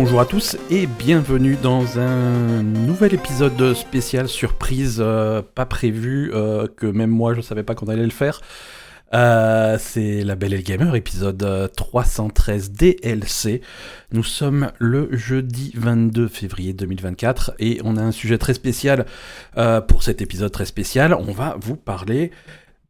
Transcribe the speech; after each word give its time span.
Bonjour 0.00 0.20
à 0.20 0.26
tous 0.26 0.56
et 0.70 0.86
bienvenue 0.86 1.56
dans 1.60 1.98
un 1.98 2.62
nouvel 2.62 3.14
épisode 3.14 3.74
spécial 3.74 4.28
surprise 4.28 4.98
euh, 5.00 5.42
pas 5.42 5.66
prévu 5.66 6.30
euh, 6.32 6.68
que 6.68 6.86
même 6.86 7.10
moi 7.10 7.34
je 7.34 7.40
savais 7.40 7.64
pas 7.64 7.74
qu'on 7.74 7.88
allait 7.88 8.04
le 8.04 8.10
faire. 8.10 8.40
Euh, 9.12 9.76
c'est 9.80 10.22
La 10.22 10.36
Belle 10.36 10.54
et 10.54 10.62
Gamer, 10.62 10.94
épisode 10.94 11.72
313 11.76 12.70
DLC. 12.70 13.60
Nous 14.12 14.22
sommes 14.22 14.70
le 14.78 15.08
jeudi 15.10 15.72
22 15.74 16.28
février 16.28 16.72
2024 16.74 17.54
et 17.58 17.80
on 17.82 17.96
a 17.96 18.00
un 18.00 18.12
sujet 18.12 18.38
très 18.38 18.54
spécial 18.54 19.04
pour 19.88 20.04
cet 20.04 20.22
épisode 20.22 20.52
très 20.52 20.66
spécial. 20.66 21.12
On 21.12 21.32
va 21.32 21.56
vous 21.60 21.74
parler 21.74 22.30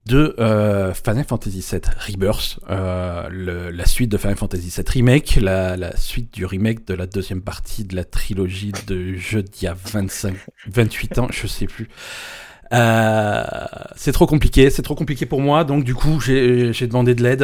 de 0.08 0.34
euh, 0.40 0.94
Final 0.94 1.24
Fantasy 1.24 1.64
VII 1.70 1.82
Rebirth, 1.98 2.58
euh, 2.70 3.70
la 3.70 3.86
suite 3.86 4.10
de 4.10 4.16
Final 4.16 4.36
Fantasy 4.36 4.72
VII 4.74 4.84
Remake, 4.88 5.38
la, 5.40 5.96
suite 5.96 6.32
du 6.32 6.46
remake 6.46 6.86
de 6.86 6.94
la 6.94 7.06
deuxième 7.06 7.42
partie 7.42 7.84
de 7.84 7.94
la 7.94 8.04
trilogie 8.04 8.72
de 8.86 9.12
jeu 9.14 9.42
d'il 9.42 9.64
y 9.64 9.66
a 9.66 9.74
25, 9.74 10.34
28 10.68 11.18
ans, 11.18 11.28
je 11.30 11.46
sais 11.46 11.66
plus. 11.66 11.88
Euh, 12.72 13.44
c'est 13.96 14.12
trop 14.12 14.26
compliqué, 14.26 14.70
c'est 14.70 14.82
trop 14.82 14.94
compliqué 14.94 15.26
pour 15.26 15.42
moi, 15.42 15.64
donc 15.64 15.84
du 15.84 15.94
coup 15.94 16.20
j'ai 16.20 16.86
demandé 16.86 17.14
de 17.14 17.22
l'aide, 17.22 17.42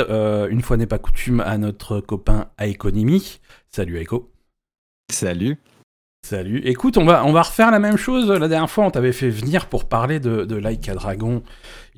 une 0.50 0.62
fois 0.62 0.78
n'est 0.78 0.86
pas 0.86 0.98
coutume, 0.98 1.40
à 1.40 1.58
notre 1.58 2.00
copain 2.00 2.46
Aekonimi. 2.58 3.40
Salut 3.70 3.98
Aiko. 3.98 4.32
Salut. 5.12 5.58
Salut. 6.24 6.62
Écoute, 6.64 6.96
on 6.96 7.04
va, 7.04 7.22
on 7.26 7.32
va 7.32 7.42
refaire 7.42 7.70
la 7.70 7.78
même 7.78 7.98
chose. 7.98 8.30
La 8.30 8.48
dernière 8.48 8.70
fois, 8.70 8.86
on 8.86 8.90
t'avait 8.90 9.12
fait 9.12 9.28
venir 9.28 9.66
pour 9.66 9.84
parler 9.84 10.20
de, 10.20 10.46
de 10.46 10.56
Like 10.56 10.90
Dragon 10.90 11.42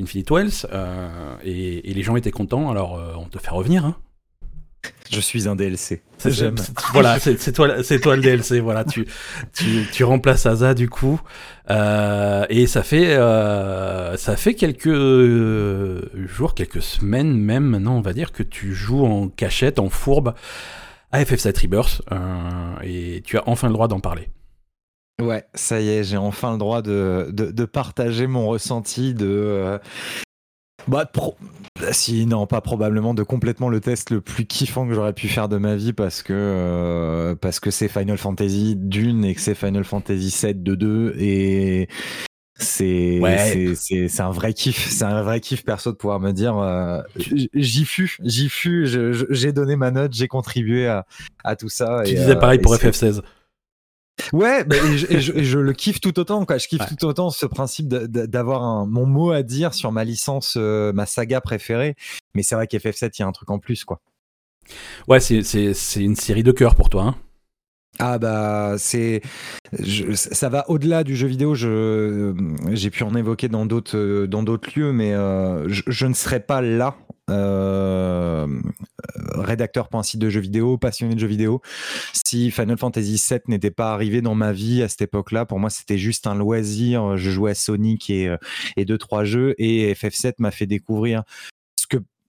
Infinite 0.01 0.29
Wells, 0.33 0.67
euh, 0.73 1.37
et, 1.45 1.95
les 1.95 2.03
gens 2.03 2.17
étaient 2.17 2.33
contents, 2.33 2.69
alors 2.69 2.99
euh, 2.99 3.13
on 3.17 3.27
te 3.27 3.39
fait 3.39 3.53
revenir. 3.53 3.85
Hein. 3.85 3.95
Je 5.13 5.21
suis 5.21 5.47
un 5.49 5.55
DLC. 5.55 6.03
J'aime. 6.25 6.57
Voilà, 6.93 7.21
c'est 7.21 7.53
toi, 7.53 7.85
c'est 7.85 8.01
toi 8.01 8.17
le 8.17 8.23
DLC. 8.23 8.59
Voilà, 8.59 8.85
tu, 8.85 9.07
tu, 9.55 9.87
tu 9.93 10.03
remplaces 10.03 10.45
Asa 10.45 10.75
du 10.75 10.89
coup, 10.89 11.21
euh, 11.71 12.47
et 12.49 12.67
ça 12.67 12.83
fait, 12.83 13.15
ça 13.15 14.37
fait 14.37 14.55
quelques 14.55 14.93
jours, 16.27 16.55
quelques 16.57 16.83
semaines 16.83 17.39
même 17.39 17.65
maintenant, 17.65 17.97
on 17.97 18.01
va 18.01 18.13
dire 18.13 18.33
que 18.33 18.43
tu 18.43 18.75
joues 18.75 19.07
en 19.07 19.29
cachette, 19.29 19.79
en 19.79 19.89
fourbe 19.89 20.35
à 21.17 21.23
FF7 21.23 21.63
Rebirth, 21.63 22.03
euh, 22.13 22.77
et 22.83 23.23
tu 23.25 23.39
as 23.39 23.45
enfin 23.47 23.69
le 23.69 23.73
droit 23.73 23.89
d'en 23.89 24.01
parler. 24.01 24.29
Ouais, 25.23 25.45
ça 25.55 25.81
y 25.81 25.89
est, 25.89 26.05
j'ai 26.05 26.19
enfin 26.19 26.53
le 26.53 26.59
droit 26.59 26.83
de, 26.83 27.31
de, 27.33 27.65
partager 27.65 28.27
mon 28.27 28.47
ressenti 28.49 29.15
de. 29.15 29.27
Euh, 29.27 29.79
bah, 30.89 31.11
si, 31.93 32.27
non, 32.27 32.47
pas 32.47 32.61
probablement, 32.61 33.15
de 33.15 33.23
complètement 33.23 33.71
le 33.71 33.81
test 33.81 34.11
le 34.11 34.21
plus 34.21 34.45
kiffant 34.45 34.87
que 34.87 34.93
j'aurais 34.93 35.15
pu 35.15 35.29
faire 35.29 35.49
de 35.49 35.57
ma 35.57 35.75
vie 35.75 35.95
parce 35.95 36.23
que 36.23 36.35
euh, 36.35 37.35
c'est 37.71 37.89
Final 37.89 38.19
Fantasy 38.19 38.77
d'une 38.77 39.25
et 39.25 39.35
que 39.35 39.41
c'est 39.41 39.55
Final 39.55 39.85
Fantasy 39.85 40.31
7 40.31 40.63
de 40.63 40.75
2 40.75 41.15
et 41.19 41.89
c'est 42.59 43.21
c'est 43.75 44.21
un 44.21 44.31
vrai 44.31 44.55
kiff, 44.55 44.89
c'est 44.91 45.05
un 45.05 45.23
vrai 45.23 45.41
kiff 45.41 45.65
perso 45.65 45.93
de 45.93 45.97
pouvoir 45.97 46.21
me 46.21 46.33
dire 46.33 46.57
euh, 46.59 47.03
j'y 47.55 47.85
fus, 47.85 48.17
j'y 48.23 48.49
fus, 48.49 48.89
j'ai 49.31 49.53
donné 49.53 49.77
ma 49.77 49.91
note, 49.91 50.13
j'ai 50.15 50.29
contribué 50.29 50.87
à, 50.87 51.07
à, 51.45 51.57
tout 51.57 51.69
ça. 51.69 52.03
Tu 52.05 52.15
disais 52.15 52.37
pareil 52.37 52.59
euh, 52.59 52.63
pour 52.63 52.75
FF16. 52.75 53.23
Ouais, 54.33 54.65
et, 55.11 55.21
je, 55.21 55.59
le 55.59 55.73
kiffe 55.75 56.01
tout 56.01 56.19
autant. 56.19 56.45
Quoi. 56.47 56.57
Je 56.57 56.69
kiffe 56.69 56.87
tout 56.87 57.05
autant 57.05 57.29
ce 57.31 57.45
principe 57.45 57.89
d'avoir 57.89 58.87
mon 58.87 59.05
mot 59.05 59.31
à 59.31 59.43
dire 59.43 59.75
sur 59.75 59.93
ma 59.93 60.05
licence, 60.05 60.55
euh, 60.57 60.93
ma 60.93 61.05
saga 61.05 61.41
préférée. 61.41 61.97
Mais 62.35 62.43
c'est 62.43 62.55
vrai 62.55 62.67
qu'FF7, 62.67 63.11
il 63.19 63.21
y 63.21 63.23
a 63.23 63.27
un 63.27 63.33
truc 63.33 63.51
en 63.51 63.59
plus, 63.59 63.85
quoi. 63.85 64.01
Ouais, 65.07 65.21
c'est 65.21 65.45
une 65.97 66.17
série 66.17 66.43
de 66.43 66.53
cœur 66.53 66.75
pour 66.75 66.89
toi. 66.89 67.03
Hein 67.03 67.15
ah 67.99 68.19
bah 68.19 68.75
c'est 68.79 69.23
ça 70.15 70.49
va 70.49 70.69
au-delà 70.69 71.03
du 71.05 71.17
jeu 71.17 71.27
vidéo. 71.27 71.55
J'ai 71.55 72.91
pu 72.91 73.03
en 73.03 73.15
évoquer 73.15 73.49
dans 73.49 73.67
d'autres 73.67 74.27
d'autres 74.27 74.71
lieux, 74.77 74.93
mais 74.93 75.15
euh, 75.15 75.67
je, 75.69 76.07
ne 76.07 76.15
serais 76.15 76.41
pas 76.41 76.61
là. 76.61 76.97
Euh, 77.29 78.47
rédacteur 79.35 79.89
pour 79.89 79.99
un 79.99 80.05
site 80.05 80.21
de 80.21 80.31
jeux 80.31 80.41
vidéo, 80.41 80.79
passionné 80.79 81.15
de 81.15 81.21
jeux 81.21 81.27
vidéo. 81.27 81.61
Si 82.13 82.53
Final 82.53 82.79
Fantasy 82.79 83.21
VII 83.29 83.41
n'était 83.49 83.73
pas 83.73 83.93
arrivé 83.93 84.21
dans 84.21 84.37
ma 84.37 84.53
vie 84.53 84.83
à 84.83 84.89
cette 84.89 85.03
époque-là, 85.03 85.45
pour 85.45 85.59
moi 85.59 85.71
c'était 85.71 85.99
juste 85.99 86.27
un 86.27 86.37
loisir. 86.37 87.17
Je 87.17 87.31
jouais 87.31 87.53
à 87.53 87.55
Sonic 87.55 88.11
et, 88.11 88.33
et 88.77 88.85
deux 88.85 88.99
trois 88.99 89.25
jeux 89.25 89.55
et 89.59 89.93
FF7 89.95 90.35
m'a 90.39 90.53
fait 90.53 90.67
découvrir 90.67 91.25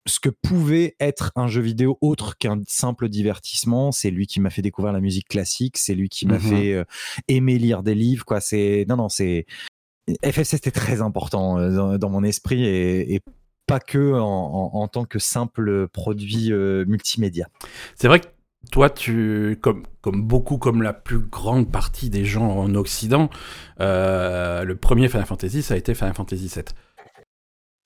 ce 0.08 0.20
que 0.20 0.30
pouvait 0.30 0.96
être 1.00 1.32
un 1.36 1.48
jeu 1.48 1.62
vidéo 1.62 1.98
autre 2.02 2.38
qu'un 2.38 2.62
simple 2.68 3.10
divertissement. 3.10 3.92
C'est 3.92 4.10
lui 4.10 4.28
qui 4.28 4.40
m'a 4.40 4.50
fait 4.50 4.62
découvrir 4.62 4.94
la 4.94 5.02
musique 5.02 5.28
classique, 5.28 5.78
c'est 5.78 5.96
lui 5.96 6.10
qui 6.10 6.26
m'a 6.26 6.38
mm-hmm. 6.38 6.50
fait 6.50 6.74
euh, 6.74 6.84
aimer 7.28 7.58
lire 7.58 7.84
des 7.84 7.96
livres. 7.96 8.26
Quoi. 8.26 8.40
C'est 8.40 8.86
non, 8.90 8.96
non, 8.96 9.10
c'est 9.10 9.46
FF7 10.24 10.56
était 10.56 10.72
très 10.72 11.02
important 11.02 11.60
euh, 11.60 11.98
dans, 11.98 12.10
mon 12.10 12.24
esprit 12.24 12.66
et, 12.66 13.22
pas 13.68 13.82
que 13.82 14.14
en, 14.14 14.88
tant 14.88 15.04
que 15.04 15.20
simple 15.20 15.90
produit 15.90 16.54
euh, 16.54 16.86
multimédia. 16.88 17.50
C'est 17.96 18.08
vrai 18.08 18.22
que 18.22 18.28
toi, 18.72 18.90
tu, 18.90 19.58
comme, 19.62 19.84
comme 20.00 20.24
beaucoup, 20.24 20.58
comme 20.58 20.82
la 20.82 20.94
plus 20.94 21.20
grande 21.20 21.70
partie 21.70 22.10
des 22.10 22.24
gens 22.24 22.50
en 22.50 22.76
Occident, 22.76 23.30
le 23.80 24.74
premier 24.76 25.10
Final 25.10 25.26
Fantasy, 25.26 25.64
ça 25.64 25.74
a 25.74 25.78
été 25.78 25.94
Final 25.94 26.14
Fantasy 26.14 26.48
VII. 26.48 26.64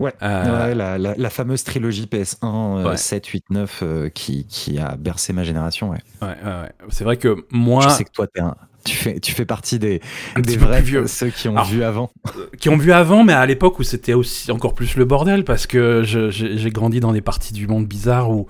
Ouais, 0.02 0.14
euh, 0.22 0.74
la, 1.18 1.30
fameuse 1.30 1.64
trilogie 1.64 2.08
PS1, 2.12 2.98
7, 2.98 3.28
8, 3.28 3.46
9 3.50 3.84
qui, 4.14 4.46
qui, 4.46 4.80
a 4.80 4.96
bercé 4.96 5.32
ma 5.34 5.44
génération. 5.44 5.92
Ouais, 5.92 6.00
ouais, 6.22 6.28
ouais. 6.28 6.72
c'est 6.90 7.04
vrai 7.04 7.18
que 7.18 7.46
moi. 7.52 7.84
Je 7.84 7.90
sais 7.90 8.04
que 8.04 8.12
toi, 8.12 8.28
un, 8.40 8.56
tu, 8.84 8.96
fais, 8.96 9.20
tu 9.20 9.32
fais 9.32 9.46
partie 9.46 9.80
des, 9.80 10.02
des 10.38 10.58
vrais 10.58 10.82
vieux. 10.82 11.08
ceux 11.08 11.30
qui 11.30 11.48
ont 11.48 11.62
vu 11.64 11.84
avant. 11.84 12.12
Euh, 12.36 12.48
qui 12.60 12.70
ont 12.70 12.78
vu 12.78 12.92
avant, 12.92 13.24
mais 13.24 13.34
à 13.34 13.46
l'époque 13.46 13.80
où 13.80 13.84
c'était 13.84 14.14
aussi 14.14 14.52
encore 14.52 14.74
plus 14.74 14.96
le 14.96 15.06
bordel, 15.06 15.44
parce 15.44 15.68
que 15.68 16.04
j'ai 16.04 16.70
grandi 16.72 17.00
dans 17.00 17.14
des 17.14 17.22
parties 17.22 17.54
du 17.54 17.68
monde 17.68 17.86
bizarres 17.86 18.32
où, 18.32 18.48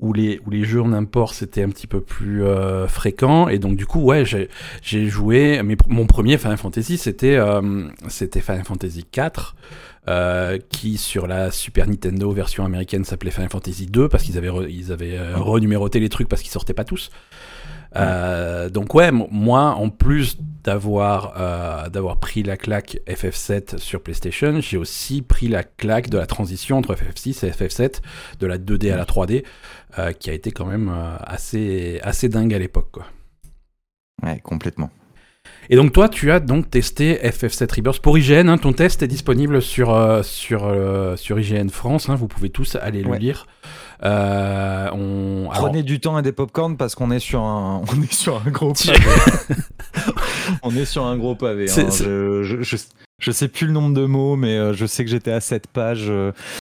où, 0.00 0.12
les, 0.12 0.40
où 0.46 0.50
les 0.50 0.64
jeux 0.64 0.82
en 0.82 0.92
import 0.92 1.34
c'était 1.34 1.62
un 1.62 1.70
petit 1.70 1.86
peu 1.86 2.00
plus 2.00 2.44
euh, 2.44 2.86
fréquent. 2.86 3.48
Et 3.48 3.58
donc, 3.58 3.76
du 3.76 3.86
coup, 3.86 4.00
ouais, 4.00 4.24
j'ai 4.24 5.08
joué. 5.08 5.62
Mais 5.62 5.76
mon 5.86 6.06
premier 6.06 6.38
Final 6.38 6.56
Fantasy, 6.56 6.98
c'était 6.98 7.38
c'était 8.08 8.40
Final 8.40 8.64
Fantasy 8.64 9.04
4. 9.10 9.54
Euh, 10.08 10.58
qui 10.70 10.96
sur 10.96 11.26
la 11.26 11.50
Super 11.50 11.86
Nintendo 11.86 12.30
version 12.30 12.64
américaine 12.64 13.04
s'appelait 13.04 13.30
Final 13.30 13.50
Fantasy 13.50 13.84
2 13.84 14.08
parce 14.08 14.24
qu'ils 14.24 14.38
avaient, 14.38 14.50
ils 14.72 14.90
avaient 14.90 15.18
euh, 15.18 15.36
renuméroté 15.36 16.00
les 16.00 16.08
trucs 16.08 16.28
parce 16.28 16.40
qu'ils 16.40 16.50
sortaient 16.50 16.72
pas 16.72 16.84
tous. 16.84 17.10
Euh, 17.96 18.68
donc 18.68 18.94
ouais, 18.94 19.10
moi 19.10 19.70
en 19.70 19.88
plus 19.88 20.36
d'avoir 20.62 21.90
d'avoir 21.90 22.18
pris 22.18 22.42
la 22.42 22.56
claque 22.56 22.98
FF7 23.06 23.78
sur 23.78 24.02
PlayStation, 24.02 24.60
j'ai 24.60 24.76
aussi 24.76 25.22
pris 25.22 25.48
la 25.48 25.62
claque 25.62 26.10
de 26.10 26.18
la 26.18 26.26
transition 26.26 26.76
entre 26.76 26.94
FF6 26.94 27.46
et 27.46 27.50
FF7, 27.50 28.00
de 28.40 28.46
la 28.46 28.58
2D 28.58 28.92
à 28.92 28.96
la 28.96 29.04
3D, 29.04 29.44
qui 30.18 30.30
a 30.30 30.32
été 30.34 30.50
quand 30.50 30.66
même 30.66 30.92
assez 31.22 32.00
assez 32.02 32.28
dingue 32.28 32.52
à 32.52 32.58
l'époque 32.58 32.90
quoi. 32.92 33.06
Ouais, 34.22 34.40
complètement. 34.40 34.90
Et 35.70 35.76
donc 35.76 35.92
toi, 35.92 36.08
tu 36.08 36.30
as 36.30 36.40
donc 36.40 36.70
testé 36.70 37.14
FF7 37.16 37.76
Rebirth 37.76 38.00
pour 38.00 38.16
IGN. 38.16 38.48
Hein. 38.48 38.58
ton 38.58 38.72
test 38.72 39.02
est 39.02 39.08
disponible 39.08 39.60
sur, 39.60 39.92
euh, 39.94 40.22
sur, 40.22 40.64
euh, 40.64 41.16
sur 41.16 41.38
IGN 41.38 41.68
France. 41.68 42.08
Hein. 42.08 42.14
vous 42.14 42.28
pouvez 42.28 42.48
tous 42.48 42.76
aller 42.76 43.02
le 43.02 43.14
lire. 43.16 43.46
Euh, 44.04 44.88
on... 44.92 45.48
Prenez 45.52 45.82
du 45.82 46.00
temps 46.00 46.18
et 46.18 46.22
des 46.22 46.32
popcorn 46.32 46.76
parce 46.76 46.94
qu'on 46.94 47.10
est 47.10 47.18
sur 47.18 47.40
un, 47.40 47.82
on 47.92 48.02
est 48.02 48.12
sur 48.12 48.36
un 48.36 48.50
gros 48.50 48.72
pavé. 48.72 48.98
on 50.62 50.74
est 50.74 50.84
sur 50.84 51.04
un 51.04 51.16
gros 51.16 51.34
pavé. 51.34 51.70
Hein. 51.70 51.88
Je, 51.90 52.42
je, 52.42 52.76
je, 53.18 53.30
sais 53.32 53.48
plus 53.48 53.66
le 53.66 53.72
nombre 53.72 53.94
de 53.94 54.06
mots, 54.06 54.36
mais 54.36 54.72
je 54.74 54.86
sais 54.86 55.04
que 55.04 55.10
j'étais 55.10 55.32
à 55.32 55.40
cette 55.40 55.66
page. 55.66 56.12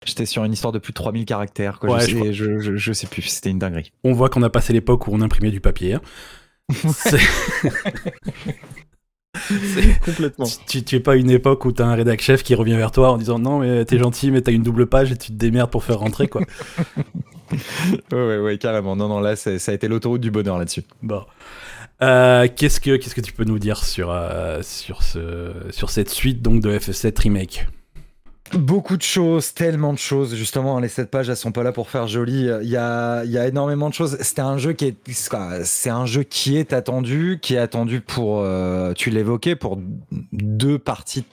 J'étais 0.06 0.26
sur 0.28 0.44
une 0.44 0.54
histoire 0.54 0.72
de 0.72 0.80
plus 0.80 0.92
de 0.92 0.96
3000 0.96 1.26
caractères. 1.26 1.80
Quoi. 1.80 2.00
je, 2.00 2.06
sais, 2.06 2.34
je, 2.34 2.94
sais 2.94 3.08
plus, 3.08 3.24
c'était 3.24 3.50
une 3.50 3.60
dinguerie. 3.60 3.92
On 4.04 4.14
voit 4.14 4.30
qu'on 4.30 4.44
a 4.44 4.50
passé 4.52 4.72
l'époque 4.72 5.08
où 5.08 5.12
on 5.14 5.22
imprimait 5.22 5.52
du 5.52 5.62
papier. 5.62 5.98
Complètement. 10.06 10.46
Tu, 10.68 10.84
tu, 10.84 10.96
es 10.96 11.00
pas 11.00 11.16
une 11.16 11.30
époque 11.30 11.66
où 11.66 11.72
t'as 11.72 11.86
un 11.86 11.96
rédac 11.96 12.22
chef 12.22 12.44
qui 12.44 12.56
revient 12.56 12.76
vers 12.76 12.92
toi 12.92 13.12
en 13.12 13.18
disant 13.18 13.40
non 13.40 13.60
mais 13.60 13.86
t'es 13.86 13.98
gentil 13.98 14.32
mais 14.32 14.42
t'as 14.42 14.52
une 14.52 14.64
double 14.64 14.88
page 14.88 15.12
et 15.12 15.18
tu 15.18 15.28
te 15.28 15.38
démerdes 15.38 15.72
pour 15.72 15.84
faire 15.84 16.00
rentrer 16.00 16.28
quoi. 16.28 16.42
ouais, 18.12 18.38
ouais 18.38 18.58
carrément. 18.58 18.96
Non 18.96 19.08
non 19.08 19.20
là 19.20 19.36
ça 19.36 19.52
a 19.52 19.74
été 19.74 19.88
l'autoroute 19.88 20.22
du 20.22 20.32
bonheur 20.32 20.58
là-dessus. 20.58 20.84
Bon. 21.02 21.24
Euh, 22.02 22.48
qu'est-ce 22.54 22.82
que 22.82 22.98
qu'est-ce 22.98 23.16
que 23.16 23.22
tu 23.22 23.32
peux 23.32 23.46
nous 23.46 23.60
dire 23.60 23.84
sur 23.84 24.12
euh, 24.12 24.62
sur 24.62 25.02
ce 25.02 25.54
sur 25.70 25.90
cette 25.90 26.10
suite 26.10 26.42
donc 26.42 26.62
de 26.62 26.78
FF7 26.78 27.22
remake? 27.22 27.68
Beaucoup 28.54 28.96
de 28.96 29.02
choses, 29.02 29.54
tellement 29.54 29.92
de 29.92 29.98
choses. 29.98 30.36
Justement, 30.36 30.80
les 30.80 30.88
7 30.88 31.10
pages, 31.10 31.30
elles 31.30 31.36
sont 31.36 31.52
pas 31.52 31.64
là 31.64 31.72
pour 31.72 31.90
faire 31.90 32.08
joli. 32.08 32.48
Il 32.62 32.70
y 32.70 32.78
a, 32.78 33.24
y 33.26 33.38
a 33.38 33.48
énormément 33.48 33.90
de 33.90 33.94
choses. 33.94 34.18
C'était 34.22 34.42
un 34.42 34.58
jeu 34.58 34.74
qui 34.74 34.86
est, 34.86 34.98
c'est 35.64 35.90
un 35.90 36.06
jeu 36.06 36.24
qui 36.24 36.58
est 36.58 36.72
attendu, 36.72 37.40
qui 37.42 37.56
est 37.56 37.60
attendu 37.60 38.02
pour, 38.02 38.42
euh, 38.42 38.94
tu 38.94 39.10
l'évoquais, 39.10 39.56
pour 39.56 39.80
deux 40.32 40.80
parties 40.80 41.26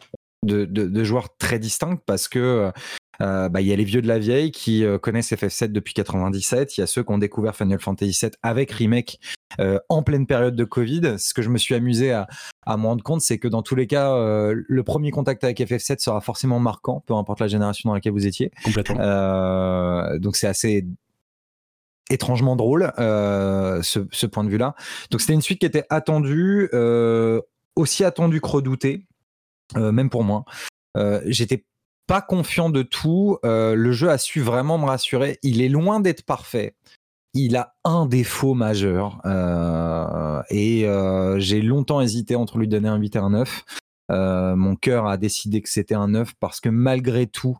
de, 0.44 1.04
joueurs 1.04 1.36
très 1.36 1.58
distinctes 1.58 2.02
parce 2.06 2.28
que 2.28 2.72
Euh, 3.20 3.48
bah, 3.48 3.60
il 3.60 3.66
y 3.66 3.72
a 3.72 3.76
les 3.76 3.84
vieux 3.84 4.02
de 4.02 4.08
la 4.08 4.18
vieille 4.18 4.50
qui 4.50 4.84
euh, 4.84 4.98
connaissent 4.98 5.32
FF7 5.32 5.68
depuis 5.68 5.94
97. 5.94 6.76
Il 6.76 6.80
y 6.80 6.84
a 6.84 6.86
ceux 6.86 7.02
qui 7.02 7.12
ont 7.12 7.18
découvert 7.18 7.54
Final 7.54 7.78
Fantasy 7.78 8.18
VII 8.20 8.32
avec 8.42 8.72
remake 8.72 9.20
euh, 9.60 9.78
en 9.88 10.02
pleine 10.02 10.26
période 10.26 10.56
de 10.56 10.64
Covid. 10.64 11.16
Ce 11.18 11.34
que 11.34 11.42
je 11.42 11.48
me 11.48 11.58
suis 11.58 11.74
amusé 11.74 12.12
à, 12.12 12.26
à 12.64 12.76
me 12.76 12.86
rendre 12.86 13.02
compte, 13.02 13.20
c'est 13.20 13.38
que 13.38 13.48
dans 13.48 13.62
tous 13.62 13.74
les 13.74 13.86
cas, 13.86 14.14
le 14.52 14.82
premier 14.82 15.10
contact 15.10 15.44
avec 15.44 15.58
FF7 15.58 15.98
sera 15.98 16.20
forcément 16.20 16.60
marquant, 16.60 17.02
peu 17.06 17.14
importe 17.14 17.40
la 17.40 17.48
génération 17.48 17.88
dans 17.88 17.94
laquelle 17.94 18.12
vous 18.12 18.26
étiez. 18.26 18.50
Complètement. 18.64 18.96
donc 20.18 20.36
c'est 20.36 20.46
assez 20.46 20.86
étrangement 22.10 22.56
drôle 22.56 22.92
ce, 22.98 24.06
ce, 24.10 24.26
point 24.26 24.44
de 24.44 24.50
vue-là. 24.50 24.74
Donc 25.10 25.20
c'était 25.20 25.32
une 25.32 25.42
suite 25.42 25.58
qui 25.58 25.66
était 25.66 25.84
attendue, 25.90 26.70
aussi 27.74 28.04
attendue 28.04 28.40
que 28.40 28.48
redoutée, 28.48 29.06
même 29.74 30.10
pour 30.10 30.22
moi. 30.22 30.44
J'étais 31.26 31.64
pas 32.06 32.20
confiant 32.20 32.70
de 32.70 32.82
tout. 32.82 33.38
Euh, 33.44 33.74
le 33.74 33.92
jeu 33.92 34.10
a 34.10 34.18
su 34.18 34.40
vraiment 34.40 34.78
me 34.78 34.84
rassurer. 34.86 35.38
Il 35.42 35.62
est 35.62 35.68
loin 35.68 36.00
d'être 36.00 36.24
parfait. 36.24 36.74
Il 37.34 37.56
a 37.56 37.74
un 37.84 38.06
défaut 38.06 38.54
majeur. 38.54 39.20
Euh, 39.24 40.42
et 40.50 40.86
euh, 40.86 41.38
j'ai 41.38 41.62
longtemps 41.62 42.00
hésité 42.00 42.36
entre 42.36 42.58
lui 42.58 42.68
donner 42.68 42.88
un 42.88 42.96
8 42.96 43.16
et 43.16 43.18
un 43.18 43.30
9. 43.30 43.64
mon 44.10 44.76
cœur 44.76 45.06
a 45.06 45.16
décidé 45.16 45.62
que 45.62 45.68
c'était 45.68 45.94
un 45.94 46.08
9 46.08 46.34
parce 46.40 46.60
que 46.60 46.68
malgré 46.68 47.26
tout, 47.26 47.56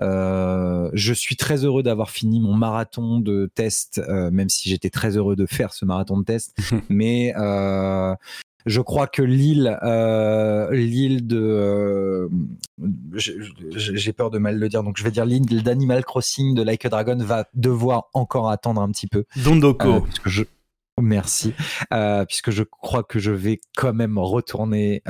je 0.00 1.12
suis 1.14 1.36
très 1.36 1.64
heureux 1.64 1.82
d'avoir 1.82 2.10
fini 2.10 2.40
mon 2.40 2.54
marathon 2.54 3.20
de 3.20 3.50
test, 3.54 4.00
même 4.08 4.48
si 4.48 4.68
j'étais 4.68 4.90
très 4.90 5.16
heureux 5.16 5.36
de 5.36 5.46
faire 5.46 5.74
ce 5.74 5.84
marathon 5.84 6.18
de 6.18 6.24
test. 6.24 6.56
mais 6.88 7.34
je 8.66 8.80
crois 8.80 9.06
que 9.06 9.22
l'île, 9.22 9.78
euh, 9.82 10.70
l'île 10.72 11.26
de, 11.26 11.40
euh, 11.40 12.28
j'ai 13.14 14.12
peur 14.12 14.30
de 14.30 14.38
mal 14.38 14.58
le 14.58 14.68
dire, 14.68 14.82
donc 14.82 14.96
je 14.98 15.04
vais 15.04 15.10
dire 15.10 15.24
l'île 15.24 15.62
d'Animal 15.62 16.04
Crossing 16.04 16.54
de 16.54 16.62
Like 16.62 16.84
a 16.84 16.88
Dragon 16.88 17.18
va 17.18 17.46
devoir 17.54 18.08
encore 18.14 18.50
attendre 18.50 18.80
un 18.80 18.90
petit 18.90 19.06
peu. 19.06 19.24
Dondoko. 19.36 19.88
Euh, 19.88 20.00
je, 20.24 20.44
merci, 21.00 21.54
puisque 22.28 22.50
je 22.50 22.62
crois 22.62 23.02
que 23.02 23.18
je 23.18 23.32
vais 23.32 23.60
quand 23.76 23.92
même 23.92 24.18
retourner 24.18 25.02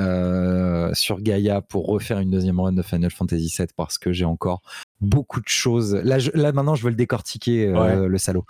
sur 0.93 1.21
Gaia 1.21 1.61
pour 1.61 1.87
refaire 1.87 2.19
une 2.19 2.31
deuxième 2.31 2.59
run 2.59 2.73
de 2.73 2.81
Final 2.81 3.11
Fantasy 3.11 3.53
VII 3.57 3.67
parce 3.75 3.97
que 3.97 4.11
j'ai 4.11 4.25
encore 4.25 4.61
beaucoup 4.99 5.39
de 5.39 5.47
choses. 5.47 5.95
Là, 5.95 6.17
là 6.33 6.51
maintenant, 6.51 6.75
je 6.75 6.83
veux 6.83 6.89
le 6.89 6.95
décortiquer, 6.95 7.67
le 7.67 8.17
salaud. 8.17 8.45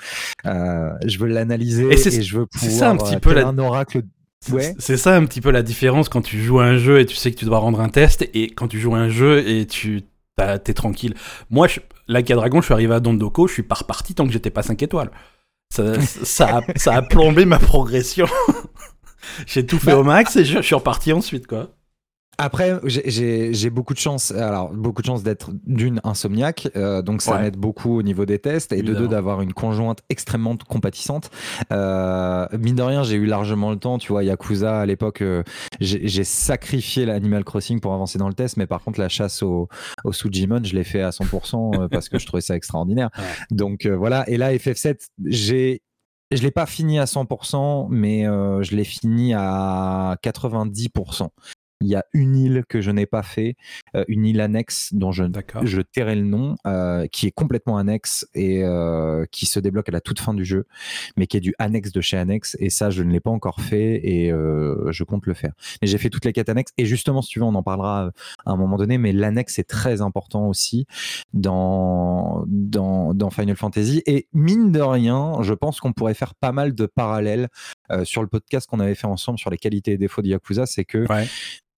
je 0.45 1.17
veux 1.17 1.27
l'analyser 1.27 1.91
et, 1.91 2.21
je 2.21 2.37
veux 2.37 2.45
pouvoir. 2.45 2.71
C'est 2.71 2.77
ça 2.77 2.89
un 2.89 2.97
petit 2.97 3.17
peu 3.17 3.37
un 3.37 3.57
oracle 3.57 4.03
c'est 4.41 4.97
ça 4.97 5.15
un 5.15 5.25
petit 5.25 5.41
peu 5.41 5.51
la 5.51 5.61
différence 5.61 6.09
quand 6.09 6.21
tu 6.21 6.41
joues 6.41 6.59
à 6.59 6.65
un 6.65 6.77
jeu 6.77 6.99
et 6.99 7.05
tu 7.05 7.15
sais 7.15 7.31
que 7.31 7.37
tu 7.37 7.45
dois 7.45 7.59
rendre 7.59 7.79
un 7.79 7.89
test 7.89 8.27
et 8.33 8.49
quand 8.49 8.67
tu 8.67 8.79
joues 8.79 8.95
à 8.95 8.99
un 8.99 9.09
jeu 9.09 9.47
et 9.47 9.67
tu 9.67 10.03
t'es 10.63 10.73
tranquille. 10.73 11.13
Moi, 11.49 11.67
je, 11.67 11.79
la 12.07 12.21
Dragon, 12.21 12.61
je 12.61 12.65
suis 12.65 12.73
arrivé 12.73 12.93
à 12.93 12.99
Dondoko, 12.99 13.47
je 13.47 13.53
suis 13.53 13.63
pas 13.63 13.75
reparti 13.75 14.15
tant 14.15 14.25
que 14.25 14.33
j'étais 14.33 14.49
pas 14.49 14.63
5 14.63 14.81
étoiles. 14.81 15.11
Ça, 15.73 16.01
ça, 16.01 16.57
a, 16.57 16.61
ça 16.75 16.95
a 16.95 17.01
plombé 17.01 17.45
ma 17.45 17.59
progression. 17.59 18.27
J'ai 19.45 19.65
tout 19.65 19.77
fait 19.77 19.91
bah, 19.91 19.99
au 19.99 20.03
max 20.03 20.35
et 20.35 20.43
je, 20.45 20.57
je 20.57 20.61
suis 20.61 20.75
reparti 20.75 21.13
ensuite, 21.13 21.47
quoi. 21.47 21.69
Après, 22.43 22.79
j'ai 22.85 23.69
beaucoup 23.69 23.93
de 23.93 23.99
chance. 23.99 24.31
Alors, 24.31 24.71
beaucoup 24.73 25.03
de 25.03 25.05
chance 25.05 25.21
d'être 25.21 25.51
d'une 25.67 26.01
insomniaque, 26.03 26.69
euh, 26.75 27.03
donc 27.03 27.21
ça 27.21 27.37
m'aide 27.37 27.55
beaucoup 27.55 27.99
au 27.99 28.01
niveau 28.01 28.25
des 28.25 28.39
tests, 28.39 28.73
et 28.73 28.81
de 28.81 28.95
deux 28.95 29.07
d'avoir 29.07 29.41
une 29.41 29.53
conjointe 29.53 29.99
extrêmement 30.09 30.57
compatissante. 30.57 31.29
Euh, 31.71 32.47
mine 32.57 32.73
de 32.73 32.81
rien, 32.81 33.03
j'ai 33.03 33.15
eu 33.15 33.27
largement 33.27 33.69
le 33.69 33.77
temps. 33.77 33.99
Tu 33.99 34.11
vois, 34.11 34.23
Yakuza 34.23 34.79
à 34.79 34.85
l'époque, 34.87 35.21
euh, 35.21 35.43
j'ai 35.79 36.23
sacrifié 36.23 37.05
l'Animal 37.05 37.43
Crossing 37.43 37.79
pour 37.79 37.93
avancer 37.93 38.17
dans 38.17 38.27
le 38.27 38.33
test, 38.33 38.57
mais 38.57 38.65
par 38.65 38.81
contre, 38.83 38.99
la 38.99 39.09
chasse 39.09 39.43
au, 39.43 39.67
au 40.03 40.11
Sujimon, 40.11 40.63
je 40.63 40.73
l'ai 40.73 40.83
fait 40.83 41.03
à 41.03 41.11
100% 41.11 41.89
parce 41.91 42.09
que 42.09 42.17
je 42.17 42.25
trouvais 42.25 42.41
ça 42.41 42.55
extraordinaire. 42.55 43.11
Donc 43.51 43.85
voilà. 43.85 44.27
Et 44.27 44.37
là, 44.37 44.51
FF7, 44.51 44.97
j'ai 45.25 45.83
je 46.31 46.41
l'ai 46.41 46.51
pas 46.51 46.65
fini 46.65 46.97
à 46.97 47.05
100%, 47.05 47.87
mais 47.91 48.23
je 48.23 48.75
l'ai 48.75 48.85
fini 48.85 49.35
à 49.35 50.15
90%. 50.23 51.27
Il 51.81 51.87
y 51.87 51.95
a 51.95 52.05
une 52.13 52.35
île 52.35 52.63
que 52.67 52.81
je 52.81 52.91
n'ai 52.91 53.05
pas 53.05 53.23
fait, 53.23 53.55
euh, 53.95 54.05
une 54.07 54.25
île 54.25 54.39
annexe 54.41 54.93
dont 54.93 55.11
je, 55.11 55.23
je 55.63 55.81
tairai 55.81 56.15
le 56.15 56.23
nom, 56.23 56.55
euh, 56.65 57.07
qui 57.07 57.27
est 57.27 57.31
complètement 57.31 57.77
annexe 57.77 58.27
et 58.33 58.63
euh, 58.63 59.25
qui 59.31 59.45
se 59.45 59.59
débloque 59.59 59.89
à 59.89 59.91
la 59.91 60.01
toute 60.01 60.19
fin 60.19 60.33
du 60.33 60.45
jeu, 60.45 60.65
mais 61.17 61.27
qui 61.27 61.37
est 61.37 61.41
du 61.41 61.53
annexe 61.59 61.91
de 61.91 62.01
chez 62.01 62.17
annexe. 62.17 62.55
Et 62.59 62.69
ça, 62.69 62.89
je 62.89 63.03
ne 63.03 63.11
l'ai 63.11 63.19
pas 63.19 63.31
encore 63.31 63.61
fait 63.61 63.99
et 64.07 64.29
je 64.29 65.03
compte 65.03 65.25
le 65.25 65.33
faire. 65.33 65.53
Mais 65.81 65.87
j'ai 65.87 65.97
fait 65.97 66.09
toutes 66.09 66.25
les 66.25 66.33
quêtes 66.33 66.49
annexes 66.49 66.71
et 66.77 66.85
justement, 66.85 67.21
si 67.21 67.29
tu 67.29 67.39
veux, 67.39 67.45
on 67.45 67.55
en 67.55 67.63
parlera 67.63 68.11
à 68.45 68.51
un 68.51 68.55
moment 68.55 68.77
donné. 68.77 68.97
Mais 68.97 69.11
l'annexe 69.11 69.59
est 69.59 69.67
très 69.67 70.01
important 70.01 70.47
aussi 70.47 70.85
dans, 71.33 72.43
dans, 72.47 73.13
dans 73.13 73.29
Final 73.29 73.55
Fantasy. 73.55 74.03
Et 74.05 74.27
mine 74.33 74.71
de 74.71 74.81
rien, 74.81 75.41
je 75.41 75.53
pense 75.53 75.79
qu'on 75.79 75.93
pourrait 75.93 76.13
faire 76.13 76.35
pas 76.35 76.51
mal 76.51 76.73
de 76.73 76.85
parallèles 76.85 77.47
sur 78.03 78.21
le 78.21 78.27
podcast 78.27 78.69
qu'on 78.69 78.79
avait 78.79 78.95
fait 78.95 79.07
ensemble 79.07 79.39
sur 79.39 79.49
les 79.49 79.57
qualités 79.57 79.93
et 79.93 79.97
défauts 79.97 80.21
de 80.21 80.27
Yakuza. 80.27 80.65
C'est 80.65 80.85
que 80.85 81.05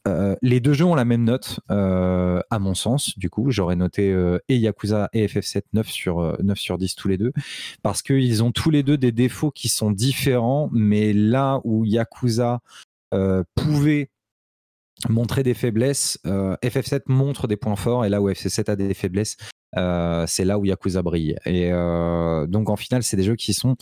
euh, 0.07 0.35
les 0.41 0.59
deux 0.59 0.73
jeux 0.73 0.85
ont 0.85 0.95
la 0.95 1.05
même 1.05 1.23
note, 1.23 1.59
euh, 1.71 2.41
à 2.49 2.59
mon 2.59 2.73
sens. 2.73 3.17
Du 3.17 3.29
coup, 3.29 3.51
j'aurais 3.51 3.75
noté 3.75 4.11
euh, 4.11 4.39
et 4.49 4.57
Yakuza 4.57 5.09
et 5.13 5.25
FF7 5.27 5.63
9 5.73 5.87
sur 5.87 6.37
9 6.41 6.57
sur 6.57 6.77
10 6.77 6.95
tous 6.95 7.07
les 7.07 7.17
deux, 7.17 7.31
parce 7.81 8.01
qu'ils 8.01 8.43
ont 8.43 8.51
tous 8.51 8.69
les 8.69 8.83
deux 8.83 8.97
des 8.97 9.11
défauts 9.11 9.51
qui 9.51 9.69
sont 9.69 9.91
différents. 9.91 10.69
Mais 10.73 11.13
là 11.13 11.61
où 11.63 11.85
Yakuza 11.85 12.59
pouvait 13.55 14.09
montrer 15.09 15.43
des 15.43 15.53
faiblesses, 15.53 16.19
FF7 16.25 17.01
montre 17.07 17.47
des 17.47 17.57
points 17.57 17.75
forts, 17.75 18.05
et 18.05 18.09
là 18.09 18.21
où 18.21 18.29
FF7 18.29 18.71
a 18.71 18.75
des 18.75 18.93
faiblesses, 18.93 19.37
euh, 19.77 20.25
c'est 20.27 20.45
là 20.45 20.59
où 20.59 20.65
Yakuza 20.65 21.01
brille. 21.01 21.35
Et 21.45 21.69
euh, 21.71 22.45
donc 22.47 22.69
en 22.69 22.75
final, 22.75 23.03
c'est 23.03 23.17
des 23.17 23.23
jeux 23.23 23.35
qui 23.35 23.53
sont 23.53 23.75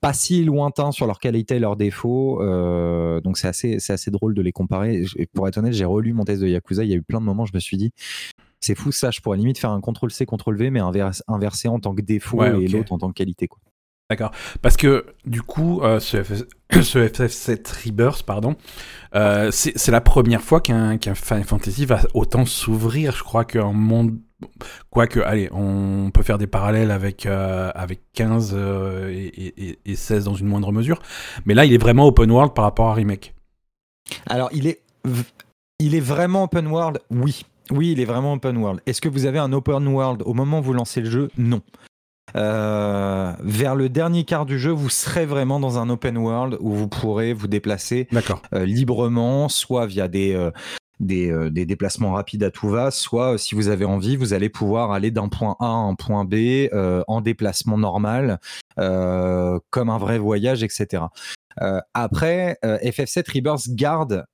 pas 0.00 0.12
si 0.12 0.44
lointains 0.44 0.92
sur 0.92 1.06
leur 1.06 1.18
qualité 1.18 1.56
et 1.56 1.58
leurs 1.58 1.76
défauts. 1.76 2.42
Euh, 2.42 3.20
donc 3.20 3.38
c'est 3.38 3.48
assez, 3.48 3.78
c'est 3.78 3.92
assez 3.92 4.10
drôle 4.10 4.34
de 4.34 4.42
les 4.42 4.52
comparer. 4.52 5.04
Et 5.16 5.26
pour 5.26 5.46
être 5.48 5.58
honnête, 5.58 5.72
j'ai 5.72 5.84
relu 5.84 6.12
mon 6.12 6.24
test 6.24 6.40
de 6.40 6.48
Yakuza. 6.48 6.84
Il 6.84 6.90
y 6.90 6.94
a 6.94 6.96
eu 6.96 7.02
plein 7.02 7.20
de 7.20 7.26
moments, 7.26 7.46
je 7.46 7.54
me 7.54 7.60
suis 7.60 7.76
dit, 7.76 7.92
c'est 8.60 8.74
fou 8.74 8.92
ça. 8.92 9.10
Je 9.10 9.20
pourrais 9.20 9.38
limite 9.38 9.58
faire 9.58 9.70
un 9.70 9.80
CTRL 9.80 10.10
C, 10.10 10.26
CTRL 10.26 10.56
V, 10.56 10.70
mais 10.70 10.80
inversé 11.28 11.68
en 11.68 11.78
tant 11.78 11.94
que 11.94 12.02
défaut 12.02 12.42
et 12.44 12.68
l'autre 12.68 12.92
en 12.92 12.98
tant 12.98 13.08
que 13.08 13.14
qualité. 13.14 13.48
Quoi. 13.48 13.60
D'accord. 14.10 14.32
Parce 14.60 14.76
que 14.76 15.06
du 15.24 15.42
coup, 15.42 15.80
ce, 15.98 16.22
FF, 16.22 17.30
7 17.30 17.68
Rebirth, 17.86 18.22
pardon, 18.22 18.56
c'est 19.50 19.88
la 19.88 20.00
première 20.00 20.42
fois 20.42 20.60
qu'un 20.60 20.98
Final 20.98 21.44
Fantasy 21.44 21.86
va 21.86 22.00
autant 22.12 22.44
s'ouvrir. 22.44 23.16
Je 23.16 23.22
crois 23.22 23.44
qu'en 23.44 23.72
monde 23.72 24.18
Quoique, 24.90 25.20
allez, 25.20 25.48
on 25.52 26.10
peut 26.12 26.22
faire 26.22 26.38
des 26.38 26.46
parallèles 26.46 26.90
avec, 26.90 27.26
euh, 27.26 27.70
avec 27.74 28.00
15 28.12 28.52
euh, 28.54 29.10
et, 29.12 29.96
16 29.96 30.24
dans 30.24 30.34
une 30.34 30.46
moindre 30.46 30.72
mesure. 30.72 31.00
Mais 31.46 31.54
là, 31.54 31.64
il 31.64 31.72
est 31.72 31.78
vraiment 31.78 32.06
open 32.06 32.30
world 32.30 32.54
par 32.54 32.64
rapport 32.64 32.90
à 32.90 32.94
Remake. 32.94 33.34
Alors, 34.26 34.50
il 34.52 34.66
est, 34.66 34.82
il 35.78 35.94
est 35.94 36.00
vraiment 36.00 36.44
open 36.44 36.66
world? 36.66 37.00
Oui. 37.10 37.44
Oui, 37.70 37.92
il 37.92 38.00
est 38.00 38.04
vraiment 38.04 38.34
open 38.34 38.56
world. 38.58 38.80
Est-ce 38.86 39.00
que 39.00 39.08
vous 39.08 39.26
avez 39.26 39.38
un 39.38 39.52
open 39.52 39.86
world 39.88 40.22
au 40.24 40.34
moment 40.34 40.60
où 40.60 40.62
vous 40.62 40.74
lancez 40.74 41.00
le 41.00 41.10
jeu? 41.10 41.30
Non. 41.38 41.62
Euh, 42.36 43.32
vers 43.40 43.74
le 43.74 43.88
dernier 43.88 44.24
quart 44.24 44.46
du 44.46 44.58
jeu, 44.58 44.70
vous 44.70 44.90
serez 44.90 45.26
vraiment 45.26 45.60
dans 45.60 45.78
un 45.78 45.88
open 45.88 46.18
world 46.18 46.56
où 46.60 46.72
vous 46.72 46.88
pourrez 46.88 47.32
vous 47.32 47.46
déplacer 47.46 48.08
librement, 48.52 49.48
soit 49.48 49.86
via 49.86 50.08
des, 50.08 50.36
euh, 51.02 51.50
des, 51.50 51.66
déplacements 51.66 52.12
rapides 52.12 52.44
à 52.44 52.50
tout 52.50 52.68
va, 52.68 52.90
soit 52.90 53.34
euh, 53.34 53.36
si 53.36 53.54
vous 53.54 53.68
avez 53.68 53.84
envie, 53.84 54.16
vous 54.16 54.32
allez 54.32 54.48
pouvoir 54.48 54.92
aller 54.92 55.10
d'un 55.10 55.28
point 55.28 55.56
A 55.58 55.66
à 55.66 55.68
un 55.68 55.94
point 55.96 56.24
B 56.24 56.34
euh, 56.72 57.02
en 57.08 57.20
déplacement 57.20 57.76
normal, 57.76 58.38
comme 58.76 59.90
un 59.90 59.98
vrai 59.98 60.18
voyage, 60.18 60.62
etc. 60.62 61.04
après, 61.94 62.58
FF7 62.62 63.32
Rebirth 63.32 63.68
garde, 63.70 64.24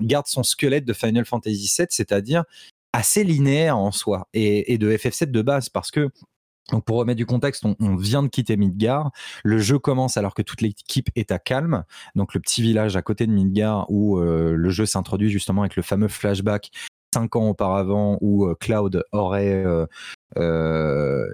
garde 0.00 0.26
son 0.26 0.42
squelette 0.42 0.84
de 0.84 0.92
Final 0.92 1.24
Fantasy 1.24 1.72
VII, 1.78 1.86
c'est-à-dire 1.90 2.44
assez 2.92 3.24
linéaire 3.24 3.78
en 3.78 3.90
soi, 3.90 4.28
et, 4.34 4.72
et 4.72 4.78
de 4.78 4.90
FF7 4.90 5.30
de 5.30 5.42
base, 5.42 5.68
parce 5.70 5.90
que 5.90 6.10
donc 6.70 6.84
pour 6.84 6.98
remettre 6.98 7.16
du 7.16 7.26
contexte, 7.26 7.64
on, 7.64 7.96
vient 7.96 8.22
de 8.22 8.28
quitter 8.28 8.56
Midgar. 8.56 9.10
Le 9.42 9.58
jeu 9.58 9.78
commence 9.78 10.16
alors 10.16 10.34
que 10.34 10.42
toute 10.42 10.60
l'équipe 10.60 11.08
est 11.16 11.32
à 11.32 11.38
calme. 11.38 11.84
Donc 12.14 12.34
le 12.34 12.40
petit 12.40 12.62
village 12.62 12.96
à 12.96 13.02
côté 13.02 13.26
de 13.26 13.32
Midgar 13.32 13.86
où 13.90 14.18
euh, 14.18 14.54
le 14.54 14.70
jeu 14.70 14.86
s'introduit 14.86 15.30
justement 15.30 15.62
avec 15.62 15.76
le 15.76 15.82
fameux 15.82 16.08
flashback 16.08 16.70
cinq 17.14 17.36
ans 17.36 17.48
auparavant 17.48 18.18
où 18.20 18.46
euh, 18.46 18.54
Cloud 18.54 19.02
aurait 19.12 19.64
euh, 20.36 21.26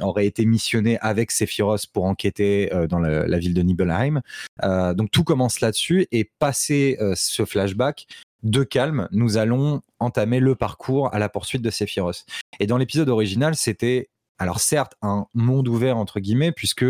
aurait 0.00 0.26
été 0.26 0.44
missionné 0.44 0.98
avec 1.00 1.30
Sephiroth 1.30 1.86
pour 1.86 2.04
enquêter 2.04 2.70
dans 2.90 2.98
la, 2.98 3.26
la, 3.26 3.38
ville 3.38 3.54
de 3.54 3.62
Nibelheim. 3.62 4.20
donc 4.62 5.10
tout 5.10 5.24
commence 5.24 5.60
là-dessus 5.60 6.06
et 6.12 6.30
passé 6.38 6.98
ce 7.14 7.46
flashback, 7.46 8.06
de 8.42 8.64
calme, 8.64 9.08
nous 9.12 9.36
allons 9.36 9.82
entamer 10.00 10.40
le 10.40 10.54
parcours 10.54 11.14
à 11.14 11.18
la 11.18 11.28
poursuite 11.28 11.62
de 11.62 11.70
Sephiroth. 11.70 12.26
Et 12.58 12.66
dans 12.66 12.76
l'épisode 12.76 13.08
original, 13.08 13.54
c'était 13.54 14.10
alors 14.38 14.60
certes 14.60 14.94
un 15.02 15.26
monde 15.34 15.68
ouvert 15.68 15.96
entre 15.96 16.20
guillemets 16.20 16.52
puisque 16.52 16.84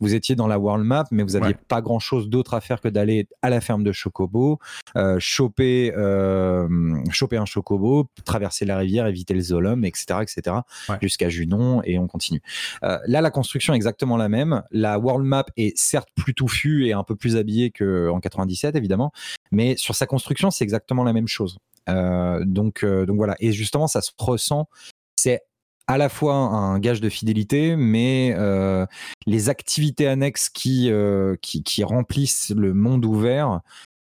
vous 0.00 0.14
étiez 0.14 0.34
dans 0.34 0.46
la 0.46 0.58
world 0.58 0.84
map, 0.84 1.04
mais 1.10 1.22
vous 1.22 1.36
aviez 1.36 1.54
pas 1.54 1.80
grand 1.80 1.98
chose 1.98 2.28
d'autre 2.28 2.54
à 2.54 2.60
faire 2.60 2.80
que 2.80 2.88
d'aller 2.88 3.28
à 3.42 3.50
la 3.50 3.60
ferme 3.60 3.82
de 3.82 3.92
Chocobo, 3.92 4.58
euh, 4.96 5.16
choper, 5.18 5.92
euh, 5.96 6.68
choper 7.10 7.36
un 7.36 7.46
Chocobo, 7.46 8.08
traverser 8.24 8.64
la 8.64 8.76
rivière, 8.76 9.06
éviter 9.06 9.34
le 9.34 9.40
Zolom, 9.40 9.84
etc., 9.84 10.20
etc., 10.22 10.56
jusqu'à 11.00 11.28
Junon 11.28 11.80
et 11.84 11.98
on 11.98 12.06
continue. 12.06 12.42
Euh, 12.82 12.98
là, 13.06 13.20
la 13.20 13.30
construction 13.30 13.72
est 13.72 13.76
exactement 13.76 14.16
la 14.16 14.28
même. 14.28 14.62
La 14.70 14.98
world 14.98 15.24
map 15.24 15.46
est 15.56 15.76
certes 15.78 16.08
plus 16.14 16.34
touffue 16.34 16.86
et 16.86 16.92
un 16.92 17.04
peu 17.04 17.16
plus 17.16 17.36
habillée 17.36 17.70
qu'en 17.70 18.20
97 18.20 18.76
évidemment, 18.76 19.12
mais 19.50 19.76
sur 19.76 19.94
sa 19.94 20.06
construction, 20.06 20.50
c'est 20.50 20.64
exactement 20.64 21.04
la 21.04 21.12
même 21.12 21.28
chose. 21.28 21.58
donc, 21.86 22.84
donc 22.84 23.16
voilà. 23.16 23.36
Et 23.38 23.52
justement, 23.52 23.86
ça 23.86 24.02
se 24.02 24.10
ressent. 24.18 24.68
C'est 25.16 25.40
à 25.86 25.98
la 25.98 26.08
fois 26.08 26.34
un 26.34 26.78
gage 26.78 27.00
de 27.00 27.08
fidélité, 27.08 27.76
mais 27.76 28.34
euh, 28.36 28.86
les 29.26 29.48
activités 29.48 30.08
annexes 30.08 30.48
qui, 30.48 30.90
euh, 30.90 31.36
qui, 31.40 31.84
remplissent 31.84 32.50
le 32.50 32.74
monde 32.74 33.04
ouvert, 33.04 33.60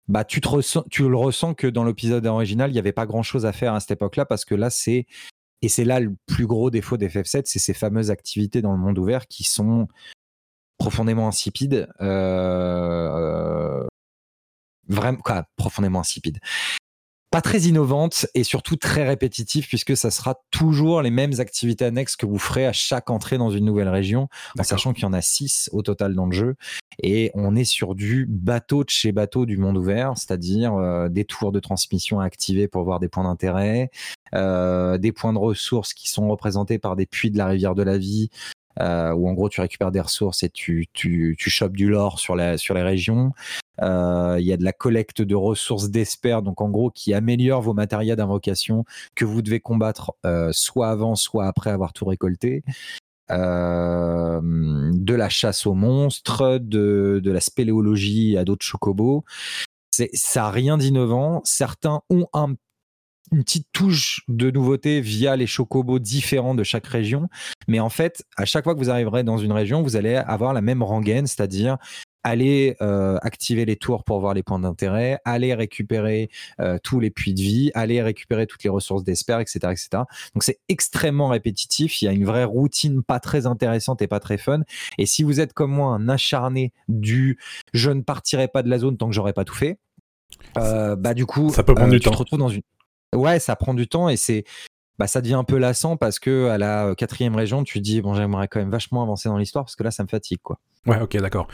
bah, 0.08 0.24
tu 0.24 0.40
le 0.40 1.16
ressens 1.16 1.54
que 1.54 1.68
dans 1.68 1.84
l'épisode 1.84 2.26
original, 2.26 2.70
il 2.70 2.74
n'y 2.74 2.80
avait 2.80 2.94
pas 2.94 3.06
grand-chose 3.06 3.46
à 3.46 3.52
faire 3.52 3.74
à 3.74 3.80
cette 3.80 3.92
époque-là, 3.92 4.26
parce 4.26 4.46
que 4.46 4.56
là, 4.56 4.70
c'est... 4.70 5.06
Et 5.64 5.70
c'est 5.70 5.86
là 5.86 6.00
le 6.00 6.16
plus 6.28 6.46
gros 6.46 6.70
défaut 6.70 6.98
d'FF7, 6.98 7.44
c'est 7.46 7.58
ces 7.58 7.74
fameuses 7.74 8.12
activités 8.12 8.62
dans 8.62 8.74
le 8.74 8.78
monde 8.78 9.00
ouvert 9.00 9.26
qui 9.28 9.44
sont 9.44 9.88
profondément 10.78 11.28
insipides. 11.28 11.90
Euh, 12.00 13.84
vraiment, 14.88 15.18
quoi, 15.18 15.46
profondément 15.56 16.00
insipides 16.00 16.40
pas 17.30 17.42
très 17.42 17.62
innovante 17.62 18.26
et 18.36 18.44
surtout 18.44 18.78
très 18.78 19.06
répétitive 19.06 19.68
puisque 19.68 19.98
ça 19.98 20.12
sera 20.12 20.42
toujours 20.50 21.02
les 21.02 21.10
mêmes 21.10 21.40
activités 21.40 21.86
annexes 21.86 22.16
que 22.16 22.26
vous 22.26 22.40
ferez 22.40 22.66
à 22.66 22.74
chaque 22.74 23.10
entrée 23.10 23.38
dans 23.38 23.50
une 23.50 23.66
nouvelle 23.66 23.90
région, 23.90 24.30
en 24.58 24.64
sachant 24.64 24.94
qu'il 24.94 25.04
y 25.04 25.06
en 25.06 25.14
a 25.14 25.22
six 25.22 25.70
au 25.74 25.82
total 25.82 26.16
dans 26.16 26.26
le 26.26 26.32
jeu. 26.32 26.56
Et 27.04 27.32
on 27.34 27.56
est 27.56 27.66
sur 27.66 27.96
du 27.96 28.26
bateau 28.30 28.84
de 28.84 28.90
chez 28.90 29.12
bateau 29.12 29.46
du 29.46 29.58
monde 29.58 29.78
ouvert, 29.78 30.14
c'est-à-dire 30.16 30.74
euh, 30.76 31.10
des 31.10 31.26
tours 31.26 31.52
de 31.52 31.60
transmission 31.60 32.20
à 32.20 32.26
activer 32.26 32.68
pour 32.68 32.84
voir 32.84 33.00
des 33.00 33.10
points 33.10 33.26
d'intérêt, 33.26 33.92
euh, 34.34 34.98
des 34.98 35.12
points 35.12 35.34
de 35.34 35.38
ressources 35.38 35.94
qui 35.94 36.10
sont 36.10 36.30
représentés 36.30 36.80
par 36.80 36.96
des 36.96 37.06
puits 37.06 37.30
de 37.30 37.38
la 37.38 37.48
rivière 37.48 37.76
de 37.76 37.84
la 37.84 37.98
vie, 37.98 38.30
euh, 38.80 39.12
où 39.12 39.28
en 39.28 39.34
gros 39.34 39.50
tu 39.50 39.60
récupères 39.62 39.92
des 39.92 40.02
ressources 40.02 40.44
et 40.44 40.50
tu, 40.50 40.88
tu, 40.94 41.36
tu 41.38 41.50
chopes 41.50 41.76
du 41.76 41.90
lore 41.90 42.20
sur, 42.20 42.36
la, 42.36 42.58
sur 42.58 42.74
les 42.74 42.84
régions. 42.84 43.34
Euh, 43.82 44.38
il 44.40 44.46
y 44.46 44.54
a 44.54 44.58
de 44.58 44.64
la 44.64 44.74
collecte 44.74 45.22
de 45.22 45.36
ressources 45.36 45.90
d'espère, 45.90 46.42
donc 46.42 46.62
en 46.62 46.70
gros 46.70 46.90
qui 46.90 47.14
améliore 47.14 47.62
vos 47.62 47.74
matériels 47.74 48.16
d'invocation 48.16 48.86
que 49.16 49.26
vous 49.26 49.42
devez 49.42 49.60
combattre 49.60 50.14
euh, 50.26 50.50
soit 50.52 50.90
avant, 50.90 51.16
soit 51.16 51.48
après 51.48 51.70
avoir 51.70 51.94
tout 51.94 52.06
récolté. 52.06 52.64
Euh, 53.30 54.40
de 54.94 55.14
la 55.14 55.28
chasse 55.28 55.66
aux 55.66 55.74
monstres, 55.74 56.60
de, 56.60 57.20
de 57.22 57.32
la 57.32 57.42
spéléologie 57.42 58.38
à 58.38 58.46
d'autres 58.46 58.66
chocobos. 58.66 59.26
Ça 59.92 60.42
n'a 60.42 60.50
rien 60.50 60.78
d'innovant. 60.78 61.42
Certains 61.44 62.02
ont 62.10 62.28
un 62.34 62.56
une 63.32 63.44
petite 63.44 63.68
touche 63.74 64.22
de 64.28 64.52
nouveauté 64.52 65.02
via 65.02 65.36
les 65.36 65.48
chocobos 65.48 66.00
différents 66.00 66.56
de 66.56 66.64
chaque 66.64 66.88
région. 66.88 67.30
Mais 67.68 67.80
en 67.80 67.90
fait, 67.90 68.24
à 68.38 68.46
chaque 68.46 68.64
fois 68.64 68.74
que 68.74 68.80
vous 68.80 68.90
arriverez 68.90 69.24
dans 69.24 69.38
une 69.38 69.52
région, 69.52 69.82
vous 69.82 69.96
allez 69.96 70.16
avoir 70.16 70.54
la 70.54 70.62
même 70.62 70.84
rengaine, 70.84 71.28
c'est-à-dire 71.28 71.78
aller 72.28 72.76
euh, 72.82 73.18
activer 73.22 73.64
les 73.64 73.78
tours 73.78 74.04
pour 74.04 74.20
voir 74.20 74.34
les 74.34 74.44
points 74.44 74.60
d'intérêt, 74.60 75.20
aller 75.24 75.54
récupérer 75.54 76.30
euh, 76.60 76.78
tous 76.84 77.00
les 77.00 77.10
puits 77.10 77.34
de 77.34 77.40
vie, 77.40 77.72
aller 77.74 78.02
récupérer 78.02 78.48
toutes 78.48 78.64
les 78.64 78.70
ressources 78.70 79.06
d'espère, 79.06 79.40
etc., 79.40 79.60
etc. 79.64 79.90
Donc 80.34 80.44
c'est 80.44 80.60
extrêmement 80.68 81.30
répétitif. 81.30 82.02
Il 82.02 82.06
y 82.06 82.08
a 82.10 82.12
une 82.12 82.26
vraie 82.26 82.44
routine 82.44 83.02
pas 83.02 83.22
très 83.22 83.46
intéressante 83.46 84.02
et 84.02 84.08
pas 84.08 84.20
très 84.20 84.38
fun. 84.38 84.62
Et 84.98 85.06
si 85.06 85.24
vous 85.24 85.40
êtes 85.40 85.54
comme 85.54 85.72
moi 85.72 85.94
un 85.94 86.10
acharné 86.10 86.74
du 86.90 87.40
je 87.74 87.92
ne 87.92 88.02
partirai 88.02 88.50
pas 88.50 88.62
de 88.62 88.70
la 88.70 88.80
zone 88.80 88.98
tant 88.98 89.08
que 89.08 89.16
j'aurai 89.16 89.32
pas 89.34 89.46
tout 89.46 89.56
fait, 89.56 89.80
euh, 90.58 90.98
bah 90.98 91.14
du 91.14 91.26
coup, 91.26 91.50
ça 91.52 91.64
peut 91.64 91.76
prendre 91.76 91.92
du 91.94 92.00
tu 92.00 92.06
temps. 92.06 92.12
te 92.12 92.18
retrouves 92.18 92.40
dans 92.40 92.50
une 92.50 92.62
Ouais, 93.16 93.40
ça 93.40 93.56
prend 93.56 93.74
du 93.74 93.88
temps 93.88 94.10
et 94.10 94.18
c'est 94.18 94.44
bah, 95.00 95.08
ça 95.08 95.22
devient 95.22 95.36
un 95.36 95.44
peu 95.44 95.58
lassant 95.58 95.98
parce 95.98 96.20
que 96.20 96.48
à 96.50 96.58
la 96.58 96.94
quatrième 96.96 97.36
région, 97.36 97.64
tu 97.64 97.80
te 97.80 97.84
dis 97.84 98.02
bon, 98.02 98.14
j'aimerais 98.14 98.48
quand 98.48 98.60
même 98.60 98.72
vachement 98.72 99.04
avancer 99.04 99.30
dans 99.30 99.38
l'histoire 99.38 99.66
parce 99.66 99.76
que 99.76 99.84
là, 99.84 99.92
ça 99.92 100.04
me 100.04 100.08
fatigue 100.08 100.40
quoi. 100.42 100.60
Ouais, 100.88 101.02
ok, 101.02 101.18
d'accord. 101.18 101.48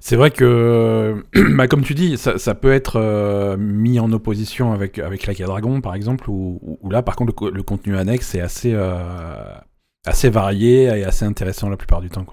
C'est 0.00 0.14
vrai 0.14 0.30
que, 0.30 1.24
bah, 1.56 1.66
comme 1.66 1.82
tu 1.82 1.94
dis, 1.94 2.16
ça, 2.16 2.54
peut 2.54 2.72
être 2.72 2.96
euh, 2.96 3.56
mis 3.56 3.98
en 3.98 4.12
opposition 4.12 4.72
avec 4.72 5.00
avec 5.00 5.26
la 5.26 5.34
Dragon, 5.34 5.80
par 5.80 5.94
exemple, 5.94 6.30
où, 6.30 6.78
là, 6.88 7.02
par 7.02 7.16
contre, 7.16 7.50
le, 7.50 7.62
contenu 7.62 7.96
annexe 7.96 8.34
est 8.36 8.40
assez 8.40 8.72
euh, 8.74 9.54
assez 10.06 10.30
varié 10.30 10.84
et 10.84 11.04
assez 11.04 11.24
intéressant 11.24 11.68
la 11.68 11.76
plupart 11.76 12.00
du 12.00 12.10
temps. 12.10 12.26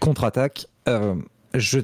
Contre-attaque. 0.00 0.66
Euh, 0.88 1.14
je 1.54 1.80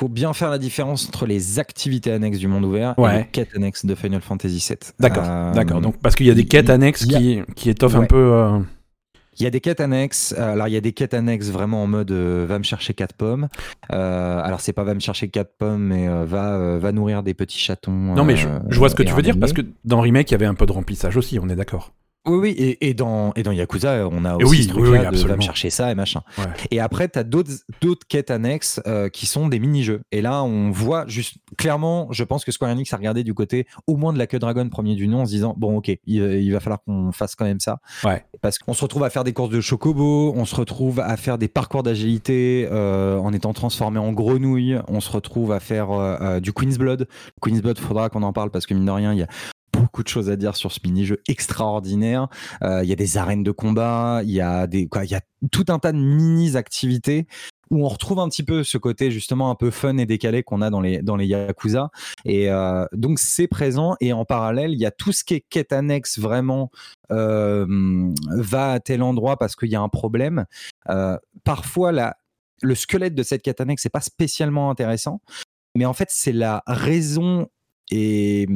faut 0.00 0.08
bien 0.08 0.32
faire 0.32 0.48
la 0.48 0.56
différence 0.56 1.06
entre 1.06 1.26
les 1.26 1.58
activités 1.58 2.10
annexes 2.10 2.38
du 2.38 2.48
monde 2.48 2.64
ouvert 2.64 2.94
et 2.98 3.18
les 3.18 3.26
quêtes 3.26 3.54
annexes 3.54 3.84
de 3.84 3.94
Final 3.94 4.22
Fantasy 4.22 4.66
VII. 4.66 4.78
D'accord, 4.98 5.24
euh, 5.26 5.52
d'accord. 5.52 5.82
Donc 5.82 5.98
parce 6.00 6.14
qu'il 6.14 6.26
y 6.26 6.30
a 6.30 6.34
des 6.34 6.46
quêtes 6.46 6.70
annexes 6.70 7.04
qui, 7.04 7.42
qui 7.54 7.68
étoffent 7.68 7.96
un 7.96 8.06
peu. 8.06 8.32
Euh, 8.32 8.58
il 9.38 9.44
y 9.44 9.46
a 9.46 9.50
des 9.50 9.60
quêtes 9.60 9.80
annexes. 9.80 10.34
Euh, 10.38 10.54
alors, 10.54 10.68
il 10.68 10.72
y 10.72 10.76
a 10.76 10.80
des 10.80 10.92
quêtes 10.92 11.12
annexes 11.12 11.48
vraiment 11.48 11.82
en 11.82 11.86
mode 11.86 12.12
va 12.12 12.58
me 12.58 12.64
chercher 12.64 12.94
quatre 12.94 13.14
pommes. 13.14 13.48
alors, 13.90 14.62
c'est 14.62 14.72
pas 14.72 14.84
va 14.84 14.94
me 14.94 15.00
chercher 15.00 15.28
quatre 15.28 15.52
pommes, 15.58 15.82
mais 15.82 16.08
va, 16.24 16.78
va 16.78 16.92
nourrir 16.92 17.22
des 17.22 17.34
petits 17.34 17.58
chatons. 17.58 17.92
Non, 17.92 18.24
mais 18.24 18.36
je, 18.36 18.48
je 18.70 18.78
vois 18.78 18.88
ce 18.88 18.94
que 18.94 19.02
tu 19.02 19.12
veux 19.12 19.22
dire 19.22 19.38
parce 19.38 19.52
que 19.52 19.62
dans 19.84 20.00
Remake, 20.00 20.30
il 20.30 20.32
y 20.32 20.36
avait 20.36 20.46
un 20.46 20.54
peu 20.54 20.64
de 20.64 20.72
remplissage 20.72 21.18
aussi, 21.18 21.38
on 21.38 21.48
est 21.50 21.56
d'accord. 21.56 21.92
Oui, 22.30 22.38
oui, 22.38 22.50
et, 22.50 22.88
et, 22.88 22.94
dans, 22.94 23.32
et 23.34 23.42
dans 23.42 23.50
Yakuza, 23.50 24.08
on 24.10 24.24
a 24.24 24.36
aussi 24.36 24.64
ce 24.64 24.68
truc-là 24.68 25.10
de 25.10 25.16
va 25.16 25.36
me 25.36 25.40
chercher 25.40 25.70
ça 25.70 25.90
et 25.90 25.94
machin. 25.94 26.22
Et 26.70 26.80
après, 26.80 27.08
tu 27.08 27.18
as 27.18 27.24
d'autres 27.24 28.06
quêtes 28.08 28.30
annexes 28.30 28.80
euh, 28.86 29.08
qui 29.08 29.26
sont 29.26 29.48
des 29.48 29.58
mini-jeux. 29.58 30.02
Et 30.12 30.22
là, 30.22 30.44
on 30.44 30.70
voit 30.70 31.06
juste 31.08 31.36
clairement, 31.58 32.08
je 32.12 32.22
pense 32.24 32.44
que 32.44 32.52
Square 32.52 32.70
Enix 32.70 32.92
a 32.92 32.96
regardé 32.96 33.24
du 33.24 33.34
côté 33.34 33.66
au 33.86 33.96
moins 33.96 34.12
de 34.12 34.18
la 34.18 34.26
queue 34.26 34.38
Dragon 34.38 34.68
premier 34.68 34.94
du 34.94 35.08
nom 35.08 35.22
en 35.22 35.26
se 35.26 35.32
disant 35.32 35.54
bon, 35.56 35.78
ok, 35.78 35.90
il, 36.06 36.52
va 36.52 36.60
falloir 36.60 36.82
qu'on 36.84 37.12
fasse 37.12 37.34
quand 37.34 37.44
même 37.44 37.60
ça. 37.60 37.78
Ouais. 38.04 38.24
Parce 38.40 38.58
qu'on 38.58 38.74
se 38.74 38.82
retrouve 38.82 39.04
à 39.04 39.10
faire 39.10 39.24
des 39.24 39.32
courses 39.32 39.50
de 39.50 39.60
chocobo, 39.60 40.32
on 40.36 40.44
se 40.44 40.54
retrouve 40.54 41.00
à 41.00 41.16
faire 41.16 41.38
des 41.38 41.48
parcours 41.48 41.82
d'agilité 41.82 42.68
euh, 42.70 43.18
en 43.18 43.32
étant 43.32 43.52
transformé 43.52 43.98
en 43.98 44.12
grenouille, 44.12 44.78
on 44.88 45.00
se 45.00 45.10
retrouve 45.10 45.52
à 45.52 45.60
faire 45.60 45.90
euh, 45.90 46.40
du 46.40 46.52
Queen's 46.52 46.78
Blood. 46.78 47.08
Queen's 47.40 47.60
Blood, 47.60 47.78
faudra 47.78 48.08
qu'on 48.08 48.22
en 48.22 48.32
parle 48.32 48.50
parce 48.50 48.66
que 48.66 48.74
mine 48.74 48.86
de 48.86 48.90
rien, 48.90 49.12
il 49.12 49.18
y 49.18 49.22
a 49.22 49.28
de 50.02 50.08
choses 50.08 50.30
à 50.30 50.36
dire 50.36 50.56
sur 50.56 50.72
ce 50.72 50.80
mini-jeu 50.84 51.20
extraordinaire. 51.28 52.28
Euh, 52.62 52.82
il 52.82 52.88
y 52.88 52.92
a 52.92 52.96
des 52.96 53.16
arènes 53.16 53.42
de 53.42 53.50
combat, 53.50 54.20
il 54.24 54.30
y 54.30 54.40
a 54.40 54.66
tout 55.50 55.64
un 55.68 55.78
tas 55.78 55.92
de 55.92 55.98
mini-activités 55.98 57.26
où 57.70 57.84
on 57.84 57.88
retrouve 57.88 58.18
un 58.18 58.28
petit 58.28 58.42
peu 58.42 58.64
ce 58.64 58.78
côté 58.78 59.12
justement 59.12 59.50
un 59.50 59.54
peu 59.54 59.70
fun 59.70 59.96
et 59.98 60.06
décalé 60.06 60.42
qu'on 60.42 60.60
a 60.60 60.70
dans 60.70 60.80
les 60.80 61.02
dans 61.02 61.16
les 61.16 61.26
Yakuza. 61.26 61.90
Et 62.24 62.50
euh, 62.50 62.84
donc 62.92 63.18
c'est 63.18 63.46
présent. 63.46 63.96
Et 64.00 64.12
en 64.12 64.24
parallèle 64.24 64.72
il 64.72 64.80
y 64.80 64.86
a 64.86 64.90
tout 64.90 65.12
ce 65.12 65.22
qui 65.24 65.34
est 65.34 65.44
quête 65.48 65.72
annexe 65.72 66.18
vraiment 66.18 66.70
euh, 67.12 67.66
va 68.30 68.72
à 68.72 68.80
tel 68.80 69.02
endroit 69.02 69.36
parce 69.36 69.54
qu'il 69.54 69.70
y 69.70 69.76
a 69.76 69.80
un 69.80 69.88
problème. 69.88 70.46
Parfois 71.44 71.92
le 72.62 72.74
squelette 72.74 73.14
de 73.14 73.22
cette 73.22 73.42
quête 73.42 73.60
annexe 73.60 73.84
n'est 73.84 73.90
pas 73.90 74.00
spécialement 74.00 74.70
intéressant. 74.70 75.20
Mais 75.76 75.84
en 75.84 75.92
fait 75.92 76.08
c'est 76.10 76.32
la 76.32 76.62
raison 76.66 77.48
et 77.90 78.46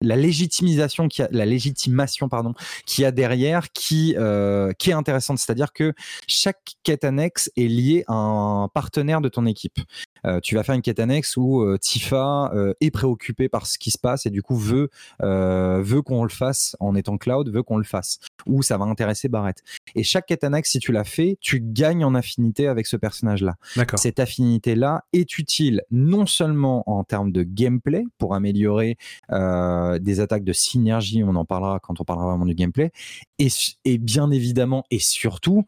la 0.00 0.16
légitimisation 0.16 1.08
qui 1.08 1.22
a, 1.22 1.28
la 1.30 1.46
légitimation 1.46 2.28
pardon 2.28 2.54
qui 2.84 3.04
a 3.04 3.10
derrière 3.10 3.70
qui 3.72 4.14
euh, 4.18 4.72
qui 4.78 4.90
est 4.90 4.94
intéressante. 4.94 5.38
C'est-à-dire 5.38 5.72
que 5.72 5.92
chaque 6.26 6.76
quête 6.82 7.04
annexe 7.04 7.50
est 7.56 7.68
liée 7.68 8.04
à 8.08 8.14
un 8.14 8.68
partenaire 8.68 9.20
de 9.20 9.28
ton 9.28 9.46
équipe 9.46 9.78
euh, 10.24 10.40
tu 10.40 10.54
vas 10.54 10.62
faire 10.62 10.74
une 10.74 10.82
quête 10.82 11.00
annexe 11.00 11.36
où 11.36 11.62
euh, 11.62 11.78
Tifa 11.78 12.50
euh, 12.54 12.74
est 12.80 12.90
préoccupé 12.90 13.48
par 13.48 13.66
ce 13.66 13.78
qui 13.78 13.90
se 13.90 13.98
passe 13.98 14.26
et 14.26 14.30
du 14.30 14.42
coup 14.42 14.56
veut, 14.56 14.90
veut 15.20 16.02
qu'on 16.02 16.22
le 16.22 16.30
fasse 16.30 16.76
en 16.80 16.94
étant 16.94 17.18
cloud, 17.18 17.48
veut 17.50 17.62
qu'on 17.62 17.78
le 17.78 17.84
fasse. 17.84 18.18
Ou 18.46 18.62
ça 18.62 18.78
va 18.78 18.84
intéresser 18.84 19.28
Barrett. 19.28 19.62
Et 19.94 20.02
chaque 20.02 20.26
quête 20.26 20.44
annexe, 20.44 20.70
si 20.70 20.78
tu 20.78 20.92
l'as 20.92 21.04
fait, 21.04 21.38
tu 21.40 21.60
gagnes 21.60 22.04
en 22.04 22.14
affinité 22.14 22.68
avec 22.68 22.86
ce 22.86 22.96
personnage-là. 22.96 23.56
Cette 23.96 24.20
affinité-là 24.20 25.04
est 25.12 25.38
utile 25.38 25.82
non 25.90 26.26
seulement 26.26 26.88
en 26.88 27.04
termes 27.04 27.32
de 27.32 27.42
gameplay 27.42 28.04
pour 28.18 28.34
améliorer 28.34 28.96
des 29.30 30.20
attaques 30.20 30.44
de 30.44 30.52
synergie, 30.52 31.22
on 31.24 31.34
en 31.34 31.44
parlera 31.44 31.80
quand 31.80 32.00
on 32.00 32.04
parlera 32.04 32.28
vraiment 32.28 32.46
du 32.46 32.54
gameplay, 32.54 32.92
et, 33.38 33.48
et 33.84 33.98
bien 33.98 34.30
évidemment 34.30 34.84
et 34.90 34.98
surtout, 34.98 35.64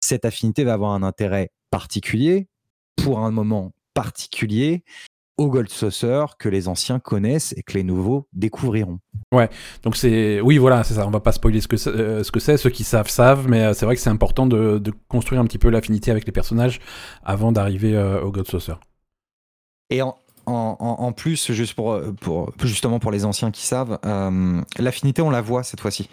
cette 0.00 0.24
affinité 0.24 0.64
va 0.64 0.74
avoir 0.74 0.92
un 0.92 1.02
intérêt 1.02 1.50
particulier 1.70 2.48
pour 2.96 3.20
un 3.20 3.30
moment 3.30 3.72
particulier 4.00 4.82
au 5.36 5.50
Gold 5.50 5.68
Saucer 5.68 6.24
que 6.38 6.48
les 6.48 6.68
anciens 6.68 6.98
connaissent 6.98 7.52
et 7.54 7.62
que 7.62 7.74
les 7.74 7.82
nouveaux 7.82 8.26
découvriront. 8.32 8.98
Ouais, 9.30 9.50
donc 9.82 9.94
c'est 9.94 10.40
oui 10.40 10.56
voilà 10.56 10.84
c'est 10.84 10.94
ça. 10.94 11.06
On 11.06 11.10
va 11.10 11.20
pas 11.20 11.32
spoiler 11.32 11.60
ce 11.60 11.68
que 11.68 11.76
c'est, 11.76 11.90
euh, 11.90 12.24
ce 12.24 12.32
que 12.32 12.40
c'est. 12.40 12.56
Ceux 12.56 12.70
qui 12.70 12.82
savent 12.82 13.10
savent, 13.10 13.46
mais 13.46 13.62
euh, 13.62 13.72
c'est 13.74 13.84
vrai 13.84 13.94
que 13.94 14.00
c'est 14.00 14.08
important 14.08 14.46
de, 14.46 14.82
construire 15.08 15.42
un 15.42 15.44
petit 15.44 15.58
peu 15.58 15.68
l'affinité 15.68 16.10
avec 16.10 16.24
les 16.24 16.32
personnages 16.32 16.80
avant 17.22 17.52
d'arriver 17.52 17.94
euh, 17.94 18.22
au 18.22 18.30
Gold 18.30 18.46
Saucer. 18.46 18.74
Et 19.90 20.00
en, 20.00 20.16
en, 20.46 21.12
plus, 21.12 21.52
juste 21.52 21.74
pour, 21.74 22.00
pour, 22.20 22.52
justement 22.62 23.00
pour 23.00 23.10
les 23.10 23.26
anciens 23.26 23.50
qui 23.50 23.66
savent, 23.66 23.98
l'affinité 24.78 25.20
on 25.20 25.30
la 25.30 25.42
voit 25.42 25.62
cette 25.62 25.80
fois-ci. 25.80 26.08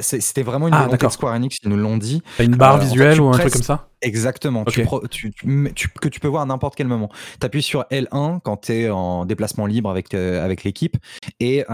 C'était 0.00 0.42
vraiment 0.42 0.68
une 0.68 0.74
ah, 0.74 0.84
volonté 0.84 1.06
de 1.06 1.12
Square 1.12 1.34
Enix, 1.34 1.58
ils 1.62 1.68
nous 1.68 1.76
l'ont 1.76 1.96
dit. 1.96 2.22
Une 2.38 2.56
barre 2.56 2.78
visuelle 2.78 3.20
ou 3.20 3.28
un 3.28 3.38
truc 3.38 3.52
comme 3.52 3.62
ça 3.62 3.88
Exactement, 4.00 4.64
que 4.64 6.08
tu 6.08 6.20
peux 6.20 6.28
voir 6.28 6.42
à 6.42 6.46
n'importe 6.46 6.74
quel 6.74 6.88
moment. 6.88 7.08
Tu 7.40 7.46
appuies 7.46 7.62
sur 7.62 7.82
L1 7.90 8.40
quand 8.42 8.62
tu 8.62 8.72
es 8.72 8.90
en 8.90 9.24
déplacement 9.24 9.66
libre 9.66 9.90
avec, 9.90 10.14
avec 10.14 10.64
l'équipe 10.64 10.96
et 11.40 11.64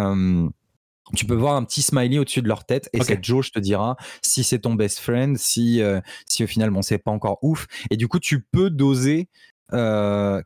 tu 1.14 1.24
peux 1.24 1.34
voir 1.34 1.54
un 1.54 1.64
petit 1.64 1.82
smiley 1.82 2.18
au-dessus 2.18 2.42
de 2.42 2.48
leur 2.48 2.64
tête 2.64 2.88
et 2.92 3.02
cette 3.02 3.24
jauge 3.24 3.52
te 3.52 3.58
dira 3.58 3.96
si 4.22 4.44
c'est 4.44 4.60
ton 4.60 4.74
best 4.74 4.98
friend, 4.98 5.36
si, 5.38 5.82
euh, 5.82 6.00
si 6.26 6.44
au 6.44 6.46
final, 6.46 6.70
bon, 6.70 6.82
c'est 6.82 6.98
pas 6.98 7.10
encore 7.10 7.38
ouf. 7.42 7.66
Et 7.90 7.96
du 7.96 8.08
coup, 8.08 8.18
tu 8.18 8.40
peux 8.40 8.70
doser 8.70 9.28
euh, 9.72 10.42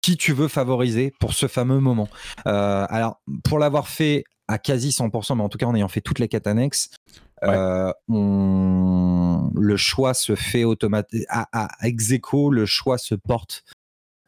qui 0.00 0.16
tu 0.16 0.32
veux 0.32 0.48
favoriser 0.48 1.12
pour 1.20 1.34
ce 1.34 1.46
fameux 1.48 1.80
moment. 1.80 2.08
Euh, 2.46 2.86
alors, 2.88 3.20
pour 3.44 3.58
l'avoir 3.58 3.88
fait 3.88 4.24
à 4.48 4.58
quasi 4.58 4.90
100%, 4.90 5.36
mais 5.36 5.42
en 5.42 5.48
tout 5.48 5.58
cas 5.58 5.66
en 5.66 5.74
ayant 5.74 5.88
fait 5.88 6.00
toutes 6.00 6.18
les 6.18 6.28
quêtes 6.28 6.46
annexes, 6.46 6.90
le 7.42 7.92
choix 9.76 10.14
se 10.14 10.34
fait 10.34 10.64
automatiquement. 10.64 11.26
À, 11.28 11.66
à 11.66 11.86
ex 11.86 12.12
le 12.50 12.66
choix 12.66 12.98
se 12.98 13.14
porte 13.14 13.64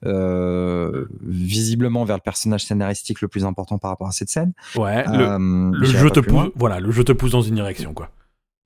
euh, 0.06 1.06
visiblement 1.22 2.04
vers 2.04 2.16
le 2.16 2.22
personnage 2.22 2.64
scénaristique 2.64 3.20
le 3.20 3.26
plus 3.26 3.44
important 3.44 3.78
par 3.78 3.90
rapport 3.90 4.06
à 4.06 4.12
cette 4.12 4.28
scène. 4.28 4.52
Ouais, 4.76 5.04
le, 5.08 5.24
euh, 5.24 5.84
jeu 5.84 6.10
te 6.10 6.20
pousse, 6.20 6.50
voilà, 6.54 6.78
le 6.78 6.92
jeu 6.92 7.02
te 7.02 7.12
pousse 7.12 7.32
dans 7.32 7.42
une 7.42 7.56
direction, 7.56 7.94
quoi. 7.94 8.10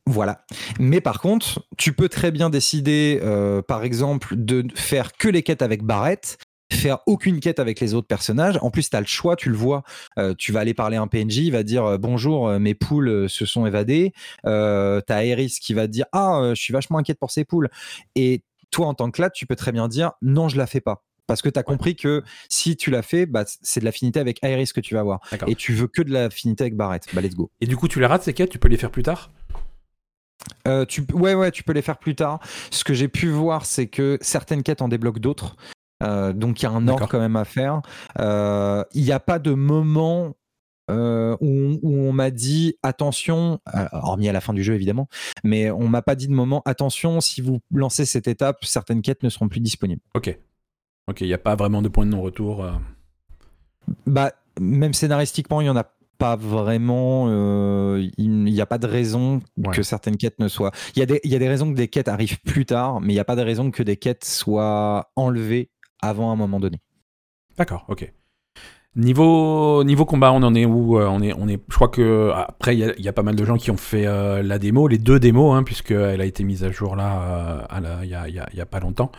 Voilà. 0.04 0.44
Mais 0.78 1.00
par 1.00 1.20
contre, 1.20 1.64
tu 1.78 1.94
peux 1.94 2.08
très 2.08 2.32
bien 2.32 2.50
décider, 2.50 3.20
euh, 3.22 3.62
par 3.62 3.82
exemple, 3.82 4.34
de 4.36 4.66
faire 4.74 5.12
que 5.12 5.28
les 5.28 5.42
quêtes 5.42 5.62
avec 5.62 5.84
Barrett, 5.84 6.36
faire 6.72 6.98
aucune 7.06 7.40
quête 7.40 7.58
avec 7.58 7.80
les 7.80 7.94
autres 7.94 8.06
personnages. 8.06 8.58
En 8.62 8.70
plus, 8.70 8.90
tu 8.90 8.96
as 8.96 9.00
le 9.00 9.06
choix, 9.06 9.36
tu 9.36 9.50
le 9.50 9.56
vois. 9.56 9.82
tu 10.38 10.52
vas 10.52 10.60
aller 10.60 10.74
parler 10.74 10.96
à 10.96 11.02
un 11.02 11.06
PNJ, 11.06 11.38
il 11.38 11.52
va 11.52 11.62
dire 11.62 11.98
bonjour, 11.98 12.48
mes 12.58 12.74
poules 12.74 13.28
se 13.28 13.46
sont 13.46 13.66
évadées. 13.66 14.12
Euh, 14.46 15.00
tu 15.06 15.12
as 15.12 15.24
Eris 15.24 15.58
qui 15.60 15.74
va 15.74 15.86
dire 15.86 16.06
ah, 16.12 16.50
je 16.54 16.60
suis 16.60 16.72
vachement 16.72 16.98
inquiète 16.98 17.18
pour 17.18 17.30
ces 17.30 17.44
poules. 17.44 17.68
Et 18.14 18.42
toi, 18.70 18.86
en 18.86 18.94
tant 18.94 19.10
que 19.10 19.20
là, 19.20 19.30
tu 19.30 19.46
peux 19.46 19.56
très 19.56 19.72
bien 19.72 19.88
dire 19.88 20.12
non, 20.22 20.48
je 20.48 20.56
la 20.56 20.66
fais 20.66 20.80
pas. 20.80 21.04
Parce 21.26 21.40
que 21.40 21.48
tu 21.48 21.58
as 21.58 21.62
compris 21.62 21.94
que 21.94 22.22
si 22.48 22.76
tu 22.76 22.90
l'as 22.90 23.02
fait, 23.02 23.26
bah, 23.26 23.44
c'est 23.46 23.80
de 23.80 23.84
l'affinité 23.84 24.18
avec 24.18 24.40
Iris 24.42 24.72
que 24.72 24.80
tu 24.80 24.94
vas 24.94 25.00
avoir. 25.00 25.20
Et 25.46 25.54
tu 25.54 25.72
veux 25.72 25.86
que 25.86 26.02
de 26.02 26.10
l'affinité 26.10 26.64
avec 26.64 26.76
Barrett. 26.76 27.06
Bah, 27.14 27.20
let's 27.20 27.34
go. 27.34 27.50
Et 27.60 27.66
du 27.66 27.76
coup, 27.76 27.88
tu 27.88 28.00
les 28.00 28.06
rates 28.06 28.22
ces 28.22 28.34
quêtes? 28.34 28.50
Tu 28.50 28.58
peux 28.58 28.68
les 28.68 28.76
faire 28.76 28.90
plus 28.90 29.04
tard? 29.04 29.30
Euh, 30.66 30.84
tu, 30.84 31.04
ouais, 31.12 31.34
ouais, 31.34 31.50
tu 31.52 31.62
peux 31.62 31.72
les 31.72 31.82
faire 31.82 31.98
plus 31.98 32.16
tard. 32.16 32.40
Ce 32.70 32.82
que 32.82 32.92
j'ai 32.92 33.08
pu 33.08 33.28
voir, 33.28 33.66
c'est 33.66 33.86
que 33.86 34.18
certaines 34.20 34.62
quêtes 34.62 34.82
en 34.82 34.88
débloquent 34.88 35.20
d'autres. 35.20 35.56
Euh, 36.02 36.32
donc 36.32 36.60
il 36.60 36.64
y 36.64 36.66
a 36.66 36.70
un 36.70 36.86
ordre 36.88 37.08
quand 37.08 37.20
même 37.20 37.36
à 37.36 37.44
faire. 37.44 37.82
Euh, 38.18 38.84
il 38.92 39.04
n'y 39.04 39.12
a 39.12 39.20
pas 39.20 39.38
de 39.38 39.52
moment 39.52 40.36
où, 40.90 41.78
on 41.82 42.12
m'a 42.12 42.30
dit 42.30 42.76
attention, 42.82 43.60
hormis 43.92 44.28
à 44.28 44.32
la 44.32 44.42
fin 44.42 44.52
du 44.52 44.62
jeu 44.62 44.74
évidemment, 44.74 45.08
mais 45.42 45.70
on 45.70 45.88
m'a 45.88 46.02
pas 46.02 46.14
dit 46.14 46.28
de 46.28 46.34
moment 46.34 46.60
attention, 46.66 47.22
si 47.22 47.40
vous 47.40 47.60
lancez 47.72 48.04
cette 48.04 48.28
étape, 48.28 48.62
certaines 48.66 49.00
quêtes 49.00 49.22
ne 49.22 49.30
seront 49.30 49.48
plus 49.48 49.60
disponibles. 49.60 50.02
Ok. 50.14 50.38
Ok, 51.08 51.20
il 51.22 51.26
n'y 51.26 51.34
a 51.34 51.38
pas 51.38 51.56
vraiment 51.56 51.82
de 51.82 51.88
point 51.88 52.06
de 52.06 52.10
non-retour. 52.10 52.64
Euh. 52.64 52.72
Bah, 54.06 54.32
même 54.60 54.94
scénaristiquement, 54.94 55.60
il 55.60 55.64
n'y 55.64 55.70
en 55.70 55.76
a 55.76 55.86
pas 56.18 56.36
vraiment. 56.36 57.26
Euh, 57.28 58.06
il 58.16 58.44
n'y 58.44 58.60
a 58.60 58.66
pas 58.66 58.78
de 58.78 58.86
raison 58.86 59.40
que 59.72 59.82
certaines 59.82 60.16
quêtes 60.16 60.38
ne 60.38 60.46
soient. 60.46 60.70
Il 60.94 61.00
y, 61.00 61.02
a 61.02 61.06
des, 61.06 61.20
il 61.24 61.30
y 61.30 61.34
a 61.34 61.40
des 61.40 61.48
raisons 61.48 61.72
que 61.72 61.76
des 61.76 61.88
quêtes 61.88 62.08
arrivent 62.08 62.40
plus 62.42 62.66
tard, 62.66 63.00
mais 63.00 63.12
il 63.12 63.16
n'y 63.16 63.20
a 63.20 63.24
pas 63.24 63.34
de 63.34 63.42
raison 63.42 63.70
que 63.72 63.82
des 63.82 63.96
quêtes 63.96 64.24
soient 64.24 65.10
enlevées 65.16 65.70
avant 66.02 66.32
un 66.32 66.36
moment 66.36 66.60
donné. 66.60 66.78
D'accord, 67.56 67.84
ok. 67.88 68.12
Niveau, 68.94 69.84
niveau 69.84 70.04
combat, 70.04 70.32
on 70.32 70.42
en 70.42 70.54
est 70.54 70.66
où 70.66 70.98
euh, 70.98 71.06
on 71.06 71.22
est, 71.22 71.32
on 71.32 71.48
est, 71.48 71.58
Je 71.70 71.74
crois 71.74 71.88
que 71.88 72.30
après, 72.34 72.76
il 72.76 72.94
y, 72.98 73.08
a 73.08 73.12
pas 73.14 73.22
mal 73.22 73.36
de 73.36 73.44
gens 73.44 73.56
qui 73.56 73.70
ont 73.70 73.78
fait 73.78 74.04
la 74.04 74.58
démo, 74.58 74.86
les 74.86 74.98
deux 74.98 75.18
démos, 75.18 75.56
hein, 75.56 75.62
puisqu'elle 75.62 76.20
a 76.20 76.26
été 76.26 76.44
mise 76.44 76.62
à 76.62 76.70
jour 76.70 76.94
là, 76.94 77.66
il 78.02 78.08
n'y 78.08 78.14
a, 78.14 78.62
a, 78.62 78.66
pas 78.66 78.80
longtemps. 78.80 79.10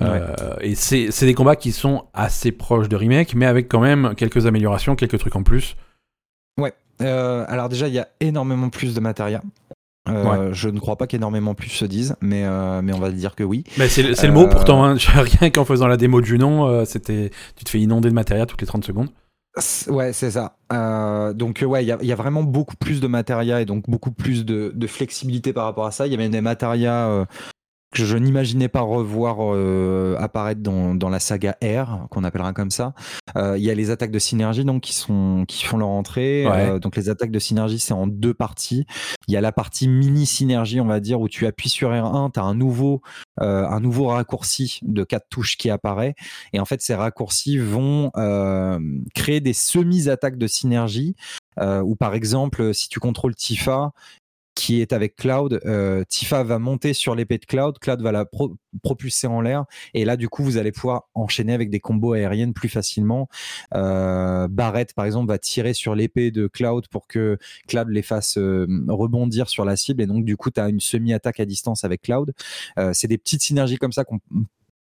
Euh, 0.00 0.56
et 0.60 0.74
c'est 0.74 1.26
des 1.26 1.34
combats 1.34 1.56
qui 1.56 1.72
sont 1.72 2.06
assez 2.14 2.52
proches 2.52 2.88
de 2.88 2.96
remake, 2.96 3.34
mais 3.34 3.46
avec 3.46 3.68
quand 3.68 3.80
même 3.80 4.14
quelques 4.14 4.46
améliorations, 4.46 4.96
quelques 4.96 5.18
trucs 5.18 5.36
en 5.36 5.42
plus. 5.42 5.76
Ouais. 6.58 6.72
Euh, 7.02 7.44
alors 7.48 7.68
déjà, 7.68 7.88
il 7.88 7.94
y 7.94 7.98
a 7.98 8.08
énormément 8.20 8.70
plus 8.70 8.94
de 8.94 9.00
matériel. 9.00 9.40
Euh, 10.08 10.52
je 10.52 10.68
ne 10.68 10.78
crois 10.78 10.96
pas 10.96 11.06
qu'énormément 11.06 11.54
plus 11.54 11.70
se 11.70 11.84
disent, 11.84 12.16
mais, 12.20 12.44
mais 12.82 12.92
on 12.92 12.98
va 12.98 13.10
dire 13.10 13.34
que 13.34 13.44
oui. 13.44 13.64
c'est 13.88 14.02
le 14.02 14.32
mot 14.32 14.48
pourtant, 14.48 14.84
hein. 14.84 14.96
rien 15.14 15.50
qu'en 15.50 15.64
faisant 15.64 15.86
la 15.86 15.96
démo 15.96 16.20
du 16.20 16.38
nom, 16.38 16.84
c'était 16.84 17.30
tu 17.56 17.64
te 17.64 17.70
fais 17.70 17.80
inonder 17.80 18.08
de 18.08 18.14
matériel 18.14 18.46
toutes 18.46 18.60
les 18.60 18.66
30 18.66 18.84
secondes. 18.84 19.08
Ouais, 19.88 20.12
c'est 20.12 20.30
ça. 20.30 20.56
donc 21.34 21.64
ouais, 21.66 21.84
il 21.84 21.96
y, 22.02 22.06
y, 22.06 22.12
a 22.12 22.16
vraiment 22.16 22.44
beaucoup 22.44 22.76
plus 22.76 23.00
de 23.00 23.08
matériel 23.08 23.62
et 23.62 23.64
donc 23.64 23.84
beaucoup 23.88 24.12
plus 24.12 24.44
de, 24.44 24.72
de, 24.74 24.86
flexibilité 24.86 25.52
par 25.52 25.64
rapport 25.64 25.86
à 25.86 25.90
ça. 25.90 26.06
Il 26.06 26.12
y 26.12 26.14
a 26.14 26.18
même 26.18 26.30
des 26.30 26.40
matérias 26.40 27.26
que 27.90 28.04
je 28.04 28.16
n'imaginais 28.16 28.68
pas 28.68 28.80
revoir 28.80 29.38
euh, 29.40 30.16
apparaître 30.18 30.60
dans, 30.60 30.94
dans, 30.94 31.08
la 31.08 31.20
saga 31.20 31.56
R, 31.62 32.06
qu'on 32.10 32.22
appellera 32.22 32.52
comme 32.52 32.70
ça. 32.70 32.92
Euh, 33.36 33.56
il 33.56 33.64
y 33.64 33.70
a 33.70 33.74
les 33.74 33.90
attaques 33.90 34.10
de 34.10 34.18
synergie 34.18 34.64
donc 34.64 34.82
qui 34.82 34.92
sont 34.94 35.44
qui 35.48 35.64
font 35.64 35.78
leur 35.78 35.88
entrée. 35.88 36.44
Euh, 36.46 36.78
donc 36.78 36.96
les 36.96 37.08
attaques 37.08 37.30
de 37.30 37.38
synergie 37.38 37.78
c'est 37.78 37.94
en 37.94 38.06
deux 38.06 38.34
parties. 38.34 38.84
Il 39.26 39.34
y 39.34 39.36
a 39.36 39.40
la 39.40 39.52
partie 39.52 39.88
mini 39.88 40.26
synergie 40.26 40.80
on 40.80 40.86
va 40.86 41.00
dire 41.00 41.20
où 41.20 41.28
tu 41.28 41.46
appuies 41.46 41.70
sur 41.70 41.90
R1, 41.90 42.32
tu 42.32 42.40
as 42.40 42.44
un 42.44 42.54
nouveau 42.54 43.00
un 43.40 43.78
nouveau 43.78 44.08
raccourci 44.08 44.80
de 44.82 45.04
quatre 45.04 45.28
touches 45.30 45.56
qui 45.56 45.70
apparaît 45.70 46.14
et 46.52 46.58
en 46.58 46.64
fait 46.64 46.82
ces 46.82 46.94
raccourcis 46.94 47.56
vont 47.56 48.10
créer 49.14 49.40
des 49.40 49.52
semi 49.52 50.08
attaques 50.08 50.38
de 50.38 50.46
synergie. 50.46 51.14
Euh, 51.60 51.80
ou 51.80 51.96
par 51.96 52.14
exemple, 52.14 52.72
si 52.74 52.88
tu 52.88 53.00
contrôles 53.00 53.34
Tifa, 53.34 53.92
qui 54.58 54.80
est 54.80 54.92
avec 54.92 55.14
Cloud. 55.14 55.60
Euh, 55.66 56.02
Tifa 56.08 56.42
va 56.42 56.58
monter 56.58 56.92
sur 56.92 57.14
l'épée 57.14 57.38
de 57.38 57.44
Cloud, 57.44 57.78
Cloud 57.78 58.02
va 58.02 58.10
la 58.10 58.26
propulser 58.82 59.28
en 59.28 59.40
l'air, 59.40 59.66
et 59.94 60.04
là 60.04 60.16
du 60.16 60.28
coup 60.28 60.42
vous 60.42 60.56
allez 60.56 60.72
pouvoir 60.72 61.04
enchaîner 61.14 61.54
avec 61.54 61.70
des 61.70 61.78
combos 61.78 62.14
aériennes 62.14 62.52
plus 62.52 62.68
facilement. 62.68 63.28
Euh, 63.76 64.48
Barrett 64.48 64.94
par 64.94 65.04
exemple 65.04 65.28
va 65.28 65.38
tirer 65.38 65.74
sur 65.74 65.94
l'épée 65.94 66.32
de 66.32 66.48
Cloud 66.48 66.88
pour 66.88 67.06
que 67.06 67.38
Cloud 67.68 67.88
les 67.88 68.02
fasse 68.02 68.36
euh, 68.36 68.66
rebondir 68.88 69.48
sur 69.48 69.64
la 69.64 69.76
cible, 69.76 70.02
et 70.02 70.06
donc 70.06 70.24
du 70.24 70.36
coup 70.36 70.50
tu 70.50 70.58
as 70.58 70.68
une 70.68 70.80
semi-attaque 70.80 71.38
à 71.38 71.44
distance 71.44 71.84
avec 71.84 72.02
Cloud. 72.02 72.32
C'est 72.92 73.06
des 73.06 73.18
petites 73.18 73.42
synergies 73.42 73.76
comme 73.76 73.92
ça 73.92 74.04
qui 74.04 74.14
n'ont 74.14 74.44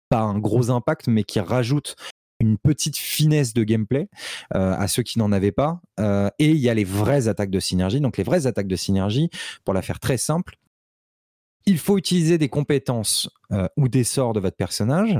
pas 0.09 0.21
un 0.21 0.37
gros 0.37 0.69
impact, 0.69 1.07
mais 1.07 1.23
qui 1.23 1.39
rajoutent 1.39 1.95
une 2.43 2.57
petite 2.57 2.97
finesse 2.97 3.53
de 3.53 3.63
gameplay 3.63 4.09
euh, 4.53 4.75
à 4.77 4.87
ceux 4.87 5.01
qui 5.01 5.17
n'en 5.17 5.31
avaient 5.31 5.51
pas. 5.51 5.81
Euh, 5.99 6.29
et 6.39 6.51
il 6.51 6.57
y 6.57 6.69
a 6.69 6.73
les 6.73 6.83
vraies 6.83 7.27
attaques 7.27 7.49
de 7.49 7.59
synergie. 7.59 8.01
Donc 8.01 8.17
les 8.17 8.23
vraies 8.23 8.45
attaques 8.45 8.67
de 8.67 8.75
synergie, 8.75 9.29
pour 9.63 9.73
la 9.73 9.81
faire 9.81 9.99
très 9.99 10.17
simple, 10.17 10.57
il 11.65 11.77
faut 11.79 11.97
utiliser 11.97 12.37
des 12.37 12.49
compétences 12.49 13.29
euh, 13.51 13.67
ou 13.77 13.87
des 13.87 14.03
sorts 14.03 14.33
de 14.33 14.41
votre 14.41 14.57
personnage. 14.57 15.19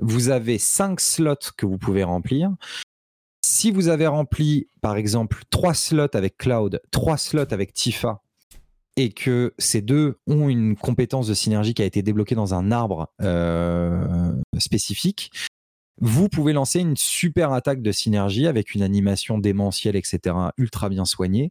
Vous 0.00 0.28
avez 0.28 0.58
cinq 0.58 1.00
slots 1.00 1.52
que 1.56 1.66
vous 1.66 1.78
pouvez 1.78 2.02
remplir. 2.02 2.50
Si 3.46 3.70
vous 3.70 3.88
avez 3.88 4.08
rempli, 4.08 4.68
par 4.80 4.96
exemple, 4.96 5.42
trois 5.50 5.74
slots 5.74 6.14
avec 6.14 6.36
Cloud, 6.36 6.80
trois 6.90 7.16
slots 7.16 7.52
avec 7.52 7.72
Tifa, 7.72 8.20
et 8.96 9.10
que 9.10 9.54
ces 9.58 9.82
deux 9.82 10.18
ont 10.26 10.48
une 10.48 10.76
compétence 10.76 11.26
de 11.26 11.34
synergie 11.34 11.74
qui 11.74 11.82
a 11.82 11.84
été 11.84 12.00
débloquée 12.02 12.34
dans 12.34 12.54
un 12.54 12.72
arbre 12.72 13.12
spécifique, 14.58 15.30
vous 16.00 16.28
pouvez 16.28 16.52
lancer 16.52 16.80
une 16.80 16.96
super 16.96 17.52
attaque 17.52 17.82
de 17.82 17.92
synergie 17.92 18.46
avec 18.46 18.74
une 18.74 18.82
animation 18.82 19.38
démentielle, 19.38 19.96
etc., 19.96 20.36
ultra 20.58 20.88
bien 20.88 21.04
soignée. 21.04 21.50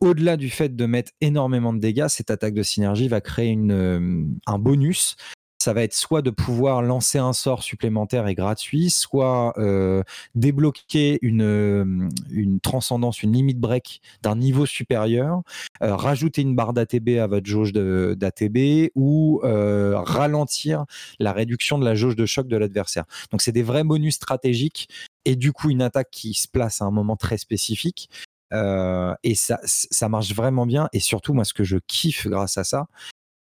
Au-delà 0.00 0.36
du 0.36 0.50
fait 0.50 0.74
de 0.74 0.86
mettre 0.86 1.12
énormément 1.20 1.72
de 1.72 1.78
dégâts, 1.78 2.08
cette 2.08 2.30
attaque 2.30 2.54
de 2.54 2.62
synergie 2.62 3.08
va 3.08 3.20
créer 3.20 3.56
euh, 3.56 4.24
un 4.46 4.58
bonus 4.58 5.16
ça 5.62 5.72
va 5.72 5.84
être 5.84 5.94
soit 5.94 6.22
de 6.22 6.30
pouvoir 6.30 6.82
lancer 6.82 7.18
un 7.18 7.32
sort 7.32 7.62
supplémentaire 7.62 8.26
et 8.26 8.34
gratuit, 8.34 8.90
soit 8.90 9.56
euh, 9.58 10.02
débloquer 10.34 11.20
une, 11.22 11.42
euh, 11.42 12.08
une 12.32 12.58
transcendance, 12.58 13.22
une 13.22 13.32
limite 13.32 13.60
break 13.60 14.02
d'un 14.22 14.34
niveau 14.34 14.66
supérieur, 14.66 15.42
euh, 15.80 15.94
rajouter 15.94 16.42
une 16.42 16.56
barre 16.56 16.72
d'ATB 16.72 17.10
à 17.20 17.28
votre 17.28 17.46
jauge 17.46 17.72
d'ATB 17.72 18.90
ou 18.96 19.40
ralentir 19.42 20.84
la 21.20 21.32
réduction 21.32 21.78
de 21.78 21.84
la 21.84 21.94
jauge 21.94 22.16
de 22.16 22.26
choc 22.26 22.48
de 22.48 22.56
l'adversaire. 22.56 23.04
Donc 23.30 23.40
c'est 23.40 23.52
des 23.52 23.62
vrais 23.62 23.84
bonus 23.84 24.16
stratégiques 24.16 24.88
et 25.24 25.36
du 25.36 25.52
coup 25.52 25.70
une 25.70 25.82
attaque 25.82 26.10
qui 26.10 26.34
se 26.34 26.48
place 26.48 26.82
à 26.82 26.86
un 26.86 26.90
moment 26.90 27.16
très 27.16 27.38
spécifique. 27.38 28.10
et 28.52 29.34
ça, 29.36 30.08
marche 30.08 30.34
vraiment 30.34 30.66
bien. 30.66 30.88
Et 30.92 31.00
surtout, 31.00 31.34
moi, 31.34 31.44
ce 31.44 31.54
que 31.54 31.64
je 31.64 31.78
kiffe 31.86 32.26
grâce 32.26 32.58
à 32.58 32.64
ça, 32.64 32.86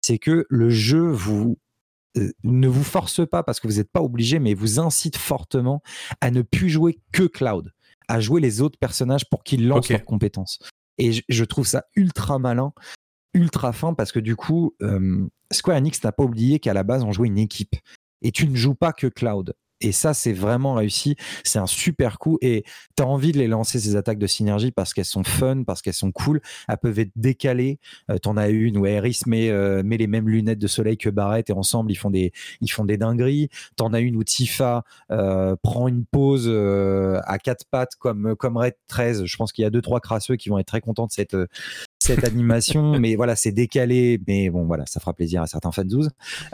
c'est 0.00 0.18
que 0.18 0.46
le 0.48 0.70
jeu 0.70 1.10
vous 1.10 1.58
ne 2.44 2.68
vous 2.68 2.84
force 2.84 3.26
pas 3.26 3.42
parce 3.42 3.60
que 3.60 3.68
vous 3.68 3.76
n'êtes 3.76 3.90
pas 3.90 4.02
obligé, 4.02 4.38
mais 4.38 4.54
vous 4.54 4.80
incite 4.80 5.16
fortement 5.16 5.82
à 6.20 6.30
ne 6.30 6.42
plus 6.42 6.68
jouer 6.68 7.00
que 7.12 7.24
Cloud, 7.24 7.72
à 8.08 8.20
jouer 8.20 8.40
les 8.40 8.60
autres 8.60 8.78
personnages 8.78 9.28
pour 9.28 9.44
qu'ils 9.44 9.66
lancent 9.68 9.88
leurs 9.88 10.04
compétences. 10.04 10.58
Et 10.98 11.12
je, 11.28 11.44
trouve 11.44 11.66
ça 11.66 11.84
ultra 11.94 12.38
malin, 12.38 12.72
ultra 13.34 13.72
fin 13.72 13.94
parce 13.94 14.10
que 14.10 14.18
du 14.18 14.34
coup, 14.34 14.74
euh, 14.82 15.28
Square 15.52 15.78
Enix 15.78 16.02
n'a 16.02 16.12
pas 16.12 16.24
oublié 16.24 16.58
qu'à 16.58 16.74
la 16.74 16.82
base 16.82 17.04
on 17.04 17.12
jouait 17.12 17.28
une 17.28 17.38
équipe 17.38 17.76
et 18.22 18.32
tu 18.32 18.48
ne 18.48 18.56
joues 18.56 18.74
pas 18.74 18.92
que 18.92 19.06
Cloud. 19.06 19.54
Et 19.80 19.92
ça, 19.92 20.14
c'est 20.14 20.32
vraiment 20.32 20.74
réussi. 20.74 21.16
C'est 21.44 21.58
un 21.58 21.66
super 21.66 22.18
coup. 22.18 22.38
Et 22.40 22.64
tu 22.96 23.02
as 23.02 23.06
envie 23.06 23.32
de 23.32 23.38
les 23.38 23.46
lancer, 23.46 23.78
ces 23.78 23.96
attaques 23.96 24.18
de 24.18 24.26
synergie, 24.26 24.72
parce 24.72 24.92
qu'elles 24.92 25.04
sont 25.04 25.24
fun, 25.24 25.62
parce 25.64 25.82
qu'elles 25.82 25.94
sont 25.94 26.12
cool. 26.12 26.40
Elles 26.68 26.78
peuvent 26.78 26.98
être 26.98 27.12
décalées. 27.16 27.78
Euh, 28.10 28.18
T'en 28.18 28.36
as 28.36 28.48
une 28.48 28.76
où 28.76 28.86
Eris 28.86 29.20
met, 29.26 29.50
euh, 29.50 29.82
met 29.84 29.96
les 29.96 30.06
mêmes 30.06 30.28
lunettes 30.28 30.58
de 30.58 30.66
soleil 30.66 30.96
que 30.96 31.10
Barrett 31.10 31.48
et 31.50 31.52
ensemble, 31.52 31.92
ils 31.92 31.96
font 31.96 32.10
des, 32.10 32.32
ils 32.60 32.70
font 32.70 32.84
des 32.84 32.96
dingueries. 32.96 33.48
T'en 33.76 33.92
as 33.92 34.00
une 34.00 34.16
où 34.16 34.24
Tifa 34.24 34.84
euh, 35.10 35.56
prend 35.62 35.88
une 35.88 36.04
pause 36.04 36.48
à 36.48 37.38
quatre 37.38 37.64
pattes 37.70 37.94
comme, 37.98 38.34
comme 38.36 38.56
Red 38.56 38.74
13. 38.88 39.24
Je 39.24 39.36
pense 39.36 39.52
qu'il 39.52 39.62
y 39.62 39.66
a 39.66 39.70
deux, 39.70 39.82
trois 39.82 40.00
crasseux 40.00 40.36
qui 40.36 40.48
vont 40.48 40.58
être 40.58 40.66
très 40.66 40.80
contents 40.80 41.06
de 41.06 41.12
cette, 41.12 41.36
cette 42.08 42.24
animation, 42.24 42.98
mais 43.00 43.16
voilà, 43.16 43.36
c'est 43.36 43.52
décalé, 43.52 44.20
mais 44.26 44.50
bon, 44.50 44.64
voilà, 44.64 44.84
ça 44.86 44.98
fera 45.00 45.12
plaisir 45.12 45.42
à 45.42 45.46
certains 45.46 45.72
fans 45.72 45.84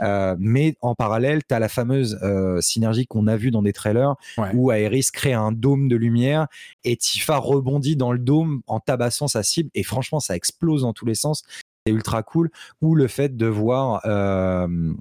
euh, 0.01 0.35
mais 0.39 0.75
en 0.81 0.95
parallèle, 0.95 1.41
tu 1.47 1.53
as 1.55 1.59
la 1.59 1.69
fameuse 1.69 2.19
euh, 2.23 2.61
synergie 2.61 3.07
qu'on 3.07 3.27
a 3.27 3.35
vue 3.37 3.51
dans 3.51 3.61
des 3.61 3.73
trailers 3.73 4.15
Ouais. 4.37 4.49
où 4.53 4.71
Aeris 4.71 5.07
crée 5.13 5.33
un 5.33 5.51
dôme 5.51 5.87
de 5.87 5.95
lumière 5.95 6.47
et 6.83 6.95
Tifa 6.97 7.37
rebondit 7.37 7.95
dans 7.95 8.11
le 8.11 8.19
dôme 8.19 8.61
en 8.67 8.79
tabassant 8.79 9.27
sa 9.27 9.43
cible 9.43 9.69
et 9.73 9.83
franchement, 9.83 10.19
ça 10.19 10.35
explose 10.35 10.81
dans 10.83 10.93
tous 10.93 11.05
les 11.05 11.15
sens. 11.15 11.43
C'est 11.85 11.93
ultra 11.93 12.23
cool. 12.23 12.49
Ou 12.81 12.95
le 12.95 13.07
fait 13.07 13.35
de 13.37 13.45
voir. 13.47 14.01
euh, 14.05 14.93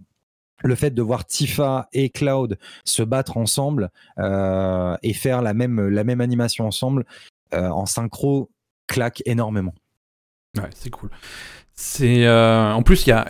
le 0.62 0.74
fait 0.76 0.92
de 0.92 1.02
voir 1.02 1.26
Tifa 1.26 1.88
et 1.92 2.08
Cloud 2.08 2.58
se 2.84 3.02
battre 3.02 3.36
ensemble 3.36 3.90
euh, 4.18 4.96
et 5.02 5.12
faire 5.12 5.42
la 5.42 5.52
même, 5.52 5.88
la 5.88 6.04
même 6.04 6.20
animation 6.22 6.66
ensemble 6.66 7.04
euh, 7.52 7.68
en 7.68 7.84
synchro 7.86 8.50
claque 8.86 9.22
énormément. 9.26 9.74
Ouais, 10.56 10.70
c'est 10.74 10.90
cool. 10.90 11.10
C'est 11.72 12.26
euh, 12.26 12.72
en 12.72 12.82
plus 12.82 13.06
il 13.06 13.10
y 13.10 13.12
a 13.12 13.26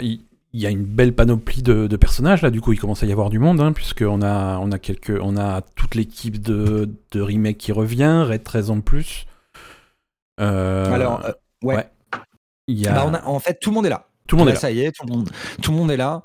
y 0.52 0.66
une 0.70 0.84
belle 0.84 1.14
panoplie 1.14 1.62
de, 1.62 1.86
de 1.86 1.96
personnages 1.96 2.42
là. 2.42 2.50
Du 2.50 2.60
coup, 2.60 2.72
il 2.72 2.78
commence 2.78 3.02
à 3.02 3.06
y 3.06 3.12
avoir 3.12 3.30
du 3.30 3.38
monde, 3.38 3.60
hein, 3.60 3.72
puisqu'on 3.72 4.22
a 4.22 4.58
on 4.60 4.70
a 4.72 4.78
quelques 4.78 5.18
on 5.22 5.36
a 5.36 5.62
toute 5.74 5.94
l'équipe 5.94 6.40
de, 6.40 6.88
de 7.12 7.20
remake 7.20 7.58
qui 7.58 7.72
revient, 7.72 8.24
Red 8.28 8.44
13 8.44 8.70
en 8.70 8.80
plus. 8.80 9.26
Euh, 10.40 10.92
Alors, 10.92 11.24
euh, 11.24 11.32
ouais. 11.62 11.88
y 12.68 12.86
a 12.86 12.92
Bah, 12.92 13.04
on 13.06 13.14
a- 13.14 13.24
en 13.24 13.38
fait, 13.40 13.58
tout 13.60 13.70
le 13.70 13.74
monde 13.74 13.86
est 13.86 13.90
là. 13.90 14.06
tout 14.28 14.36
le 14.36 14.40
monde 14.40 14.48
Là, 14.48 14.52
est 14.52 14.54
là. 14.54 14.60
Ça 14.60 14.70
y 14.70 14.80
est, 14.80 14.92
tout 14.92 15.06
le 15.06 15.12
monde, 15.12 15.30
tout 15.62 15.70
le 15.70 15.76
monde 15.76 15.90
est 15.90 15.96
là. 15.96 16.22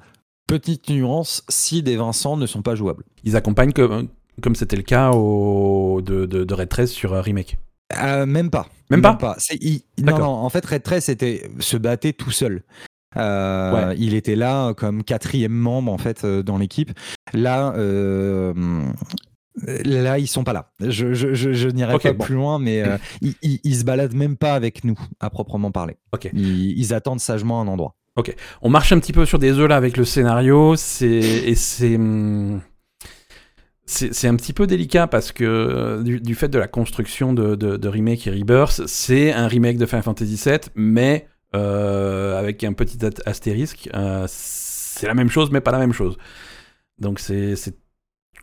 Petite 0.47 0.89
nuance, 0.89 1.43
Sid 1.47 1.87
et 1.87 1.95
Vincent 1.95 2.35
ne 2.37 2.45
sont 2.47 2.61
pas 2.63 2.75
jouables. 2.75 3.03
Ils 3.23 3.35
accompagnent 3.35 3.71
comme 3.73 4.07
comme 4.41 4.55
c'était 4.55 4.77
le 4.77 4.83
cas 4.83 5.11
au, 5.11 6.01
de, 6.01 6.25
de, 6.25 6.43
de 6.45 6.53
Red 6.53 6.69
13 6.69 6.89
sur 6.91 7.11
remake. 7.23 7.57
Euh, 8.01 8.25
même 8.25 8.49
pas. 8.49 8.67
Même 8.89 9.01
pas 9.01 9.17
il- 9.61 9.81
non, 10.03 10.23
en 10.23 10.49
fait, 10.49 10.65
Red 10.65 10.83
13 10.83 11.05
c'était, 11.05 11.49
se 11.59 11.77
battait 11.77 12.13
tout 12.13 12.31
seul. 12.31 12.63
Euh, 13.17 13.89
Ouais. 13.89 13.95
Il 13.97 14.13
était 14.13 14.35
là 14.35 14.73
comme 14.75 15.03
quatrième 15.03 15.51
membre 15.51 15.91
en 15.91 15.97
fait 15.97 16.23
euh, 16.23 16.43
dans 16.43 16.57
l'équipe. 16.59 16.91
Là, 17.33 17.73
euh, 17.75 18.53
là 19.63 20.19
ils 20.19 20.27
sont 20.27 20.43
pas 20.43 20.53
là. 20.53 20.71
Je, 20.79 21.13
je, 21.13 21.33
je, 21.33 21.53
je 21.53 21.69
n'irai 21.69 21.95
Ok, 21.95 22.03
pas 22.03 22.13
bon. 22.13 22.23
plus 22.23 22.35
loin, 22.35 22.59
mais 22.59 22.83
euh, 22.83 22.97
ils, 23.21 23.33
ils, 23.41 23.59
ils 23.63 23.75
se 23.77 23.83
baladent 23.83 24.13
même 24.13 24.37
pas 24.37 24.53
avec 24.53 24.83
nous 24.83 24.97
à 25.19 25.29
proprement 25.31 25.71
parler. 25.71 25.97
Ok. 26.13 26.29
Ils, 26.33 26.77
ils 26.77 26.93
attendent 26.93 27.19
sagement 27.19 27.61
un 27.61 27.67
endroit. 27.67 27.95
On 28.61 28.69
marche 28.69 28.91
un 28.91 28.99
petit 28.99 29.13
peu 29.13 29.25
sur 29.25 29.39
des 29.39 29.57
œufs 29.59 29.69
là 29.69 29.77
avec 29.77 29.95
le 29.95 30.03
scénario, 30.03 30.75
c'est 30.75 31.07
et 31.07 31.55
c'est 31.55 31.95
hum, 31.95 32.59
c'est 33.89 34.27
un 34.27 34.35
petit 34.35 34.53
peu 34.53 34.67
délicat 34.67 35.07
parce 35.07 35.31
que 35.31 35.43
euh, 35.43 36.03
du, 36.03 36.19
du 36.19 36.35
fait 36.35 36.47
de 36.49 36.59
la 36.59 36.67
construction 36.67 37.33
de, 37.33 37.55
de, 37.55 37.75
de 37.77 37.87
remake 37.87 38.27
et 38.27 38.31
rebirth, 38.31 38.85
c'est 38.85 39.31
un 39.33 39.47
remake 39.47 39.77
de 39.77 39.85
Final 39.85 40.03
Fantasy 40.03 40.39
VII, 40.45 40.59
mais 40.75 41.27
euh, 41.55 42.37
avec 42.39 42.63
un 42.63 42.73
petit 42.73 42.99
astérisque. 43.25 43.89
euh, 43.95 44.25
c'est 44.27 45.07
la 45.07 45.13
même 45.15 45.29
chose, 45.29 45.49
mais 45.51 45.61
pas 45.61 45.71
la 45.71 45.79
même 45.79 45.93
chose. 45.93 46.17
Donc 46.99 47.19
c'est 47.19 47.55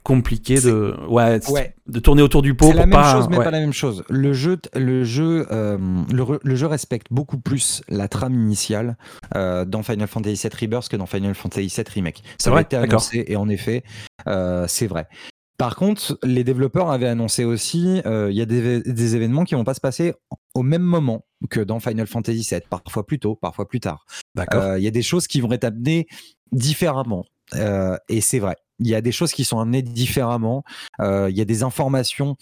compliqué 0.03 0.61
de 0.61 0.95
ouais, 1.09 1.41
de 1.89 1.99
tourner 1.99 2.23
autour 2.23 2.41
du 2.41 2.55
pot 2.55 2.67
C'est 2.69 2.75
la 2.75 2.87
même 2.87 2.91
pas 2.91 3.13
chose, 3.13 3.27
mais 3.29 3.39
ouais. 3.39 3.45
pas 3.45 3.51
la 3.51 3.59
même 3.61 3.73
chose. 3.73 4.05
Le 4.09 4.33
jeu, 4.33 4.57
le 4.75 5.03
jeu, 5.05 5.47
euh, 5.51 5.77
le, 6.13 6.23
re- 6.23 6.39
le 6.43 6.55
jeu 6.55 6.67
respecte 6.67 7.09
beaucoup 7.11 7.39
plus 7.39 7.83
la 7.89 8.07
trame 8.07 8.35
initiale 8.35 8.97
euh, 9.35 9.65
dans 9.65 9.83
Final 9.83 10.07
Fantasy 10.07 10.49
VII 10.49 10.59
Rebirth 10.61 10.89
que 10.89 10.97
dans 10.97 11.07
Final 11.07 11.35
Fantasy 11.35 11.67
VII 11.67 11.85
Remake. 11.93 12.23
C'est 12.39 12.45
Ça 12.45 12.51
vrai 12.51 12.61
a 12.61 12.63
été 12.63 12.77
annoncé 12.77 13.25
et 13.27 13.35
en 13.37 13.49
effet, 13.49 13.83
euh, 14.29 14.65
c'est 14.69 14.87
vrai. 14.87 15.09
Par 15.59 15.77
contre, 15.77 16.19
les 16.23 16.45
développeurs 16.45 16.90
avaient 16.90 17.09
annoncé 17.09 17.45
aussi, 17.45 18.03
euh, 18.05 18.31
il 18.31 18.37
y 18.37 18.42
a 18.42 18.47
des, 18.47 18.81
des 18.83 19.16
événements 19.16 19.45
qui 19.45 19.55
vont 19.55 19.64
pas 19.64 19.75
se 19.75 19.81
passer 19.81 20.14
au 20.55 20.62
même 20.62 20.83
moment 20.83 21.25
que 21.49 21.61
dans 21.61 21.81
Final 21.81 22.07
Fantasy 22.07 22.47
VII, 22.51 22.61
parfois 22.69 23.07
plus 23.07 23.19
tôt, 23.19 23.37
parfois 23.37 23.66
plus 23.66 23.81
tard. 23.81 24.05
D'accord. 24.35 24.62
Euh, 24.62 24.79
Il 24.79 24.85
y 24.85 24.88
a 24.88 24.90
des 24.90 25.03
choses 25.03 25.27
qui 25.27 25.40
vont 25.40 25.51
être 25.53 25.64
amenées 25.64 26.07
différemment. 26.53 27.25
Euh, 27.55 27.97
et 28.09 28.21
c'est 28.21 28.38
vrai. 28.38 28.57
Il 28.79 28.88
y 28.88 28.95
a 28.95 29.01
des 29.01 29.12
choses 29.12 29.33
qui 29.33 29.45
sont 29.45 29.59
amenées 29.59 29.83
différemment. 29.83 30.62
Il 31.01 31.35
y 31.35 31.40
a 31.40 31.47
des 31.47 31.62
informations 31.62 32.37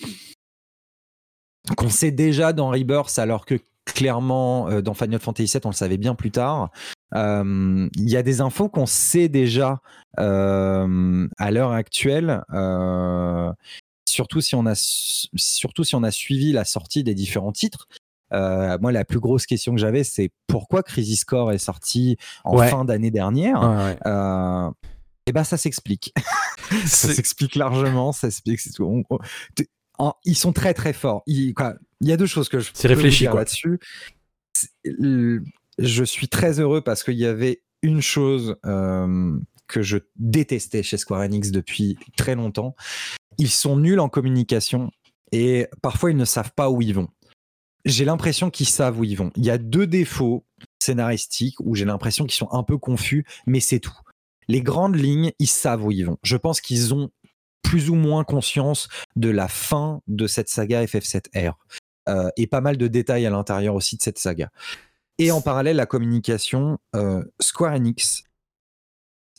qu'on 1.76 1.90
sait 1.90 2.10
déjà 2.10 2.52
dans 2.52 2.70
Rebirth, 2.70 3.18
alors 3.18 3.46
que 3.46 3.54
clairement, 3.84 4.80
dans 4.82 4.94
Final 4.94 5.20
Fantasy 5.20 5.52
VII, 5.52 5.60
on 5.66 5.70
le 5.70 5.74
savait 5.74 5.98
bien 5.98 6.16
plus 6.16 6.32
tard. 6.32 6.70
Euh, 7.16 7.88
Il 7.96 8.10
y 8.10 8.16
a 8.16 8.22
des 8.22 8.40
infos 8.40 8.68
qu'on 8.68 8.86
sait 8.86 9.28
déjà 9.28 9.80
euh, 10.18 11.28
à 11.38 11.50
l'heure 11.50 11.72
actuelle. 11.72 12.42
euh, 12.52 13.50
surtout 14.08 14.40
si 14.40 14.54
on 14.54 14.64
a 14.66 14.74
su- 14.76 15.26
surtout 15.34 15.82
si 15.82 15.94
on 15.96 16.02
a 16.04 16.10
suivi 16.12 16.52
la 16.52 16.64
sortie 16.64 17.02
des 17.02 17.14
différents 17.14 17.50
titres. 17.52 17.88
Euh, 18.32 18.78
moi, 18.80 18.92
la 18.92 19.04
plus 19.04 19.18
grosse 19.20 19.44
question 19.46 19.72
que 19.74 19.80
j'avais, 19.80 20.04
c'est 20.04 20.30
pourquoi 20.46 20.82
Crisis 20.82 21.24
Core 21.24 21.52
est 21.52 21.58
sorti 21.58 22.16
en 22.44 22.56
Ouais. 22.56 22.68
fin 22.68 22.84
d'année 22.84 23.10
dernière. 23.10 23.60
Ouais, 23.62 23.76
ouais. 23.76 23.98
Euh, 24.06 24.70
et 25.26 25.32
ben, 25.32 25.42
ça 25.44 25.56
s'explique. 25.56 26.12
ça 26.86 27.12
s'explique 27.12 27.54
largement. 27.56 28.12
Ça 28.12 28.30
s'explique. 28.30 28.60
ils 30.24 30.36
sont 30.36 30.52
très 30.52 30.74
très 30.74 30.92
forts. 30.92 31.22
Il, 31.26 31.54
quoi, 31.54 31.74
il 32.00 32.08
y 32.08 32.12
a 32.12 32.16
deux 32.16 32.26
choses 32.26 32.48
que 32.48 32.58
je 32.60 32.70
C'est 32.74 32.88
réfléchi, 32.88 33.24
là-dessus. 33.24 33.78
Je 35.78 36.04
suis 36.04 36.28
très 36.28 36.60
heureux 36.60 36.80
parce 36.80 37.02
qu'il 37.02 37.18
y 37.18 37.26
avait 37.26 37.62
une 37.82 38.00
chose 38.00 38.56
euh, 38.64 39.38
que 39.66 39.82
je 39.82 39.98
détestais 40.16 40.82
chez 40.82 40.96
Square 40.96 41.22
Enix 41.22 41.50
depuis 41.50 41.98
très 42.16 42.34
longtemps. 42.34 42.74
Ils 43.38 43.50
sont 43.50 43.76
nuls 43.76 44.00
en 44.00 44.08
communication 44.08 44.90
et 45.32 45.66
parfois 45.82 46.10
ils 46.10 46.16
ne 46.16 46.24
savent 46.24 46.52
pas 46.54 46.70
où 46.70 46.80
ils 46.82 46.94
vont. 46.94 47.08
J'ai 47.84 48.04
l'impression 48.04 48.50
qu'ils 48.50 48.68
savent 48.68 48.98
où 48.98 49.04
ils 49.04 49.16
vont. 49.16 49.30
Il 49.36 49.44
y 49.44 49.50
a 49.50 49.58
deux 49.58 49.86
défauts 49.86 50.46
scénaristiques 50.82 51.56
où 51.60 51.74
j'ai 51.74 51.84
l'impression 51.84 52.24
qu'ils 52.24 52.34
sont 52.34 52.50
un 52.52 52.62
peu 52.62 52.78
confus, 52.78 53.26
mais 53.46 53.60
c'est 53.60 53.80
tout. 53.80 53.98
Les 54.48 54.62
grandes 54.62 54.96
lignes, 54.96 55.32
ils 55.38 55.48
savent 55.48 55.84
où 55.84 55.90
ils 55.90 56.06
vont. 56.06 56.18
Je 56.22 56.36
pense 56.36 56.60
qu'ils 56.60 56.94
ont 56.94 57.10
plus 57.62 57.90
ou 57.90 57.94
moins 57.94 58.24
conscience 58.24 58.88
de 59.16 59.28
la 59.28 59.48
fin 59.48 60.00
de 60.06 60.26
cette 60.26 60.48
saga 60.48 60.84
FF7R. 60.84 61.54
Euh, 62.08 62.28
et 62.36 62.46
pas 62.46 62.60
mal 62.60 62.76
de 62.76 62.86
détails 62.86 63.26
à 63.26 63.30
l'intérieur 63.30 63.74
aussi 63.74 63.96
de 63.96 64.02
cette 64.02 64.18
saga. 64.18 64.50
Et 65.18 65.30
en 65.30 65.40
parallèle, 65.40 65.76
la 65.76 65.86
communication, 65.86 66.78
euh, 66.96 67.22
Square 67.40 67.74
Enix, 67.74 68.24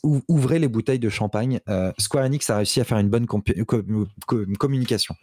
ou- 0.02 0.22
ouvrez 0.28 0.58
les 0.58 0.68
bouteilles 0.68 0.98
de 0.98 1.08
champagne, 1.08 1.60
euh, 1.68 1.92
Square 1.98 2.24
Enix 2.24 2.48
a 2.50 2.56
réussi 2.58 2.80
à 2.80 2.84
faire 2.84 2.98
une 2.98 3.08
bonne 3.10 3.26
communication. 3.26 5.14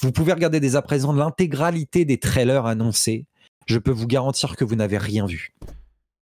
Vous 0.00 0.12
pouvez 0.12 0.32
regarder 0.32 0.60
dès 0.60 0.76
à 0.76 0.82
présent 0.82 1.12
l'intégralité 1.12 2.04
des 2.04 2.18
trailers 2.18 2.66
annoncés. 2.66 3.26
Je 3.66 3.78
peux 3.78 3.90
vous 3.90 4.06
garantir 4.06 4.56
que 4.56 4.64
vous 4.64 4.76
n'avez 4.76 4.98
rien 4.98 5.26
vu. 5.26 5.54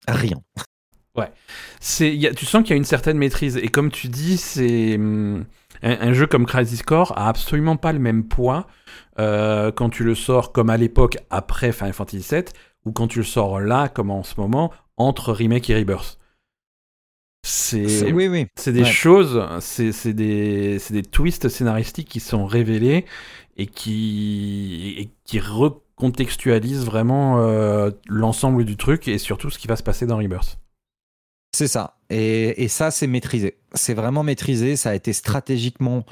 Rien. 0.06 0.40
A- 2.26 2.34
tu 2.34 2.44
sens 2.46 2.62
qu'il 2.62 2.70
y 2.70 2.72
a 2.74 2.76
une 2.76 2.84
certaine 2.84 3.18
maîtrise. 3.18 3.56
Et 3.56 3.68
comme 3.68 3.90
tu 3.90 4.08
dis, 4.08 4.36
c'est 4.36 4.96
un, 4.98 5.44
un 5.82 6.12
jeu 6.12 6.26
comme 6.26 6.44
Crisis 6.46 6.82
Core 6.82 7.16
a 7.16 7.28
absolument 7.28 7.76
pas 7.76 7.92
le 7.92 7.98
même 8.00 8.24
poids 8.26 8.66
euh, 9.18 9.70
quand 9.72 9.90
tu 9.90 10.02
le 10.04 10.14
sors 10.14 10.52
comme 10.52 10.70
à 10.70 10.76
l'époque 10.76 11.18
après 11.30 11.72
Final 11.72 11.92
Fantasy 11.92 12.26
VII 12.28 12.44
ou 12.84 12.92
quand 12.92 13.08
tu 13.08 13.18
le 13.18 13.24
sors 13.24 13.60
là 13.60 13.88
comme 13.88 14.10
en 14.10 14.22
ce 14.22 14.38
moment 14.40 14.72
entre 14.96 15.32
remake 15.32 15.70
et 15.70 15.76
rebirth. 15.78 16.18
C'est, 17.46 18.10
Oui, 18.12 18.28
des 18.72 18.80
Ouais. 18.80 18.84
choses, 18.86 19.42
c'est, 19.60 20.14
des, 20.14 20.78
des 20.90 21.02
twists 21.02 21.48
scénaristiques 21.50 22.08
qui 22.08 22.20
sont 22.20 22.46
révélés 22.46 23.04
et 23.58 23.66
qui, 23.66 24.94
et 24.98 25.10
qui 25.24 25.40
recontextualisent 25.40 26.86
vraiment 26.86 27.40
euh, 27.40 27.90
l'ensemble 28.06 28.64
du 28.64 28.76
truc 28.78 29.08
et 29.08 29.18
surtout 29.18 29.50
ce 29.50 29.58
qui 29.58 29.66
va 29.66 29.76
se 29.76 29.82
passer 29.82 30.06
dans 30.06 30.16
rebirth. 30.16 30.58
C'est 31.54 31.68
ça. 31.68 31.98
Et, 32.08 32.64
et 32.64 32.68
ça, 32.68 32.90
c'est 32.90 33.06
maîtrisé. 33.06 33.58
C'est 33.74 33.94
vraiment 33.94 34.22
maîtrisé. 34.22 34.76
Ça 34.76 34.90
a 34.90 34.94
été 34.94 35.12
stratégiquement 35.12 36.04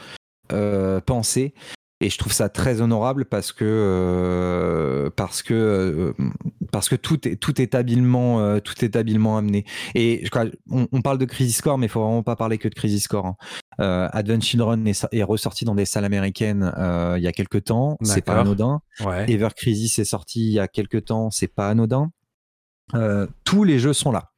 euh, 0.53 1.01
pensé. 1.01 1.55
Et 2.03 2.11
je 2.11 2.19
trouve 2.19 2.33
ça 2.33 2.49
très 2.49 2.81
honorable 2.81 3.25
parce 3.27 3.53
que 3.53 3.65
euh, 3.65 5.09
parce 5.15 5.43
que 5.43 5.55
euh, 5.55 6.13
parce 6.73 6.89
que 6.89 6.97
tout 6.97 7.29
est 7.29 7.37
tout 7.37 7.61
est 7.63 7.75
habilement 7.77 8.41
euh, 8.41 8.59
tout 8.59 8.85
est 8.85 8.97
habilement 8.97 9.39
amené. 9.39 9.65
Et 9.95 10.25
on, 10.69 10.89
on 10.91 11.01
parle 11.01 11.19
de 11.19 11.25
Crisis 11.25 11.61
Core, 11.61 11.79
mais 11.79 11.87
il 11.87 11.89
faut 11.89 12.03
vraiment 12.03 12.23
pas 12.25 12.35
parler 12.37 12.59
que 12.59 12.69
de 12.69 12.75
Crisis 12.75 13.07
Core. 13.07 13.27
hein. 13.27 13.37
Euh, 13.81 14.09
Advent 14.13 14.41
Children 14.41 14.87
est, 14.87 15.07
est 15.13 15.23
ressorti 15.23 15.65
dans 15.65 15.75
des 15.75 15.85
salles 15.87 16.05
américaines 16.05 16.73
euh, 16.77 17.15
il 17.19 17.23
y 17.23 17.29
a 17.29 17.33
quelques 17.33 17.65
temps. 17.65 17.97
C'est 18.03 18.23
pas 18.25 18.41
anodin. 18.41 18.83
Ouais. 19.01 19.31
Ever 19.31 19.49
Crisis 19.57 19.99
est 19.99 20.05
sorti 20.05 20.41
il 20.49 20.53
y 20.55 20.59
a 20.59 20.67
quelques 20.69 21.05
temps, 21.05 21.31
c'est 21.31 21.47
pas 21.55 21.69
anodin. 21.69 22.11
Euh, 22.95 23.27
tous 23.45 23.65
les 23.65 23.79
jeux 23.79 23.93
sont 23.95 24.11
là. 24.13 24.32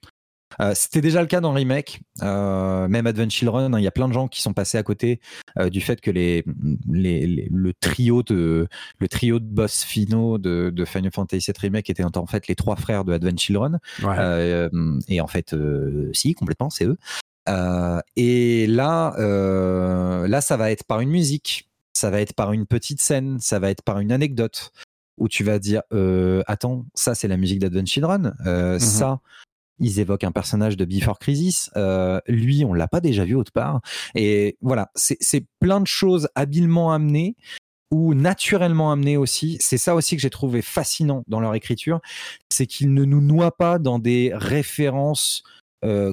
Euh, 0.61 0.73
c'était 0.75 1.01
déjà 1.01 1.21
le 1.21 1.27
cas 1.27 1.41
dans 1.41 1.53
le 1.53 1.59
remake, 1.59 2.01
euh, 2.23 2.89
même 2.89 3.07
Advent 3.07 3.31
Children. 3.31 3.75
Hein, 3.75 3.79
il 3.79 3.85
y 3.85 3.89
a 3.89 3.91
plein 3.91 4.09
de 4.09 4.13
gens 4.13 4.29
qui 4.29 4.43
sont 4.43 4.53
passés 4.53 4.79
à 4.79 4.83
côté 4.83 5.21
euh, 5.59 5.71
du 5.71 5.81
fait 5.81 6.01
que 6.01 6.11
les, 6.11 6.45
les, 6.91 7.49
le 7.51 7.73
trio 7.75 8.23
de 8.23 8.69
le 8.99 9.09
trio 9.09 9.39
de 9.39 9.45
boss 9.45 9.85
finaux 9.85 10.39
de, 10.39 10.71
de 10.71 10.85
Final 10.85 11.11
Fantasy 11.13 11.51
VII 11.51 11.55
remake 11.61 11.91
étaient 11.91 12.05
en 12.05 12.27
fait 12.27 12.49
les 12.49 12.55
trois 12.55 12.77
frères 12.77 13.05
de 13.05 13.13
Advent 13.13 13.39
Children. 13.39 13.79
et 15.09 15.21
en 15.21 15.27
fait, 15.27 15.55
si 16.13 16.35
complètement, 16.35 16.71
c'est 16.71 16.87
eux. 16.87 16.97
et 18.17 18.67
là, 18.67 19.15
là, 20.27 20.41
ça 20.41 20.57
va 20.57 20.71
être 20.71 20.85
par 20.85 21.01
une 21.01 21.11
musique, 21.11 21.69
ça 21.93 22.11
va 22.11 22.21
être 22.21 22.35
par 22.35 22.53
une 22.53 22.67
petite 22.67 23.01
scène, 23.01 23.39
ça 23.41 23.59
va 23.59 23.71
être 23.71 23.83
par 23.83 24.01
une 24.01 24.13
anecdote 24.13 24.73
où 25.17 25.29
tu 25.29 25.45
vas 25.45 25.59
dire 25.59 25.83
attends, 26.47 26.87
ça 26.95 27.15
c'est 27.15 27.29
la 27.29 27.37
musique 27.37 27.59
d'Advent 27.59 27.87
Children, 27.87 28.35
mmh 28.45 28.79
ça 28.79 29.21
ils 29.79 30.01
évoquent 30.01 30.25
un 30.25 30.33
personnage 30.33 30.77
de 30.77 30.85
Before 30.85 31.19
Crisis. 31.19 31.71
Euh, 31.77 32.21
lui, 32.27 32.65
on 32.65 32.75
l'a 32.75 32.89
pas 32.89 33.01
déjà 33.01 33.25
vu 33.25 33.35
autre 33.35 33.53
part. 33.53 33.81
Et 34.15 34.57
voilà, 34.61 34.91
c'est 34.95 35.47
plein 35.61 35.81
de 35.81 35.87
choses 35.87 36.29
habilement 36.35 36.93
amenées 36.93 37.37
ou 37.91 38.15
naturellement 38.15 38.91
amenées 38.91 39.17
aussi. 39.17 39.57
C'est 39.61 39.79
ça 39.79 39.95
aussi 39.95 40.17
que 40.17 40.23
j'ai 40.23 40.31
trouvé 40.31 40.63
fascinant 40.63 41.23
dans 41.29 41.41
leur 41.41 41.55
écriture, 41.55 42.01
c'est 42.49 42.67
qu'ils 42.67 42.93
ne 42.93 43.05
nous 43.05 43.21
noient 43.21 43.57
pas 43.57 43.79
dans 43.79 43.99
des 43.99 44.33
références 44.35 45.43
euh, 45.85 46.13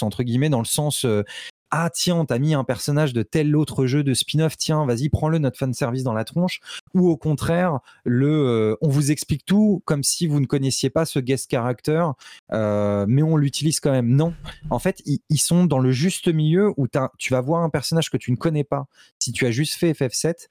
entre 0.00 0.22
guillemets 0.22 0.48
dans 0.48 0.60
le 0.60 0.64
sens 0.64 1.04
euh, 1.04 1.22
ah 1.70 1.90
tiens, 1.92 2.16
on 2.16 2.38
mis 2.38 2.54
un 2.54 2.64
personnage 2.64 3.12
de 3.12 3.22
tel 3.22 3.54
autre 3.54 3.86
jeu 3.86 4.02
de 4.02 4.14
spin-off, 4.14 4.56
tiens, 4.56 4.84
vas-y, 4.86 5.08
prends-le 5.08 5.38
notre 5.38 5.58
fan 5.58 5.72
service 5.72 6.02
dans 6.02 6.12
la 6.12 6.24
tronche, 6.24 6.60
ou 6.94 7.08
au 7.08 7.16
contraire, 7.16 7.80
le, 8.04 8.28
euh, 8.28 8.76
on 8.80 8.88
vous 8.88 9.10
explique 9.10 9.44
tout 9.44 9.82
comme 9.84 10.02
si 10.02 10.26
vous 10.26 10.40
ne 10.40 10.46
connaissiez 10.46 10.90
pas 10.90 11.04
ce 11.04 11.18
guest 11.18 11.50
character, 11.50 12.04
euh, 12.52 13.06
mais 13.08 13.22
on 13.22 13.36
l'utilise 13.36 13.80
quand 13.80 13.92
même. 13.92 14.08
Non, 14.08 14.34
en 14.70 14.78
fait, 14.78 15.02
ils, 15.06 15.38
sont 15.38 15.64
dans 15.64 15.78
le 15.78 15.92
juste 15.92 16.28
milieu 16.28 16.72
où 16.76 16.86
tu 17.18 17.32
vas 17.32 17.40
voir 17.40 17.62
un 17.62 17.70
personnage 17.70 18.10
que 18.10 18.16
tu 18.16 18.30
ne 18.30 18.36
connais 18.36 18.64
pas 18.64 18.86
si 19.18 19.32
tu 19.32 19.46
as 19.46 19.50
juste 19.50 19.74
fait 19.74 19.92
FF7, 19.92 20.48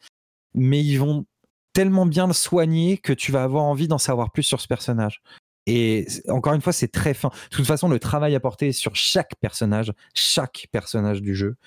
mais 0.55 0.83
ils 0.83 0.97
vont 0.97 1.25
tellement 1.73 2.05
bien 2.05 2.27
le 2.27 2.33
soigner 2.33 2.97
que 2.97 3.13
tu 3.13 3.31
vas 3.31 3.43
avoir 3.43 3.63
envie 3.63 3.87
d'en 3.87 3.97
savoir 3.97 4.31
plus 4.31 4.43
sur 4.43 4.59
ce 4.59 4.67
personnage. 4.67 5.21
Et 5.69 6.07
encore 6.29 6.53
une 6.53 6.61
fois, 6.61 6.73
c'est 6.73 6.87
très 6.87 7.13
fin. 7.13 7.29
De 7.51 7.55
toute 7.57 7.67
façon, 7.67 7.87
le 7.89 7.99
travail 7.99 8.33
apporté 8.33 8.71
sur 8.71 8.95
chaque 8.95 9.35
personnage, 9.39 9.93
chaque 10.15 10.67
personnage 10.71 11.21
du 11.21 11.35
jeu, 11.35 11.57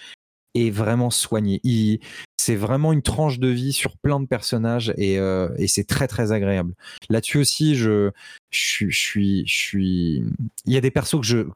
est 0.54 0.70
vraiment 0.70 1.10
soigné. 1.10 1.60
C'est 2.36 2.56
vraiment 2.56 2.92
une 2.92 3.02
tranche 3.02 3.38
de 3.38 3.46
vie 3.46 3.72
sur 3.72 3.96
plein 3.98 4.18
de 4.18 4.26
personnages 4.26 4.92
et, 4.96 5.20
euh, 5.20 5.48
c'est 5.68 5.86
très 5.86 6.08
très 6.08 6.32
agréable. 6.32 6.74
Là-dessus 7.10 7.38
aussi, 7.38 7.76
je, 7.76 8.10
je, 8.50 8.90
suis, 8.90 9.46
je 9.46 9.54
suis. 9.54 10.24
Il 10.66 10.72
y 10.72 10.76
a 10.76 10.80
des 10.80 10.90
persos 10.90 11.20
que 11.20 11.26
je, 11.26 11.46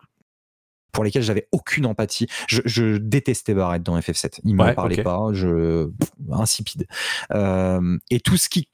pour 0.92 1.02
lesquels 1.02 1.24
j'avais 1.24 1.48
aucune 1.50 1.84
empathie. 1.84 2.28
Je, 2.46 2.96
détestais 2.98 3.54
Barrett 3.54 3.82
dans 3.82 3.98
FF7. 3.98 4.38
Il 4.44 4.54
ne 4.54 4.64
me 4.64 4.72
parlait 4.72 5.02
pas, 5.02 5.30
je 5.32 5.90
insipide. 6.30 6.86
Euh, 7.32 7.98
et 8.10 8.20
tout 8.20 8.36
ce 8.36 8.48
qui 8.48 8.68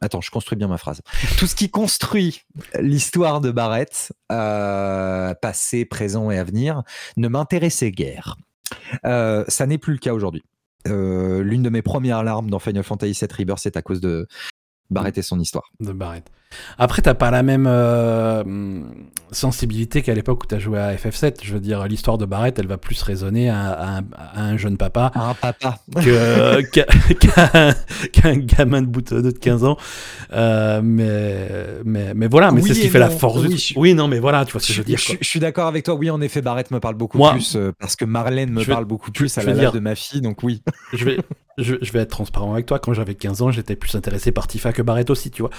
Attends, 0.00 0.20
je 0.20 0.30
construis 0.30 0.56
bien 0.56 0.68
ma 0.68 0.78
phrase. 0.78 1.02
Tout 1.38 1.46
ce 1.46 1.56
qui 1.56 1.70
construit 1.70 2.42
l'histoire 2.78 3.40
de 3.40 3.50
Barrett, 3.50 4.12
euh, 4.30 5.34
passé, 5.34 5.84
présent 5.84 6.30
et 6.30 6.38
avenir, 6.38 6.82
ne 7.16 7.28
m'intéressait 7.28 7.90
guère. 7.90 8.36
Euh, 9.04 9.44
ça 9.48 9.66
n'est 9.66 9.78
plus 9.78 9.94
le 9.94 9.98
cas 9.98 10.12
aujourd'hui. 10.12 10.44
Euh, 10.86 11.42
l'une 11.42 11.62
de 11.62 11.70
mes 11.70 11.82
premières 11.82 12.22
larmes 12.22 12.48
dans 12.48 12.60
Final 12.60 12.84
Fantasy 12.84 13.12
VII 13.12 13.28
Rebirth, 13.36 13.58
c'est 13.60 13.76
à 13.76 13.82
cause 13.82 14.00
de 14.00 14.28
Barrett 14.90 15.16
et 15.18 15.22
son 15.22 15.38
histoire. 15.38 15.70
De 15.80 15.92
Barrett. 15.92 16.30
Après, 16.78 17.02
t'as 17.02 17.14
pas 17.14 17.30
la 17.30 17.42
même 17.42 17.66
euh, 17.68 18.42
sensibilité 19.32 20.02
qu'à 20.02 20.14
l'époque 20.14 20.44
où 20.44 20.46
t'as 20.46 20.58
joué 20.58 20.78
à 20.78 20.94
FF7. 20.94 21.36
Je 21.42 21.52
veux 21.52 21.60
dire, 21.60 21.86
l'histoire 21.86 22.18
de 22.18 22.24
Barrett, 22.24 22.58
elle 22.58 22.66
va 22.66 22.78
plus 22.78 23.02
résonner 23.02 23.50
à, 23.50 24.00
un, 24.34 24.56
jeune 24.56 24.76
papa. 24.76 25.12
un 25.14 25.34
papa. 25.34 25.78
Qu'un 28.12 28.36
gamin 28.36 28.82
de 28.82 28.86
boutonneux 28.86 29.32
de 29.32 29.38
15 29.38 29.64
ans. 29.64 29.76
Euh, 30.32 30.80
mais, 30.82 31.48
mais, 31.84 32.14
mais 32.14 32.28
voilà, 32.28 32.50
mais 32.50 32.62
c'est 32.62 32.74
ce 32.74 32.80
qui 32.80 32.88
fait 32.88 32.98
la 32.98 33.10
force. 33.10 33.40
Oui, 33.44 33.72
oui, 33.76 33.94
non, 33.94 34.08
mais 34.08 34.18
voilà, 34.18 34.44
tu 34.44 34.52
vois 34.52 34.60
ce 34.60 34.68
que 34.68 34.72
je 34.72 34.78
veux 34.78 34.84
dire. 34.84 34.98
Je, 34.98 35.16
suis 35.20 35.40
d'accord 35.40 35.66
avec 35.66 35.84
toi. 35.84 35.94
Oui, 35.94 36.10
en 36.10 36.20
effet, 36.20 36.40
Barrett 36.40 36.70
me 36.70 36.80
parle 36.80 36.94
beaucoup 36.94 37.18
plus 37.30 37.56
euh, 37.56 37.72
parce 37.78 37.96
que 37.96 38.04
Marlène 38.04 38.50
me 38.50 38.64
parle 38.64 38.84
beaucoup 38.84 39.12
plus 39.12 39.36
à 39.36 39.42
la 39.42 39.52
dire, 39.52 39.72
de 39.72 39.80
ma 39.80 39.94
fille, 39.94 40.20
donc 40.20 40.42
oui. 40.42 40.62
je 40.94 41.04
vais, 41.04 41.18
je, 41.58 41.92
vais 41.92 42.00
être 42.00 42.10
transparent 42.10 42.52
avec 42.52 42.66
toi. 42.66 42.78
Quand 42.78 42.92
j'avais 42.92 43.14
15 43.14 43.42
ans, 43.42 43.50
j'étais 43.50 43.76
plus 43.76 43.94
intéressé 43.94 44.32
par 44.32 44.46
Tifa 44.46 44.72
que 44.72 44.82
Barrett 44.82 45.10
aussi, 45.10 45.30
tu 45.30 45.42
vois. 45.42 45.50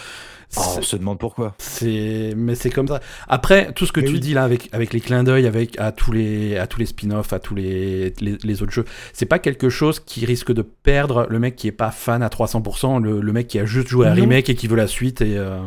Oh, 0.57 0.61
on 0.77 0.81
se 0.81 0.95
demande 0.95 1.19
pourquoi. 1.19 1.53
C'est, 1.59 2.33
mais 2.35 2.55
c'est 2.55 2.71
comme 2.71 2.87
ça. 2.87 3.01
Après, 3.27 3.71
tout 3.73 3.85
ce 3.85 3.91
que 3.91 3.99
tu 3.99 4.19
dis 4.19 4.33
là, 4.33 4.43
avec, 4.43 4.69
avec 4.71 4.93
les 4.93 4.99
clins 4.99 5.23
d'œil, 5.23 5.45
avec 5.45 5.79
à 5.79 5.91
tous 5.91 6.11
les, 6.11 6.57
à 6.57 6.65
tous 6.65 6.79
les 6.79 6.87
spin-offs, 6.87 7.33
à 7.33 7.39
tous 7.39 7.53
les, 7.53 8.13
les, 8.19 8.63
autres 8.63 8.71
jeux, 8.71 8.85
c'est 9.13 9.27
pas 9.27 9.37
quelque 9.37 9.69
chose 9.69 9.99
qui 9.99 10.25
risque 10.25 10.51
de 10.51 10.63
perdre 10.63 11.27
le 11.29 11.37
mec 11.37 11.55
qui 11.55 11.67
est 11.67 11.71
pas 11.71 11.91
fan 11.91 12.23
à 12.23 12.29
300%, 12.29 13.01
le, 13.01 13.21
le 13.21 13.33
mec 13.33 13.47
qui 13.47 13.59
a 13.59 13.65
juste 13.65 13.89
joué 13.89 14.07
à 14.07 14.13
remake 14.13 14.49
et 14.49 14.55
qui 14.55 14.67
veut 14.67 14.77
la 14.77 14.87
suite 14.87 15.21
et. 15.21 15.37
Euh, 15.37 15.59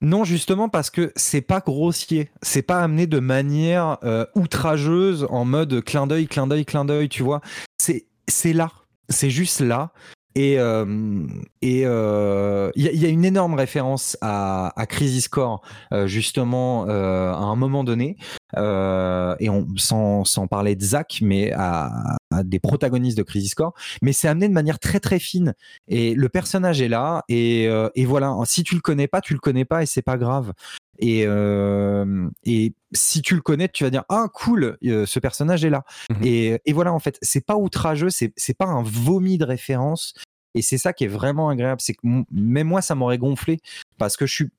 non, 0.00 0.22
justement 0.22 0.68
parce 0.68 0.90
que 0.90 1.12
c'est 1.16 1.40
pas 1.40 1.60
grossier, 1.60 2.30
c'est 2.40 2.62
pas 2.62 2.82
amené 2.82 3.08
de 3.08 3.18
manière 3.18 3.98
euh, 4.04 4.26
outrageuse 4.36 5.26
en 5.30 5.44
mode 5.44 5.82
clin 5.82 6.06
d'œil, 6.06 6.28
clin 6.28 6.46
d'œil, 6.46 6.64
clin 6.64 6.84
d'œil, 6.84 7.08
tu 7.08 7.24
vois. 7.24 7.40
C'est 7.78 8.06
c'est 8.28 8.52
là, 8.52 8.70
c'est 9.08 9.30
juste 9.30 9.60
là. 9.60 9.92
Et 10.34 10.58
euh, 10.58 11.26
et 11.62 11.80
il 11.80 11.86
euh, 11.86 12.70
y, 12.76 13.04
a 13.04 13.08
une 13.08 13.24
énorme 13.24 13.54
référence 13.54 14.16
à, 14.20 14.72
à 14.80 14.86
Crisis 14.86 15.26
Core 15.26 15.62
justement 16.04 16.84
à 16.84 16.92
un 16.92 17.56
moment 17.56 17.82
donné. 17.82 18.16
Et 18.56 19.48
sans, 19.76 20.24
sans 20.24 20.46
parler 20.46 20.76
de 20.76 20.82
Zach 20.82 21.20
mais 21.22 21.52
à 21.52 22.16
des 22.44 22.60
protagonistes 22.60 23.18
de 23.18 23.24
Crisis 23.24 23.54
Core. 23.54 23.74
Mais 24.00 24.12
c'est 24.12 24.28
amené 24.28 24.48
de 24.48 24.52
manière 24.52 24.78
très 24.78 25.00
très 25.00 25.18
fine. 25.18 25.54
Et 25.88 26.14
le 26.14 26.28
personnage 26.28 26.80
est 26.82 26.88
là. 26.88 27.24
Et, 27.28 27.64
et 27.64 28.04
voilà. 28.04 28.36
Si 28.44 28.62
tu 28.62 28.76
le 28.76 28.80
connais 28.80 29.08
pas 29.08 29.20
tu 29.20 29.32
le 29.32 29.40
connais 29.40 29.64
pas 29.64 29.82
et 29.82 29.86
c'est 29.86 30.02
pas 30.02 30.18
grave 30.18 30.52
et, 30.98 31.24
euh, 31.26 32.28
et 32.44 32.74
si 32.92 33.22
tu 33.22 33.34
le 33.34 33.40
connais, 33.40 33.68
tu 33.68 33.84
vas 33.84 33.90
dire 33.90 34.04
ah 34.08 34.26
cool, 34.32 34.78
euh, 34.84 35.06
ce 35.06 35.18
personnage 35.18 35.64
est 35.64 35.70
là. 35.70 35.84
Mmh 36.10 36.24
et, 36.24 36.60
et, 36.64 36.72
voilà 36.72 36.92
en 36.92 36.98
fait, 36.98 37.18
c'est 37.22 37.44
pas 37.44 37.56
outrageux, 37.56 38.10
c'est 38.10 38.32
c'est 38.36 38.56
pas 38.56 38.66
un 38.66 38.82
vomi 38.82 39.38
de 39.38 39.44
référence. 39.44 40.14
Et 40.54 40.62
c'est 40.62 40.78
ça 40.78 40.92
qui 40.92 41.04
est 41.04 41.08
vraiment 41.08 41.50
agréable, 41.50 41.80
c'est 41.80 41.94
que 41.94 42.00
même 42.32 42.66
moi 42.66 42.80
ça 42.82 42.94
m'aurait 42.94 43.18
gonflé 43.18 43.58
parce 43.98 44.16
que 44.16 44.26
je 44.26 44.34
suis 44.34 44.50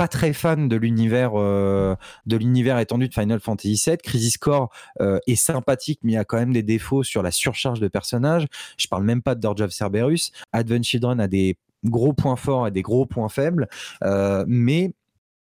pas 0.00 0.08
très 0.08 0.32
fan 0.32 0.66
de 0.66 0.76
l'univers 0.76 1.32
euh, 1.34 1.94
de 2.24 2.38
l'univers 2.38 2.78
étendu 2.78 3.08
de 3.08 3.12
Final 3.12 3.38
Fantasy 3.38 3.82
VII. 3.84 3.98
Crisis 3.98 4.38
Core 4.38 4.70
euh, 5.02 5.18
est 5.26 5.36
sympathique, 5.36 6.00
mais 6.02 6.12
il 6.12 6.14
y 6.14 6.18
a 6.18 6.24
quand 6.24 6.38
même 6.38 6.54
des 6.54 6.62
défauts 6.62 7.02
sur 7.02 7.22
la 7.22 7.30
surcharge 7.30 7.80
de 7.80 7.88
personnages. 7.88 8.46
Je 8.78 8.86
parle 8.86 9.04
même 9.04 9.20
pas 9.20 9.34
de 9.34 9.40
Dorje 9.40 9.60
of 9.60 9.72
Cerberus. 9.72 10.32
Advent 10.52 10.82
Children 10.82 11.20
a 11.20 11.28
des 11.28 11.58
gros 11.84 12.14
points 12.14 12.36
forts 12.36 12.66
et 12.66 12.70
des 12.70 12.80
gros 12.80 13.04
points 13.04 13.28
faibles, 13.28 13.68
euh, 14.02 14.42
mais 14.48 14.94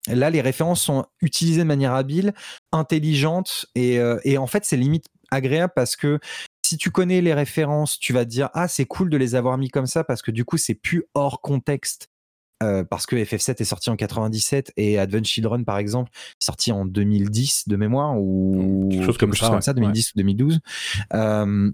Là, 0.07 0.29
les 0.29 0.41
références 0.41 0.81
sont 0.81 1.05
utilisées 1.21 1.61
de 1.61 1.67
manière 1.67 1.93
habile, 1.93 2.33
intelligente, 2.71 3.67
et, 3.75 3.99
euh, 3.99 4.19
et 4.23 4.37
en 4.37 4.47
fait, 4.47 4.65
c'est 4.65 4.77
limite 4.77 5.05
agréable 5.31 5.73
parce 5.75 5.95
que 5.95 6.19
si 6.65 6.77
tu 6.77 6.91
connais 6.91 7.21
les 7.21 7.33
références, 7.33 7.99
tu 7.99 8.13
vas 8.13 8.25
te 8.25 8.29
dire 8.29 8.49
ah 8.53 8.67
c'est 8.67 8.85
cool 8.85 9.09
de 9.09 9.17
les 9.17 9.35
avoir 9.35 9.57
mis 9.57 9.69
comme 9.69 9.87
ça 9.87 10.03
parce 10.03 10.21
que 10.21 10.31
du 10.31 10.45
coup 10.45 10.57
c'est 10.57 10.75
plus 10.75 11.05
hors 11.13 11.41
contexte. 11.41 12.07
Euh, 12.61 12.83
parce 12.83 13.07
que 13.07 13.15
FF7 13.15 13.59
est 13.59 13.65
sorti 13.65 13.89
en 13.89 13.95
97 13.95 14.71
et 14.77 14.99
Advent 14.99 15.23
Children 15.23 15.65
par 15.65 15.79
exemple 15.79 16.11
est 16.13 16.45
sorti 16.45 16.71
en 16.71 16.85
2010 16.85 17.67
de 17.67 17.75
mémoire 17.75 18.21
ou 18.21 18.87
quelque 18.91 19.05
chose 19.05 19.17
comme, 19.17 19.33
ça, 19.33 19.73
2010 19.73 20.11
ou 20.11 20.17
2012. 20.17 20.59
Euh, 21.15 21.71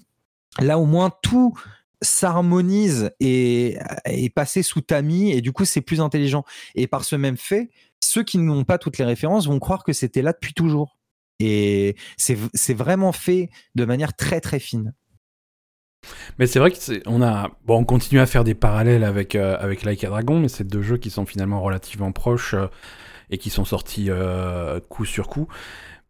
là 0.60 0.80
au 0.80 0.86
moins 0.86 1.12
tout 1.22 1.60
s'harmonise 2.02 3.12
et 3.20 3.78
est 4.06 4.34
passé 4.34 4.64
sous 4.64 4.80
tamis 4.80 5.32
et 5.32 5.42
du 5.42 5.52
coup 5.52 5.66
c'est 5.66 5.82
plus 5.82 6.00
intelligent. 6.00 6.46
Et 6.74 6.88
par 6.88 7.04
ce 7.04 7.18
même 7.18 7.38
fait, 7.38 7.70
ceux 8.04 8.24
qui 8.24 8.38
n'ont 8.38 8.64
pas 8.64 8.78
toutes 8.78 8.98
les 8.98 9.06
références 9.06 9.48
vont 9.48 9.60
croire 9.60 9.84
que 9.84 9.94
c'était 9.94 10.22
là 10.22 10.34
depuis 10.34 10.54
toujours. 10.54 10.98
Et 11.40 11.96
c'est 12.18 12.74
vraiment 12.74 13.12
fait 13.12 13.50
de 13.76 13.86
manière 13.86 14.16
très 14.16 14.42
très 14.42 14.60
fine. 14.60 14.94
Mais 16.40 16.48
c'est 16.48 16.60
vrai 16.60 16.72
qu'on 16.72 17.22
a 17.22 17.52
bon, 17.66 17.80
on 17.80 17.86
continue 17.86 18.20
à 18.20 18.26
faire 18.26 18.44
des 18.44 18.54
parallèles 18.54 19.04
avec 19.04 19.36
euh, 19.36 19.58
avec 19.60 19.84
Like 19.84 20.04
a 20.04 20.10
Dragon, 20.10 20.40
mais 20.40 20.48
c'est 20.48 20.66
deux 20.66 20.82
jeux 20.82 20.98
qui 20.98 21.10
sont 21.10 21.26
finalement 21.26 21.62
relativement 21.62 22.12
proches 22.12 22.54
euh, 22.54 22.68
et 23.30 23.38
qui 23.38 23.50
sont 23.50 23.66
sortis 23.66 24.10
euh, 24.10 24.80
coup 24.80 25.06
sur 25.06 25.28
coup. 25.28 25.48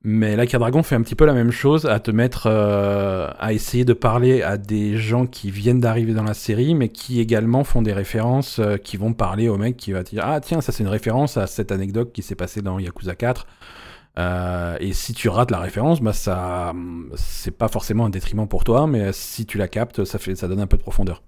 Mais 0.09 0.37
Like 0.37 0.55
a 0.55 0.57
Dragon 0.57 0.83
fait 0.83 0.95
un 0.95 1.01
petit 1.01 1.15
peu 1.15 1.25
la 1.25 1.33
même 1.33 1.51
chose, 1.51 1.85
à 1.85 1.99
te 1.99 2.11
mettre 2.11 2.47
euh, 2.49 3.29
à 3.39 3.51
essayer 3.51 3.83
de 3.83 3.91
parler 3.91 4.41
à 4.41 4.57
des 4.57 4.95
gens 4.95 5.25
qui 5.25 5.51
viennent 5.51 5.81
d'arriver 5.81 6.13
dans 6.13 6.23
la 6.23 6.33
série, 6.33 6.75
mais 6.75 6.87
qui 6.87 7.19
également 7.19 7.65
font 7.65 7.81
des 7.81 7.91
références, 7.91 8.59
euh, 8.59 8.77
qui 8.77 8.95
vont 8.95 9.11
parler 9.11 9.49
au 9.49 9.57
mec 9.57 9.75
qui 9.75 9.91
va 9.91 10.03
dire 10.03 10.23
Ah, 10.25 10.39
tiens, 10.39 10.61
ça 10.61 10.71
c'est 10.71 10.81
une 10.81 10.89
référence 10.89 11.35
à 11.35 11.45
cette 11.45 11.73
anecdote 11.73 12.13
qui 12.13 12.21
s'est 12.21 12.35
passée 12.35 12.61
dans 12.61 12.79
Yakuza 12.79 13.15
4. 13.15 13.47
Euh, 14.17 14.77
et 14.79 14.93
si 14.93 15.13
tu 15.13 15.27
rates 15.27 15.51
la 15.51 15.59
référence, 15.59 15.99
bah 16.01 16.13
ça, 16.13 16.71
c'est 17.15 17.51
pas 17.51 17.67
forcément 17.67 18.05
un 18.05 18.09
détriment 18.09 18.47
pour 18.47 18.63
toi, 18.63 18.87
mais 18.87 19.11
si 19.11 19.45
tu 19.45 19.57
la 19.57 19.67
captes, 19.67 20.05
ça, 20.05 20.19
fait, 20.19 20.35
ça 20.35 20.47
donne 20.47 20.61
un 20.61 20.67
peu 20.67 20.77
de 20.77 20.83
profondeur. 20.83 21.21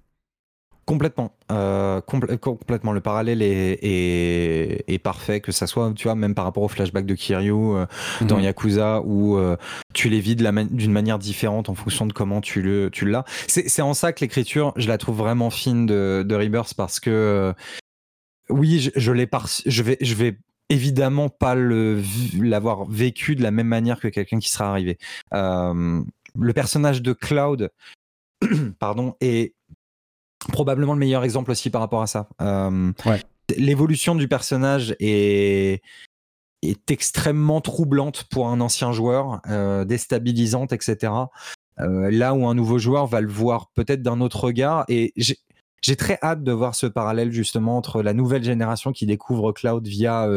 Complètement, 0.90 1.32
euh, 1.52 2.02
complètement. 2.02 2.94
Le 2.94 3.00
parallèle 3.00 3.44
est, 3.44 3.78
est, 3.84 4.98
parfait, 4.98 5.40
que 5.40 5.52
ça 5.52 5.68
soit, 5.68 5.94
tu 5.96 6.06
vois, 6.06 6.16
même 6.16 6.34
par 6.34 6.46
rapport 6.46 6.64
au 6.64 6.68
flashback 6.68 7.06
de 7.06 7.14
Kiryu 7.14 7.54
euh, 7.54 7.86
dans 8.22 8.38
mhm. 8.38 8.46
Yakuza, 8.46 9.04
où 9.06 9.38
euh, 9.38 9.56
tu 9.94 10.10
les 10.10 10.20
vis 10.20 10.36
d'une 10.36 10.92
manière 10.92 11.20
différente 11.20 11.70
en 11.70 11.76
fonction 11.76 12.08
de 12.08 12.12
comment 12.12 12.42
tu 12.42 12.64
le, 12.64 12.90
tu 12.92 13.06
l'as. 13.08 13.24
C'est 13.46 13.84
en 13.84 13.94
ça 13.94 14.14
que 14.14 14.22
l'écriture, 14.22 14.74
je 14.78 14.88
la 14.88 14.98
trouve 14.98 15.18
vraiment 15.18 15.52
fine 15.52 15.86
de, 15.86 16.26
de 16.28 16.36
Rebirth 16.36 16.74
parce 16.74 17.00
que 17.00 17.54
oui, 18.50 18.80
je, 18.80 18.90
je 18.96 19.12
l'ai 19.12 19.30
je 19.68 19.84
vais, 19.84 19.98
je 20.02 20.16
vais 20.16 20.40
évidemment 20.70 21.30
pas 21.30 21.54
l'avoir 21.54 22.86
vécu 22.86 23.36
de 23.36 23.44
la 23.44 23.52
même 23.52 23.68
manière 23.68 24.00
que 24.00 24.08
quelqu'un 24.08 24.40
qui 24.40 24.50
sera 24.50 24.72
arrivé. 24.72 24.98
le 25.32 26.54
personnage 26.56 27.04
de 27.04 27.14
Cloud, 27.14 27.70
pardon, 28.80 29.14
est 29.22 29.54
probablement 30.50 30.94
le 30.94 31.00
meilleur 31.00 31.24
exemple 31.24 31.52
aussi 31.52 31.70
par 31.70 31.82
rapport 31.82 32.02
à 32.02 32.08
ça. 32.08 32.28
Euh, 32.42 32.92
l'évolution 33.58 34.16
du 34.16 34.28
personnage 34.28 34.96
est, 35.00 35.82
est 36.62 36.92
extrêmement 36.92 37.62
troublante 37.62 38.26
pour 38.26 38.48
un 38.48 38.62
ancien 38.62 38.92
joueur, 38.92 39.42
euh, 39.50 39.86
déstabilisante, 39.86 40.74
etc. 40.74 41.14
Euh, 41.80 42.12
là 42.12 42.34
où 42.34 42.48
un 42.48 42.56
nouveau 42.56 42.78
joueur 42.78 43.08
va 43.08 43.22
le 43.22 43.30
voir 43.30 43.70
peut-être 43.74 44.02
d'un 44.02 44.22
autre 44.22 44.44
regard. 44.44 44.86
Et 44.90 45.14
j'ai 45.16 45.96
très 45.96 46.20
hâte 46.22 46.44
de 46.44 46.52
voir 46.52 46.76
ce 46.76 46.86
parallèle 46.86 47.32
justement 47.32 47.78
entre 47.78 48.02
la 48.02 48.14
nouvelle 48.14 48.44
génération 48.44 48.92
qui 48.92 49.06
découvre 49.06 49.52
Cloud 49.52 49.88
via 49.88 50.28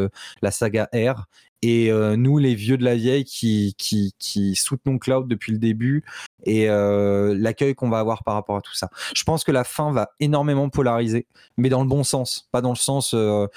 la 0.41 0.51
saga 0.51 0.89
R 0.93 1.25
et 1.61 1.91
nous 1.91 2.37
les 2.37 2.55
vieux 2.55 2.77
de 2.77 2.85
la 2.85 2.95
vieille 2.95 3.25
qui 3.25 3.75
qui, 3.77 4.13
qui 4.19 4.55
soutenons 4.55 4.97
Cloud 4.97 5.27
depuis 5.27 5.51
le 5.51 5.57
début 5.57 6.05
et 6.43 6.69
euh, 6.69 7.35
l'accueil 7.37 7.75
qu'on 7.75 7.89
va 7.89 7.99
avoir 7.99 8.23
par 8.23 8.35
rapport 8.35 8.57
à 8.57 8.61
tout 8.61 8.73
ça. 8.73 8.89
Je 9.15 9.23
pense 9.23 9.43
que 9.43 9.51
la 9.51 9.63
fin 9.63 9.91
va 9.91 10.09
énormément 10.19 10.69
polariser, 10.69 11.27
mais 11.57 11.69
dans 11.69 11.81
le 11.81 11.87
bon 11.87 12.03
sens, 12.03 12.47
pas 12.51 12.61
dans 12.61 12.71
le 12.71 12.75
sens 12.75 13.13
euh, 13.13 13.47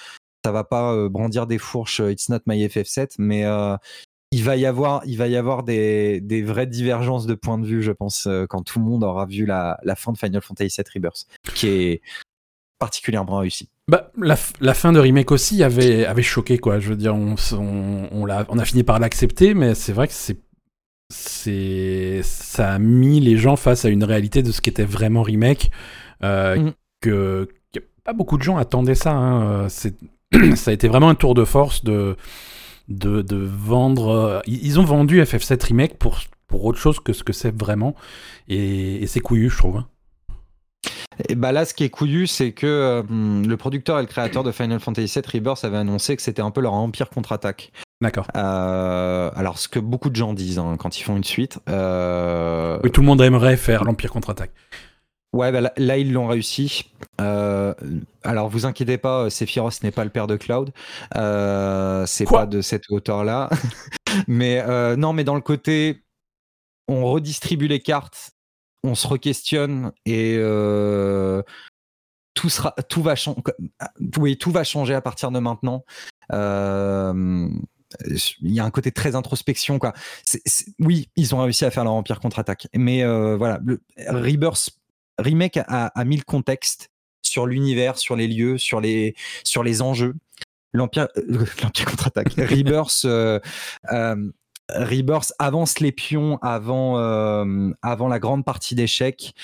ça 0.45 0.53
va 0.53 0.65
pas 0.65 1.09
brandir 1.09 1.49
des 1.49 1.59
fourches 1.59 2.01
It's 2.01 2.29
not 2.29 2.39
my 2.47 2.65
FF7, 2.67 3.17
mais 3.19 3.45
il 4.31 4.45
va 4.45 4.57
y 4.57 4.65
avoir, 4.65 5.03
il 5.05 5.19
va 5.19 5.27
y 5.27 5.35
avoir 5.35 5.65
des, 5.65 6.21
des, 6.21 6.43
vraies 6.43 6.69
divergences 6.69 7.27
de 7.27 7.35
points 7.35 7.59
de 7.59 7.67
vue, 7.67 7.83
je 7.83 7.91
pense, 7.91 8.29
quand 8.49 8.63
tout 8.63 8.79
le 8.79 8.85
monde 8.85 9.03
aura 9.03 9.27
vu 9.27 9.45
la, 9.45 9.81
la 9.83 9.97
fin 9.97 10.13
de 10.13 10.19
Final 10.19 10.41
Fantasy 10.41 10.77
VII 10.77 10.85
Rebirth, 10.95 11.27
qui 11.55 11.67
est 11.67 12.01
particulièrement 12.79 13.39
réussi. 13.39 13.69
Bah, 13.89 14.11
la, 14.17 14.37
la, 14.61 14.75
fin 14.75 14.93
de 14.93 14.99
remake 14.99 15.31
aussi 15.31 15.63
avait, 15.63 16.05
avait 16.07 16.23
choqué 16.23 16.59
quoi. 16.59 16.81
Je 16.81 16.89
veux 16.89 16.97
dire, 16.97 17.15
on, 17.15 17.37
on, 17.53 18.09
on 18.13 18.59
a 18.59 18.65
fini 18.65 18.83
par 18.83 18.99
l'accepter, 18.99 19.55
mais 19.55 19.75
c'est 19.75 19.93
vrai 19.93 20.09
que 20.09 20.13
c'est 20.13 20.39
c'est 21.09 22.21
ça 22.23 22.75
a 22.75 22.79
mis 22.79 23.21
les 23.21 23.37
gens 23.37 23.57
face 23.57 23.85
à 23.85 23.89
une 23.89 24.05
réalité 24.05 24.43
de 24.43 24.51
ce 24.53 24.61
qu'était 24.61 24.85
vraiment 24.85 25.23
remake 25.23 25.71
euh, 26.25 26.57
mm. 26.57 26.73
que, 27.01 27.49
pas 28.05 28.13
beaucoup 28.13 28.39
de 28.39 28.43
gens 28.43 28.57
attendaient 28.57 28.95
ça 28.95 29.13
hein. 29.13 29.69
c'est 29.69 29.95
ça 30.57 30.71
a 30.71 30.75
été 30.75 30.89
vraiment 30.89 31.09
un 31.09 31.15
tour 31.15 31.35
de 31.35 31.45
force 31.45 31.85
de 31.85 32.17
de, 32.89 33.23
de 33.23 33.37
vendre 33.37 34.09
euh, 34.09 34.41
ils 34.47 34.79
ont 34.81 34.85
vendu 34.85 35.21
FF7 35.21 35.65
remake 35.65 35.99
pour 35.99 36.21
pour 36.47 36.65
autre 36.65 36.79
chose 36.79 37.01
que 37.01 37.13
ce 37.13 37.25
que 37.25 37.33
c'est 37.33 37.57
vraiment 37.57 37.95
et, 38.49 39.03
et 39.03 39.07
c'est 39.07 39.21
couillu 39.21 39.51
je 39.51 39.59
trouve 39.59 39.79
hein. 39.79 39.87
Et 41.29 41.35
bah 41.35 41.53
là, 41.53 41.65
ce 41.65 41.75
qui 41.75 41.85
est 41.85 41.91
couillu, 41.91 42.27
c'est 42.27 42.53
que 42.53 42.67
euh, 42.67 43.03
le 43.47 43.57
producteur 43.57 43.99
et 43.99 44.03
le 44.03 44.07
créateur 44.07 44.45
de 44.45 44.53
Final 44.53 44.81
Fantasy 44.81 45.21
VII 45.21 45.41
Rebirth 45.41 45.65
avaient 45.65 45.79
annoncé 45.79 46.17
que 46.17 46.23
c'était 46.23 46.43
un 46.43 46.51
peu 46.51 46.61
leur 46.61 46.75
empire 46.75 47.09
contre-attaque. 47.09 47.73
D'accord. 48.03 48.27
Euh, 48.37 49.31
alors, 49.35 49.59
ce 49.59 49.69
que 49.69 49.79
beaucoup 49.79 50.11
de 50.11 50.17
gens 50.17 50.35
disent 50.35 50.59
hein, 50.59 50.77
quand 50.79 50.99
ils 50.99 51.03
font 51.03 51.17
une 51.17 51.25
suite. 51.25 51.59
Euh... 51.69 52.79
Oui, 52.85 52.91
tout 52.91 53.01
le 53.01 53.07
monde 53.07 53.21
aimerait 53.23 53.57
faire 53.57 53.85
l'empire 53.85 54.11
contre-attaque. 54.11 54.53
Ouais, 55.33 55.53
bah 55.53 55.73
là, 55.77 55.99
ils 55.99 56.13
l'ont 56.13 56.27
réussi. 56.27 56.93
Euh, 57.21 57.75
alors, 58.23 58.49
vous 58.49 58.67
inquiétez 58.67 58.99
pas, 58.99 59.29
Sephiroth 59.31 59.83
n'est 59.83 59.91
pas 59.91 60.05
le 60.05 60.11
père 60.11 60.27
de 60.27 60.37
Cloud. 60.37 60.73
c'est 61.13 62.29
pas 62.29 62.47
de 62.47 62.61
cette 62.61 62.85
hauteur-là. 62.91 63.51
mais 64.29 64.63
non, 64.97 65.13
mais 65.15 65.25
dans 65.25 65.35
le 65.35 65.41
côté, 65.41 66.03
on 66.89 67.05
redistribue 67.05 67.69
les 67.69 67.81
cartes 67.81 68.36
on 68.83 68.95
se 68.95 69.07
re-questionne 69.07 69.93
et 70.05 70.37
euh, 70.39 71.43
tout 72.35 72.49
sera, 72.49 72.73
tout 72.89 73.03
va 73.03 73.17
changer. 73.17 73.41
Oui, 74.19 74.37
tout 74.37 74.51
va 74.51 74.65
changer 74.65 74.95
à 74.95 75.01
partir 75.01 75.31
de 75.31 75.39
maintenant. 75.39 75.85
Euh, 76.33 77.49
il 78.41 78.53
y 78.53 78.61
a 78.61 78.65
un 78.65 78.71
côté 78.71 78.91
très 78.91 79.15
introspection 79.15 79.79
quoi. 79.79 79.93
oui, 80.81 81.09
ils 81.17 81.35
ont 81.35 81.43
réussi 81.43 81.65
à 81.65 81.71
faire 81.71 81.85
leur 81.85 81.93
empire 81.93 82.21
contre-attaque, 82.21 82.67
mais 82.75 83.05
euh, 83.05 83.37
voilà, 83.37 83.61
le 83.63 83.81
Rebirth 84.09 84.71
remake 85.19 85.59
a, 85.67 86.05
mis 86.05 86.17
le 86.17 86.25
contexte 86.25 86.91
sur 87.23 87.47
l'univers, 87.47 87.97
sur 87.99 88.17
les 88.17 88.29
lieux, 88.29 88.59
sur 88.59 88.81
les 88.81 89.15
sur 89.45 89.63
les 89.63 89.83
enjeux. 89.83 90.15
L'empire, 90.73 91.09
l'empire 91.63 91.87
contre-attaque. 91.87 92.35
Rebirth 92.37 93.07
Rebirth 94.69 95.33
avance 95.39 95.81
les 95.81 95.93
pions 95.93 96.39
avant, 96.43 96.99
euh, 96.99 97.71
avant 97.83 98.09
la 98.09 98.19
grande 98.19 98.45
partie 98.45 98.75
d'échecs 98.75 99.35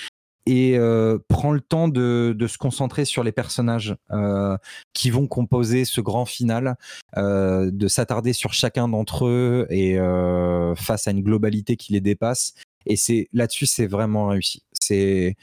et 0.45 0.77
euh, 0.77 1.19
prend 1.29 1.51
le 1.51 1.61
temps 1.61 1.87
de, 1.87 2.35
de, 2.37 2.47
se 2.47 2.57
concentrer 2.57 3.05
sur 3.05 3.23
les 3.23 3.31
personnages 3.31 3.95
euh, 4.11 4.57
qui 4.93 5.09
vont 5.09 5.27
composer 5.27 5.85
ce 5.85 6.01
grand 6.01 6.25
final, 6.25 6.75
euh, 7.17 7.71
de 7.71 7.87
s'attarder 7.87 8.33
sur 8.33 8.53
chacun 8.53 8.89
d'entre 8.89 9.25
eux 9.25 9.67
et 9.69 9.97
euh, 9.97 10.75
face 10.75 11.07
à 11.07 11.11
une 11.11 11.21
globalité 11.21 11.77
qui 11.77 11.93
les 11.93 12.01
dépasse. 12.01 12.55
Et 12.85 12.97
c'est 12.97 13.29
là-dessus, 13.31 13.65
c'est 13.65 13.87
vraiment 13.87 14.27
réussi. 14.27 14.63
C'est 14.73 15.37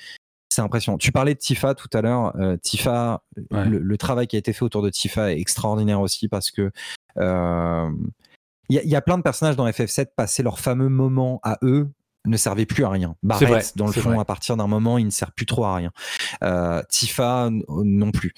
c'est 0.53 0.63
impressionnant. 0.63 0.99
Tu 0.99 1.13
parlais 1.13 1.35
de 1.35 1.39
Tifa 1.39 1.75
tout 1.75 1.89
à 1.93 2.03
l'heure. 2.03 2.35
Euh, 2.37 2.57
Tifa, 2.57 3.23
le, 3.53 3.79
le, 3.79 3.99
travail 3.99 4.27
qui 4.27 4.35
a 4.35 4.39
été 4.41 4.53
fait 4.53 4.65
autour 4.65 4.83
de 4.83 4.91
Tifa 4.91 5.33
est 5.33 5.39
extraordinaire 5.39 6.01
aussi 6.01 6.27
parce 6.27 6.51
que 6.51 6.73
il 8.71 8.89
y, 8.89 8.97
a 8.97 9.01
plein 9.03 9.19
de 9.19 9.23
personnages 9.23 9.57
dans 9.57 9.67
FF7 9.67 10.09
passer 10.17 10.43
leur 10.43 10.59
fameux 10.59 10.89
moment 10.89 11.41
à 11.43 11.59
eux 11.63 11.89
ne 12.27 12.37
servaient 12.37 12.67
plus 12.67 12.85
à 12.85 12.91
rien. 12.91 13.17
Barrett, 13.23 13.77
dans 13.77 13.87
le 13.87 13.93
fond, 13.93 14.21
à 14.21 14.25
partir 14.25 14.57
d'un 14.57 14.67
moment, 14.67 14.99
il 14.99 15.07
ne 15.07 15.11
sert 15.11 15.33
plus 15.33 15.47
trop 15.47 15.65
à 15.65 15.75
rien. 15.75 15.91
Euh, 16.45 16.83
Tifa 16.89 17.51
non 17.69 18.11
plus. 18.11 18.33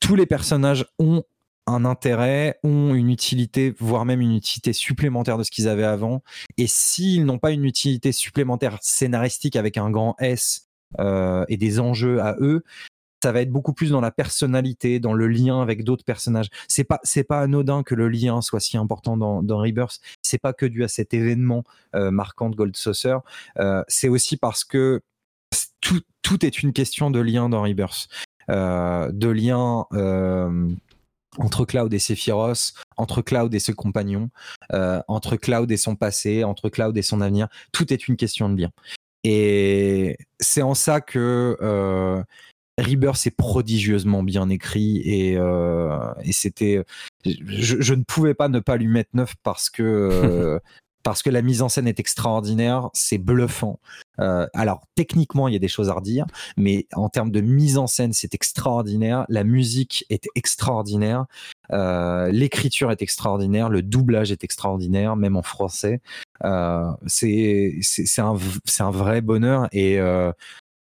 Tous 0.00 0.16
les 0.16 0.26
personnages 0.26 0.86
ont 0.98 1.24
un 1.66 1.84
intérêt, 1.84 2.58
ont 2.64 2.94
une 2.94 3.10
utilité, 3.10 3.74
voire 3.78 4.04
même 4.04 4.20
une 4.20 4.34
utilité 4.34 4.72
supplémentaire 4.72 5.38
de 5.38 5.42
ce 5.42 5.50
qu'ils 5.50 5.68
avaient 5.68 5.84
avant. 5.84 6.22
Et 6.56 6.66
s'ils 6.66 7.24
n'ont 7.24 7.38
pas 7.38 7.52
une 7.52 7.64
utilité 7.64 8.12
supplémentaire 8.12 8.78
scénaristique 8.80 9.56
avec 9.56 9.76
un 9.76 9.90
grand 9.90 10.16
S 10.18 10.68
euh, 10.98 11.44
et 11.48 11.56
des 11.56 11.80
enjeux 11.80 12.20
à 12.20 12.36
eux, 12.40 12.64
ça 13.22 13.32
va 13.32 13.42
être 13.42 13.50
beaucoup 13.50 13.72
plus 13.72 13.90
dans 13.90 14.00
la 14.00 14.10
personnalité, 14.10 15.00
dans 15.00 15.12
le 15.12 15.28
lien 15.28 15.60
avec 15.60 15.84
d'autres 15.84 16.04
personnages. 16.04 16.48
C'est 16.68 16.84
pas 16.84 17.00
c'est 17.02 17.24
pas 17.24 17.40
anodin 17.40 17.82
que 17.82 17.94
le 17.94 18.08
lien 18.08 18.40
soit 18.40 18.60
si 18.60 18.76
important 18.76 19.16
dans, 19.16 19.42
dans 19.42 19.58
Rebirth. 19.58 20.00
C'est 20.22 20.38
pas 20.38 20.52
que 20.52 20.66
dû 20.66 20.84
à 20.84 20.88
cet 20.88 21.14
événement 21.14 21.64
euh, 21.94 22.10
marquant 22.10 22.50
de 22.50 22.56
Gold 22.56 22.76
Saucer. 22.76 23.16
Euh, 23.58 23.82
c'est 23.88 24.08
aussi 24.08 24.36
parce 24.36 24.64
que 24.64 25.02
tout, 25.80 26.00
tout 26.22 26.44
est 26.44 26.62
une 26.62 26.72
question 26.72 27.10
de 27.10 27.20
lien 27.20 27.48
dans 27.48 27.62
Rebirth, 27.62 28.08
euh, 28.48 29.10
de 29.12 29.28
lien 29.28 29.86
entre 31.38 31.64
Cloud 31.64 31.92
et 31.94 31.98
Sephiroth, 31.98 32.74
entre 32.96 33.22
Cloud 33.22 33.54
et 33.54 33.60
ses 33.60 33.72
compagnons, 33.72 34.30
entre 35.08 35.36
Cloud 35.36 35.70
et 35.70 35.76
son 35.76 35.94
passé, 35.94 36.44
entre 36.44 36.68
Cloud 36.68 36.96
et 36.96 37.02
son 37.02 37.20
avenir. 37.20 37.48
Tout 37.72 37.92
est 37.92 38.08
une 38.08 38.16
question 38.16 38.48
de 38.48 38.60
lien. 38.60 38.70
Et 39.22 40.16
c'est 40.40 40.62
en 40.62 40.74
ça 40.74 41.00
que 41.00 42.24
Rebirth 42.80 43.26
est 43.26 43.36
prodigieusement 43.36 44.22
bien 44.22 44.48
écrit 44.48 44.98
et, 45.04 45.36
euh, 45.36 45.98
et 46.22 46.32
c'était. 46.32 46.84
Je, 47.24 47.80
je, 47.80 47.94
ne 47.94 48.02
pouvais 48.02 48.34
pas 48.34 48.48
ne 48.48 48.60
pas 48.60 48.76
lui 48.76 48.88
mettre 48.88 49.10
neuf 49.14 49.34
parce 49.42 49.70
que. 49.70 49.82
Euh, 49.82 50.58
parce 51.02 51.22
que 51.22 51.30
la 51.30 51.42
mise 51.42 51.62
en 51.62 51.68
scène 51.68 51.88
est 51.88 52.00
extraordinaire, 52.00 52.90
c'est 52.92 53.18
bluffant. 53.18 53.80
Euh, 54.18 54.46
alors 54.54 54.82
techniquement, 54.94 55.48
il 55.48 55.52
y 55.52 55.56
a 55.56 55.60
des 55.60 55.68
choses 55.68 55.88
à 55.88 55.94
redire, 55.94 56.26
mais 56.56 56.86
en 56.92 57.08
termes 57.08 57.30
de 57.30 57.40
mise 57.40 57.78
en 57.78 57.86
scène, 57.86 58.12
c'est 58.12 58.34
extraordinaire. 58.34 59.24
La 59.28 59.44
musique 59.44 60.04
est 60.10 60.26
extraordinaire, 60.34 61.26
euh, 61.72 62.30
l'écriture 62.30 62.90
est 62.90 63.02
extraordinaire, 63.02 63.68
le 63.68 63.82
doublage 63.82 64.30
est 64.30 64.44
extraordinaire, 64.44 65.16
même 65.16 65.36
en 65.36 65.42
français. 65.42 66.00
Euh, 66.44 66.90
c'est 67.06 67.80
un, 68.18 68.36
un 68.80 68.90
vrai 68.90 69.20
bonheur 69.20 69.68
et 69.72 69.98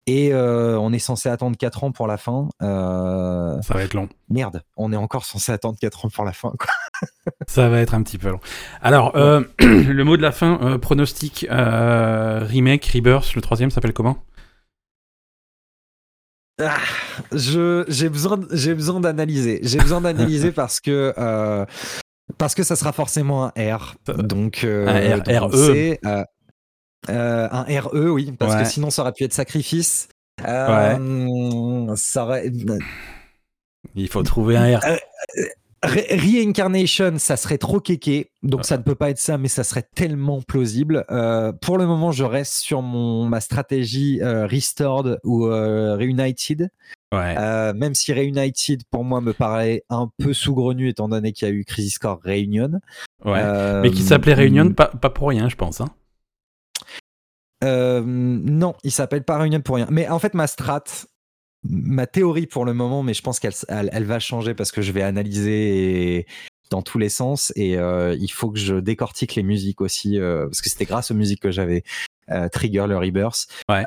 et 0.06 0.32
euh, 0.32 0.78
on 0.78 0.92
est 0.92 0.98
censé 0.98 1.28
attendre 1.28 1.56
4 1.56 1.84
ans 1.84 1.92
pour 1.92 2.06
la 2.06 2.16
fin. 2.16 2.48
Euh... 2.62 3.60
Ça 3.62 3.74
va 3.74 3.82
être 3.82 3.94
long. 3.94 4.08
Merde, 4.28 4.62
on 4.76 4.92
est 4.92 4.96
encore 4.96 5.24
censé 5.24 5.50
attendre 5.50 5.78
4 5.80 6.06
ans 6.06 6.08
pour 6.10 6.24
la 6.24 6.32
fin. 6.32 6.52
Quoi. 6.58 6.68
Ça 7.48 7.68
va 7.68 7.80
être 7.80 7.94
un 7.94 8.02
petit 8.02 8.18
peu 8.18 8.28
long. 8.30 8.40
Alors, 8.82 9.16
euh, 9.16 9.42
le 9.60 10.02
mot 10.04 10.16
de 10.16 10.22
la 10.22 10.32
fin, 10.32 10.78
pronostic, 10.80 11.46
remake, 11.50 12.84
rebirth, 12.86 13.34
le 13.34 13.40
troisième 13.40 13.70
s'appelle 13.70 13.94
comment? 13.94 14.18
Ah, 16.62 16.76
je 17.32 17.84
j'ai 17.88 18.08
besoin 18.08 18.38
j'ai 18.52 18.76
besoin 18.76 19.00
d'analyser 19.00 19.58
j'ai 19.64 19.80
besoin 19.80 20.00
d'analyser 20.00 20.52
parce 20.52 20.78
que 20.78 21.12
parce 22.38 22.54
que 22.54 22.62
ça 22.62 22.76
sera 22.76 22.92
forcément 22.92 23.50
un 23.56 23.76
R 23.76 23.96
donc 24.06 24.62
un 24.62 25.16
R, 25.16 25.50
RE 25.50 26.24
euh, 27.10 27.48
un 27.50 27.64
RE, 27.80 28.10
oui, 28.10 28.32
parce 28.38 28.54
que 28.56 28.64
sinon 28.64 28.90
ça 28.90 29.02
aurait 29.02 29.12
pu 29.12 29.24
être 29.24 29.32
sacrifice. 29.34 30.08
Euh, 30.46 31.94
ça 31.96 32.24
aurait- 32.24 32.50
Il 33.94 34.08
faut 34.08 34.22
trouver 34.22 34.56
un 34.56 34.78
R. 34.78 34.80
Euh, 34.86 34.96
Re- 35.84 36.18
Reincarnation, 36.18 37.12
ça 37.18 37.36
serait 37.36 37.58
trop 37.58 37.78
kéké, 37.78 38.30
donc 38.42 38.64
ça 38.64 38.78
ne 38.78 38.82
peut 38.82 38.94
pas 38.94 39.10
être 39.10 39.18
ça, 39.18 39.36
mais 39.36 39.48
ça 39.48 39.62
serait 39.64 39.84
tellement 39.94 40.40
plausible. 40.40 41.04
Euh, 41.10 41.52
pour 41.52 41.76
le 41.76 41.86
moment, 41.86 42.10
je 42.10 42.24
reste 42.24 42.54
sur 42.54 42.80
mon 42.80 43.26
ma 43.26 43.40
stratégie 43.42 44.18
euh, 44.22 44.46
Restored 44.46 45.18
ou 45.24 45.46
euh, 45.46 45.94
Reunited. 45.96 46.70
Ouais. 47.12 47.34
Euh, 47.38 47.74
même 47.74 47.94
si 47.94 48.14
Reunited 48.14 48.80
pour 48.90 49.04
moi 49.04 49.20
me 49.20 49.34
paraît 49.34 49.82
un 49.90 50.08
peu 50.18 50.32
saugrenu 50.32 50.88
étant 50.88 51.06
donné 51.08 51.32
qu'il 51.32 51.46
y 51.48 51.50
a 51.50 51.54
eu 51.54 51.66
Crisis 51.66 51.98
Core 51.98 52.20
Reunion. 52.24 52.80
ouais. 53.26 53.40
Euh, 53.44 53.82
Mais 53.82 53.90
qui 53.90 54.02
s'appelait 54.02 54.32
Réunion, 54.34 54.70
pas, 54.72 54.86
pas 54.86 55.10
pour 55.10 55.28
rien, 55.28 55.50
je 55.50 55.56
pense. 55.56 55.82
Hein. 55.82 55.90
Euh, 57.64 58.02
non, 58.04 58.74
il 58.84 58.90
s'appelle 58.92 59.24
pas 59.24 59.38
Reunion 59.38 59.60
pour 59.60 59.76
rien. 59.76 59.86
Mais 59.90 60.08
en 60.08 60.18
fait, 60.18 60.34
ma 60.34 60.46
strat, 60.46 60.84
ma 61.64 62.06
théorie 62.06 62.46
pour 62.46 62.64
le 62.64 62.74
moment, 62.74 63.02
mais 63.02 63.14
je 63.14 63.22
pense 63.22 63.40
qu'elle 63.40 63.54
elle, 63.68 63.90
elle 63.92 64.04
va 64.04 64.18
changer 64.20 64.54
parce 64.54 64.70
que 64.70 64.82
je 64.82 64.92
vais 64.92 65.02
analyser 65.02 66.16
et- 66.18 66.26
dans 66.70 66.80
tous 66.82 66.98
les 66.98 67.10
sens 67.10 67.52
et 67.56 67.76
euh, 67.76 68.16
il 68.18 68.32
faut 68.32 68.50
que 68.50 68.58
je 68.58 68.74
décortique 68.76 69.34
les 69.34 69.42
musiques 69.42 69.82
aussi 69.82 70.18
euh, 70.18 70.46
parce 70.46 70.62
que 70.62 70.70
c'était 70.70 70.86
grâce 70.86 71.10
aux 71.10 71.14
musiques 71.14 71.40
que 71.40 71.50
j'avais 71.50 71.84
euh, 72.30 72.48
trigger 72.48 72.86
le 72.88 72.96
rebirth. 72.96 73.46
Ouais. 73.68 73.84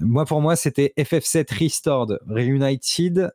Moi 0.00 0.26
pour 0.26 0.42
moi 0.42 0.54
c'était 0.54 0.92
FF7 0.98 1.58
Restored 1.58 2.20
Reunited 2.28 3.32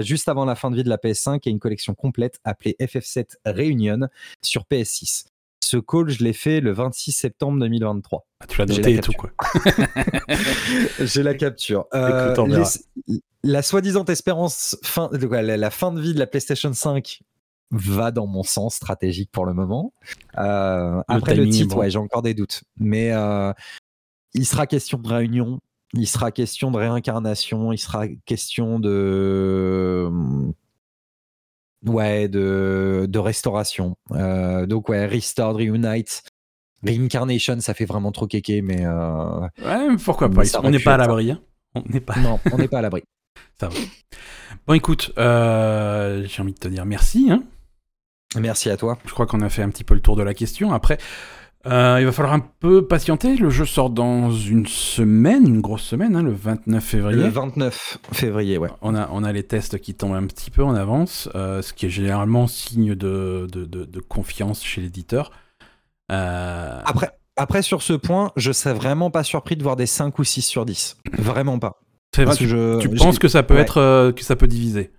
juste 0.00 0.28
avant 0.28 0.46
la 0.46 0.54
fin 0.54 0.70
de 0.70 0.76
vie 0.76 0.82
de 0.84 0.88
la 0.88 0.96
PS5 0.96 1.40
et 1.44 1.50
une 1.50 1.58
collection 1.60 1.94
complète 1.94 2.40
appelée 2.44 2.74
FF7 2.80 3.36
Reunion 3.44 4.08
sur 4.42 4.64
PS6. 4.72 5.26
Ce 5.74 5.78
call 5.80 6.08
je 6.08 6.22
l'ai 6.22 6.32
fait 6.32 6.60
le 6.60 6.72
26 6.72 7.10
septembre 7.12 7.58
2023. 7.58 8.24
Ah, 8.40 8.46
tu 8.46 8.58
l'as 8.60 8.66
noté 8.66 8.82
la 8.82 8.90
et 8.90 9.00
tout, 9.00 9.12
quoi. 9.12 9.30
J'ai 11.00 11.22
la 11.24 11.34
capture. 11.34 11.86
Euh, 11.94 12.32
Écoute, 12.32 12.48
les- 13.08 13.20
la 13.42 13.62
soi-disant 13.62 14.04
espérance, 14.04 14.76
fin, 14.82 15.10
la, 15.12 15.56
la 15.56 15.70
fin 15.70 15.92
de 15.92 16.00
vie 16.00 16.14
de 16.14 16.18
la 16.18 16.26
PlayStation 16.26 16.72
5 16.72 17.20
va 17.72 18.10
dans 18.12 18.26
mon 18.26 18.42
sens 18.44 18.76
stratégique 18.76 19.30
pour 19.32 19.46
le 19.46 19.52
moment. 19.52 19.92
Euh, 20.38 21.02
après 21.08 21.34
le 21.34 21.48
titre, 21.48 21.74
bon. 21.74 21.80
ouais, 21.80 21.90
j'ai 21.90 21.98
encore 21.98 22.22
des 22.22 22.34
doutes. 22.34 22.62
Mais 22.78 23.10
euh, 23.12 23.52
il 24.32 24.46
sera 24.46 24.66
question 24.68 24.98
de 24.98 25.08
réunion, 25.08 25.58
il 25.92 26.06
sera 26.06 26.30
question 26.30 26.70
de 26.70 26.78
réincarnation, 26.78 27.72
il 27.72 27.78
sera 27.78 28.06
question 28.26 28.78
de. 28.78 30.08
Ouais, 31.86 32.28
de, 32.28 33.06
de 33.08 33.18
restauration. 33.18 33.96
Euh, 34.12 34.66
donc, 34.66 34.88
ouais, 34.88 35.06
Restored, 35.06 35.56
Reunite. 35.56 36.22
Reincarnation, 36.86 37.60
ça 37.60 37.72
fait 37.74 37.84
vraiment 37.86 38.12
trop 38.12 38.26
kéké, 38.26 38.60
mais 38.62 38.84
euh, 38.84 39.40
Ouais, 39.64 39.96
pourquoi 40.04 40.28
pas. 40.28 40.44
ça 40.44 40.60
On 40.62 40.70
n'est 40.70 40.78
pas 40.78 40.94
à 40.94 40.98
ça. 40.98 40.98
l'abri. 40.98 41.30
hein. 41.30 41.40
On 41.74 41.82
n'est 41.88 42.00
pas. 42.00 42.14
non, 42.18 42.38
on 42.52 42.58
n'est 42.58 42.68
pas 42.68 42.78
à 42.78 42.82
l'abri. 42.82 43.02
Bon, 44.66 44.74
écoute, 44.74 45.12
euh, 45.18 46.24
j'ai 46.26 46.42
envie 46.42 46.52
de 46.54 46.58
te 46.58 46.68
dire 46.68 46.84
merci. 46.86 47.28
Hein. 47.30 47.42
Merci 48.38 48.70
à 48.70 48.76
toi. 48.76 48.98
Je 49.04 49.12
crois 49.12 49.26
qu'on 49.26 49.40
a 49.42 49.48
fait 49.48 49.62
un 49.62 49.68
petit 49.70 49.84
peu 49.84 49.94
le 49.94 50.00
tour 50.00 50.16
de 50.16 50.22
la 50.22 50.32
question. 50.34 50.72
Après, 50.72 50.98
euh, 51.66 51.96
il 52.00 52.06
va 52.06 52.12
falloir 52.12 52.34
un 52.34 52.40
peu 52.60 52.86
patienter. 52.86 53.36
Le 53.36 53.50
jeu 53.50 53.64
sort 53.64 53.90
dans 53.90 54.30
une 54.30 54.66
semaine, 54.66 55.46
une 55.48 55.60
grosse 55.60 55.82
semaine, 55.82 56.14
hein, 56.16 56.22
le 56.22 56.32
29 56.32 56.84
février. 56.84 57.22
Le 57.22 57.28
29 57.28 57.98
février, 58.12 58.58
ouais. 58.58 58.68
On 58.82 58.94
a, 58.94 59.08
on 59.12 59.24
a 59.24 59.32
les 59.32 59.42
tests 59.42 59.78
qui 59.78 59.94
tombent 59.94 60.14
un 60.14 60.26
petit 60.26 60.50
peu 60.50 60.62
en 60.62 60.74
avance, 60.74 61.28
euh, 61.34 61.62
ce 61.62 61.72
qui 61.72 61.86
est 61.86 61.90
généralement 61.90 62.46
signe 62.46 62.94
de, 62.94 63.46
de, 63.50 63.64
de- 63.64 63.84
de 63.84 64.00
confiance 64.00 64.62
chez 64.64 64.80
l'éditeur. 64.80 65.30
Euh, 66.12 66.80
Après, 66.84 67.10
après, 67.36 67.62
sur 67.62 67.82
ce 67.82 67.94
point, 67.94 68.30
je 68.36 68.52
serais 68.52 68.74
vraiment 68.74 69.10
pas 69.10 69.24
surpris 69.24 69.56
de 69.56 69.62
voir 69.62 69.76
des 69.76 69.86
5 69.86 70.18
ou 70.18 70.24
6 70.24 70.42
sur 70.42 70.64
10. 70.66 70.96
Vraiment 71.18 71.58
pas. 71.58 71.80
c'est- 72.14 72.24
Parce 72.24 72.36
que 72.38 72.44
tu, 72.44 72.48
je- 72.50 72.78
tu 72.80 72.88
j'ai- 72.92 72.96
penses 73.04 73.18
que 73.18 73.28
ça 73.28 73.42
peut 73.42 73.54
ouais. 73.54 73.60
être 73.62 74.12
que 74.12 74.22
ça 74.22 74.36
peut 74.36 74.46
diviser 74.46 74.92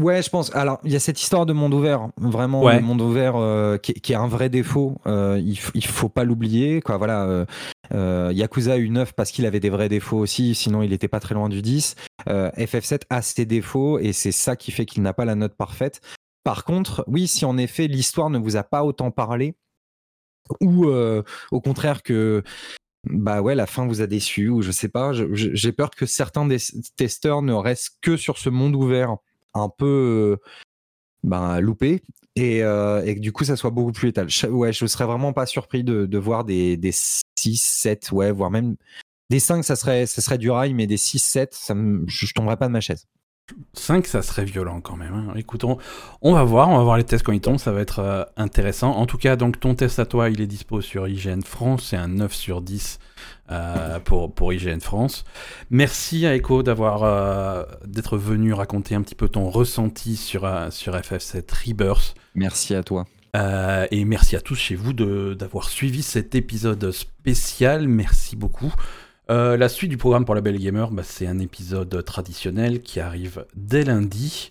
Ouais, 0.00 0.22
je 0.22 0.30
pense. 0.30 0.54
Alors, 0.54 0.78
il 0.84 0.92
y 0.92 0.96
a 0.96 1.00
cette 1.00 1.20
histoire 1.20 1.46
de 1.46 1.52
monde 1.52 1.74
ouvert, 1.74 2.08
vraiment 2.16 2.62
Ouais. 2.62 2.76
le 2.76 2.82
monde 2.82 3.00
ouvert 3.00 3.36
euh, 3.36 3.76
qui, 3.76 3.92
qui 3.94 4.12
est 4.12 4.16
un 4.16 4.26
vrai 4.28 4.48
défaut. 4.48 4.96
Euh, 5.06 5.38
il, 5.44 5.58
il 5.74 5.84
faut 5.86 6.08
pas 6.08 6.24
l'oublier. 6.24 6.80
Quoi, 6.80 6.96
voilà. 6.96 7.44
euh, 7.92 8.30
Yakuza 8.32 8.74
a 8.74 8.76
eu 8.78 8.88
9 8.88 9.12
parce 9.12 9.30
qu'il 9.30 9.46
avait 9.46 9.60
des 9.60 9.70
vrais 9.70 9.88
défauts 9.88 10.18
aussi, 10.18 10.54
sinon 10.54 10.82
il 10.82 10.92
était 10.92 11.08
pas 11.08 11.20
très 11.20 11.34
loin 11.34 11.48
du 11.48 11.60
10. 11.60 11.96
Euh, 12.28 12.50
FF7 12.52 13.02
a 13.10 13.20
ses 13.20 13.44
défauts 13.46 13.98
et 13.98 14.12
c'est 14.12 14.32
ça 14.32 14.56
qui 14.56 14.70
fait 14.70 14.86
qu'il 14.86 15.02
n'a 15.02 15.12
pas 15.12 15.24
la 15.24 15.34
note 15.34 15.54
parfaite. 15.56 16.00
Par 16.44 16.64
contre, 16.64 17.04
oui, 17.06 17.26
si 17.26 17.44
en 17.44 17.58
effet 17.58 17.86
l'histoire 17.86 18.30
ne 18.30 18.38
vous 18.38 18.56
a 18.56 18.62
pas 18.62 18.84
autant 18.84 19.10
parlé, 19.10 19.54
ou 20.60 20.86
au 20.86 21.60
contraire 21.60 22.02
que 22.02 22.42
bah 23.08 23.40
ouais, 23.42 23.54
la 23.54 23.66
fin 23.66 23.86
vous 23.86 24.00
a 24.02 24.06
déçu, 24.06 24.48
ou 24.48 24.62
je 24.62 24.70
sais 24.70 24.88
pas, 24.88 25.12
j'ai 25.12 25.72
peur 25.72 25.90
que 25.90 26.06
certains 26.06 26.46
des 26.46 26.58
testeurs 26.96 27.42
ne 27.42 27.52
restent 27.52 27.96
que 28.00 28.16
sur 28.16 28.38
ce 28.38 28.50
monde 28.50 28.74
ouvert 28.76 29.16
un 29.54 29.68
peu 29.68 30.38
euh, 30.40 30.46
ben, 31.24 31.60
loupé 31.60 32.02
et, 32.36 32.62
euh, 32.64 33.04
et 33.04 33.14
que 33.16 33.20
du 33.20 33.32
coup 33.32 33.44
ça 33.44 33.56
soit 33.56 33.70
beaucoup 33.70 33.92
plus 33.92 34.08
létal. 34.08 34.28
Je- 34.30 34.46
Ouais, 34.48 34.72
je 34.72 34.86
serais 34.86 35.06
vraiment 35.06 35.32
pas 35.32 35.46
surpris 35.46 35.84
de, 35.84 36.18
voir 36.18 36.44
des, 36.44 36.76
des 36.76 36.92
6, 36.92 37.56
7, 37.62 38.12
ouais, 38.12 38.32
voire 38.32 38.50
même 38.50 38.76
des 39.30 39.40
5, 39.40 39.64
ça 39.64 39.76
serait, 39.76 40.06
ça 40.06 40.22
serait 40.22 40.38
du 40.38 40.50
rail, 40.50 40.74
mais 40.74 40.86
des 40.86 40.98
6, 40.98 41.20
7, 41.20 41.54
ça 41.54 41.74
me, 41.74 42.04
je, 42.08 42.26
je 42.26 42.34
tomberais 42.34 42.56
pas 42.58 42.68
de 42.68 42.72
ma 42.72 42.80
chaise. 42.82 43.06
5, 43.74 44.06
ça 44.06 44.22
serait 44.22 44.44
violent 44.44 44.80
quand 44.80 44.96
même. 44.96 45.14
hein. 45.14 45.32
Écoute, 45.36 45.64
on, 45.64 46.32
va 46.32 46.44
voir, 46.44 46.68
on 46.68 46.78
va 46.78 46.84
voir 46.84 46.96
les 46.96 47.04
tests 47.04 47.24
quand 47.24 47.32
ils 47.32 47.40
tombent, 47.40 47.58
ça 47.58 47.72
va 47.72 47.80
être 47.80 48.00
euh, 48.00 48.24
intéressant. 48.36 48.90
En 48.92 49.06
tout 49.06 49.18
cas, 49.18 49.36
donc 49.36 49.60
ton 49.60 49.74
test 49.74 49.98
à 49.98 50.06
toi, 50.06 50.30
il 50.30 50.40
est 50.40 50.46
dispo 50.46 50.80
sur 50.80 51.08
IGN 51.08 51.42
France, 51.42 51.88
c'est 51.90 51.96
un 51.96 52.08
9 52.08 52.32
sur 52.32 52.62
10 52.62 52.98
euh, 53.50 53.98
pour, 54.00 54.34
pour 54.34 54.52
IGN 54.52 54.80
France. 54.80 55.24
Merci 55.70 56.26
à 56.26 56.34
Echo 56.34 56.62
d'avoir 56.62 57.02
euh, 57.02 57.64
d'être 57.86 58.16
venu 58.16 58.52
raconter 58.52 58.94
un 58.94 59.02
petit 59.02 59.14
peu 59.14 59.28
ton 59.28 59.48
ressenti 59.50 60.16
sur, 60.16 60.48
sur 60.70 60.94
FF7 60.94 61.44
Rebirth. 61.66 62.14
Merci 62.34 62.74
à 62.74 62.82
toi. 62.82 63.06
Euh, 63.36 63.86
et 63.90 64.04
merci 64.04 64.34
à 64.36 64.40
tous 64.40 64.56
chez 64.56 64.74
vous 64.74 64.92
d'avoir 64.92 65.68
suivi 65.68 66.02
cet 66.02 66.34
épisode 66.34 66.90
spécial. 66.90 67.86
Merci 67.86 68.36
beaucoup. 68.36 68.72
Euh, 69.30 69.56
la 69.56 69.68
suite 69.68 69.90
du 69.90 69.96
programme 69.96 70.24
pour 70.24 70.34
la 70.34 70.40
Belle 70.40 70.58
Gamer, 70.58 70.90
bah, 70.90 71.02
c'est 71.04 71.26
un 71.26 71.38
épisode 71.38 72.04
traditionnel 72.04 72.82
qui 72.82 72.98
arrive 72.98 73.46
dès 73.54 73.84
lundi. 73.84 74.50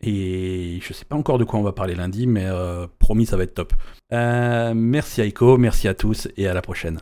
Et 0.00 0.80
je 0.82 0.92
sais 0.92 1.04
pas 1.04 1.16
encore 1.16 1.38
de 1.38 1.44
quoi 1.44 1.60
on 1.60 1.62
va 1.62 1.72
parler 1.72 1.94
lundi, 1.94 2.26
mais 2.26 2.44
euh, 2.46 2.86
promis, 2.98 3.26
ça 3.26 3.36
va 3.36 3.44
être 3.44 3.54
top. 3.54 3.72
Euh, 4.12 4.72
merci 4.74 5.20
Aiko, 5.20 5.56
merci 5.56 5.86
à 5.86 5.94
tous 5.94 6.28
et 6.36 6.48
à 6.48 6.54
la 6.54 6.62
prochaine. 6.62 7.00